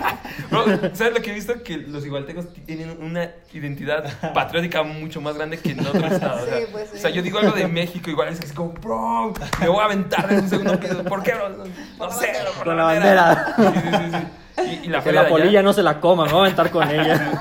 Bro, 0.50 0.64
¿Sabes 0.94 1.12
lo 1.12 1.20
que 1.20 1.32
he 1.32 1.34
visto? 1.34 1.62
Que 1.62 1.76
los 1.76 2.06
igualtecos 2.06 2.46
tienen 2.64 2.96
una 3.02 3.32
identidad 3.52 4.10
patriótica 4.32 4.82
mucho 4.84 5.20
más 5.20 5.34
grande 5.36 5.58
que 5.58 5.72
en 5.72 5.80
otros 5.86 6.02
estados. 6.12 6.44
o, 6.44 6.46
sea, 6.46 6.58
Sí, 6.60 6.64
pues 6.72 6.88
sí. 6.92 6.96
o 6.96 7.00
sea, 7.00 7.10
yo 7.10 7.20
digo 7.20 7.38
algo 7.40 7.52
de 7.54 7.68
México, 7.68 8.08
igual 8.08 8.28
es 8.28 8.40
que 8.40 8.46
es 8.46 8.54
como, 8.54 8.72
bro, 8.72 9.34
me 9.60 9.68
voy 9.68 9.80
a 9.80 9.84
aventar 9.84 10.26
de 10.28 10.38
un 10.38 10.48
segundo 10.48 10.80
piso. 10.80 11.04
¿Por 11.04 11.22
qué, 11.22 11.34
bro? 11.34 11.50
No, 11.50 11.64
no 11.98 12.10
sé, 12.10 12.32
bro, 12.42 12.52
por 12.54 12.64
Con 12.64 12.76
la 12.78 12.84
bandera. 12.84 13.54
Sí, 13.54 13.62
sí, 13.64 13.80
sí, 13.82 14.16
sí. 14.16 14.62
Y, 14.82 14.86
y 14.86 14.88
la 14.88 15.02
que 15.04 15.12
la 15.12 15.20
allá- 15.20 15.28
polilla 15.28 15.62
no 15.62 15.74
se 15.74 15.82
la 15.82 16.00
coma, 16.00 16.24
me 16.24 16.32
voy 16.32 16.38
a 16.40 16.44
aventar 16.44 16.70
con 16.70 16.88
ella. 16.90 17.34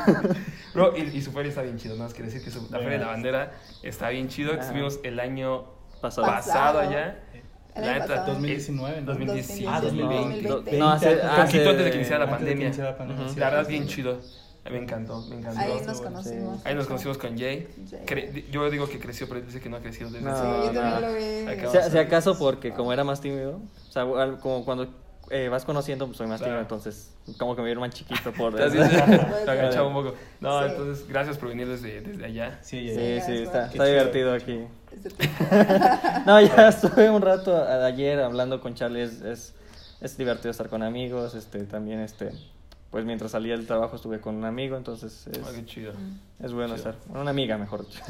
Bro, 0.77 0.97
y, 0.97 1.01
y 1.17 1.21
su 1.21 1.31
feria 1.31 1.49
está 1.49 1.61
bien 1.63 1.77
chido, 1.77 1.95
nada 1.95 2.05
más 2.05 2.13
quiere 2.13 2.29
decir 2.31 2.43
que 2.43 2.51
su- 2.51 2.67
la 2.71 2.77
feria 2.77 2.93
de 2.93 3.05
la 3.05 3.07
bandera 3.07 3.51
está 3.83 4.09
bien 4.09 4.27
chido. 4.29 4.53
Ajá. 4.53 4.61
Estuvimos 4.61 4.99
el 5.03 5.19
año 5.19 5.65
Pasado. 6.01 6.27
pasado, 6.27 6.79
allá. 6.79 7.19
El 7.75 7.81
La 7.83 7.91
año 7.91 7.99
neta, 8.01 8.07
pasado. 8.07 8.27
2019, 8.33 9.01
¿no? 9.01 9.05
2017, 9.07 9.67
Ah, 9.69 9.81
2020. 9.81 10.47
2020. 10.47 10.77
No, 10.79 10.89
hace, 10.89 11.13
Un 11.15 11.21
hace- 11.21 11.41
poquito 11.43 11.69
antes 11.71 11.85
de 11.85 11.91
que 11.91 11.97
iniciara 11.97 12.25
la 12.25 12.31
pandemia. 12.31 12.71
la 12.77 12.97
pandemia, 12.97 13.23
Ujú. 13.25 13.33
sí. 13.33 13.39
La 13.39 13.49
verdad, 13.49 13.67
bien 13.67 13.87
chido. 13.87 14.19
Me 14.69 14.79
encantó, 14.79 15.21
me 15.27 15.37
encantó. 15.37 15.59
Ahí 15.61 15.81
nos 15.85 16.01
conocimos. 16.01 16.65
Ahí 16.65 16.75
nos 16.75 16.87
conocimos 16.87 17.17
con 17.17 17.37
Jay. 17.37 17.67
Jay. 17.89 18.01
Cre- 18.05 18.49
yo 18.51 18.69
digo 18.69 18.87
que 18.89 18.99
creció, 18.99 19.25
pero 19.27 19.39
él 19.39 19.45
dice 19.45 19.61
que 19.61 19.69
no 19.69 19.77
ha 19.77 19.79
crecido 19.79 20.09
desde 20.09 20.25
No, 20.25 20.35
ese- 20.35 20.73
no. 20.73 21.89
Si, 21.91 21.97
acaso 21.97 22.37
porque 22.37 22.71
como 22.73 22.91
era 22.91 23.03
más 23.05 23.21
tímido, 23.21 23.61
o 23.87 23.91
sea, 23.91 24.03
como 24.41 24.65
cuando 24.65 24.89
eh, 25.29 25.49
vas 25.49 25.65
conociendo, 25.65 26.05
pues 26.05 26.17
soy 26.17 26.27
más 26.27 26.39
tímido, 26.39 26.57
Claro. 26.57 26.61
entonces 26.61 27.11
como 27.37 27.55
que 27.55 27.61
me 27.61 27.65
vieron 27.67 27.81
más 27.81 27.93
chiquito 27.93 28.31
por 28.33 28.53
agachado 28.61 29.87
un 29.89 29.93
poco. 29.93 30.15
No, 30.39 30.61
Sí. 30.63 30.69
entonces, 30.69 31.07
gracias 31.07 31.37
por 31.37 31.49
venir 31.49 31.67
desde, 31.67 32.01
desde 32.01 32.25
allá. 32.25 32.59
Sí, 32.61 32.89
Sí, 32.89 32.95
ya, 32.95 33.25
sí. 33.25 33.31
Sí, 33.37 33.43
está, 33.43 33.65
está 33.67 33.85
divertido 33.85 34.33
aquí. 34.33 34.65
No, 36.25 36.41
ya 36.41 36.69
estuve 36.69 37.09
un 37.09 37.21
rato 37.21 37.55
a- 37.55 37.85
ayer 37.85 38.19
hablando 38.19 38.59
con 38.61 38.73
Charlie, 38.75 39.01
es, 39.03 39.21
es, 39.21 39.53
es 40.01 40.17
divertido 40.17 40.51
estar 40.51 40.69
con 40.69 40.81
amigos, 40.83 41.35
este, 41.35 41.63
también, 41.65 41.99
este, 41.99 42.31
pues 42.91 43.05
mientras 43.05 43.31
salía 43.31 43.55
del 43.55 43.67
trabajo 43.67 43.95
estuve 43.97 44.19
con 44.19 44.35
un 44.35 44.45
amigo, 44.45 44.75
entonces 44.77 45.27
es, 45.27 45.39
Ah, 45.45 45.51
qué 45.53 45.65
chido. 45.65 45.93
es 46.41 46.51
bueno 46.53 46.75
chido. 46.75 46.89
estar, 46.91 46.95
con 47.11 47.21
una 47.21 47.31
amiga 47.31 47.57
mejor 47.57 47.85
dicho. 47.85 48.01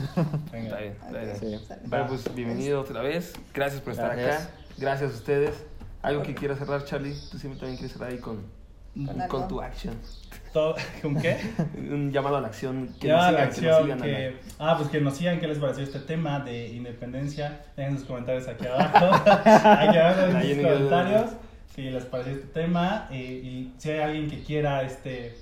Venga. 0.51 0.79
Está 0.79 0.79
bien, 0.79 0.95
está 1.03 1.19
bien. 1.45 1.59
Sí. 1.59 1.73
Bueno, 1.85 2.07
pues 2.07 2.35
bienvenido 2.35 2.81
otra 2.81 3.01
vez. 3.01 3.33
Gracias 3.53 3.81
por 3.81 3.93
estar 3.93 4.15
Gracias. 4.15 4.43
acá. 4.45 4.53
Gracias 4.77 5.11
a 5.11 5.15
ustedes. 5.15 5.55
¿Algo 6.01 6.21
que 6.23 6.33
quieras 6.35 6.59
cerrar, 6.59 6.83
Charlie? 6.85 7.13
Tú 7.31 7.37
siempre 7.37 7.59
también 7.59 7.77
quieres 7.77 7.93
cerrar 7.93 8.11
ahí 8.11 8.19
con, 8.19 8.43
Con 8.93 9.21
algo. 9.21 9.27
con 9.39 9.47
tu 9.47 9.61
action. 9.61 9.95
¿Con 11.01 11.15
qué? 11.21 11.37
Un 11.77 12.11
llamado 12.11 12.37
a 12.37 12.41
la 12.41 12.47
acción. 12.47 12.95
Que 12.99 13.07
Ya 13.07 13.31
nos 13.31 13.33
la 13.33 13.51
sigan, 13.51 13.53
que 13.53 13.61
nos 13.61 13.75
acción 13.77 13.83
sigan. 13.83 14.01
que... 14.01 14.27
Ana. 14.27 14.71
Ah, 14.71 14.75
pues 14.77 14.89
que 14.89 15.01
nos 15.01 15.15
sigan 15.17 15.39
qué 15.39 15.47
les 15.47 15.59
pareció 15.59 15.83
este 15.83 15.99
tema 15.99 16.39
de 16.39 16.69
independencia. 16.69 17.61
Dejen 17.75 17.97
sus 17.99 18.07
comentarios 18.07 18.47
aquí 18.47 18.65
abajo. 18.65 19.05
aquí 19.25 19.97
abajo 19.97 20.21
en 20.21 20.35
Ahí 20.35 20.49
sus 20.55 20.57
en 20.57 20.63
comentarios. 20.63 21.31
Si 21.75 21.81
les 21.91 22.05
pareció 22.05 22.33
este 22.33 22.47
tema. 22.47 23.07
eh, 23.11 23.15
y 23.43 23.73
si 23.77 23.91
hay 23.91 23.99
alguien 23.99 24.29
que 24.29 24.43
quiera 24.43 24.81
este 24.83 25.35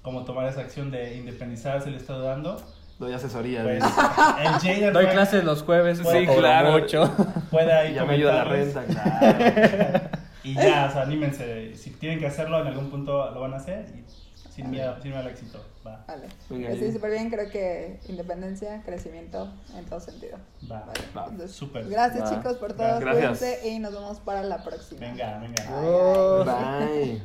como 0.00 0.24
tomar 0.24 0.46
esa 0.48 0.62
acción 0.62 0.90
de 0.90 1.16
independizarse, 1.16 1.90
le 1.90 1.96
está 1.98 2.14
dudando. 2.14 2.60
Doy 3.02 3.12
asesoría. 3.14 3.62
Pues 3.64 3.76
dice. 3.82 3.88
el 3.90 4.46
Jader 4.52 4.92
Doy 4.92 5.02
puede- 5.04 5.14
clases 5.14 5.42
los 5.44 5.62
jueves, 5.64 5.98
Sí, 5.98 6.04
sí, 6.04 6.26
claro. 6.26 6.72
mucho. 6.78 7.10
puede 7.50 7.72
ahí 7.72 7.94
ya 7.94 8.04
me 8.04 8.14
ayuda 8.14 8.32
la 8.32 8.44
renta, 8.44 8.84
claro. 8.84 10.00
Y 10.44 10.54
ya, 10.54 10.86
o 10.88 10.92
sea, 10.92 11.02
anímense. 11.02 11.76
Si 11.76 11.90
tienen 11.90 12.18
que 12.18 12.26
hacerlo, 12.26 12.60
en 12.60 12.66
algún 12.68 12.90
punto 12.90 13.30
lo 13.32 13.40
van 13.40 13.54
a 13.54 13.56
hacer. 13.56 13.86
Y 13.94 14.04
sin 14.52 14.70
miedo, 14.70 14.94
sin 15.00 15.10
miedo 15.12 15.20
al 15.24 15.28
éxito. 15.30 15.64
Va. 15.86 16.04
Vale. 16.06 16.26
Pues. 16.48 16.78
Sí, 16.78 16.92
súper 16.92 17.10
bien. 17.12 17.30
Creo 17.30 17.48
que 17.50 17.98
independencia, 18.08 18.82
crecimiento 18.84 19.52
en 19.76 19.84
todo 19.86 19.98
sentido. 20.00 20.38
Va. 20.70 20.80
Vale. 20.80 21.00
Va. 21.16 21.26
Entonces, 21.28 21.56
Súper. 21.56 21.88
Gracias, 21.88 22.24
Va. 22.24 22.36
chicos, 22.36 22.56
por 22.56 22.72
todo. 22.72 23.00
Gracias. 23.00 23.38
Cuídense 23.38 23.68
y 23.68 23.78
nos 23.78 23.92
vemos 23.94 24.18
para 24.20 24.42
la 24.42 24.62
próxima. 24.62 25.00
Venga, 25.00 25.38
venga. 25.38 26.84
Bye. 26.88 27.22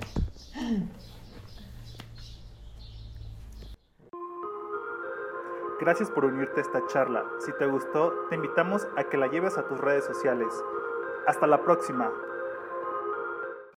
Gracias 5.80 6.10
por 6.10 6.26
unirte 6.26 6.60
a 6.60 6.64
esta 6.64 6.86
charla. 6.88 7.24
Si 7.38 7.52
te 7.54 7.68
gustó, 7.68 8.12
te 8.30 8.36
invitamos 8.36 8.88
a 8.96 9.04
que 9.04 9.18
la 9.18 9.28
lleves 9.28 9.60
a 9.60 9.68
tus 9.68 9.80
redes 9.80 10.06
sociales. 10.06 10.48
Hasta 11.28 11.46
la 11.46 11.62
próxima. 11.64 12.12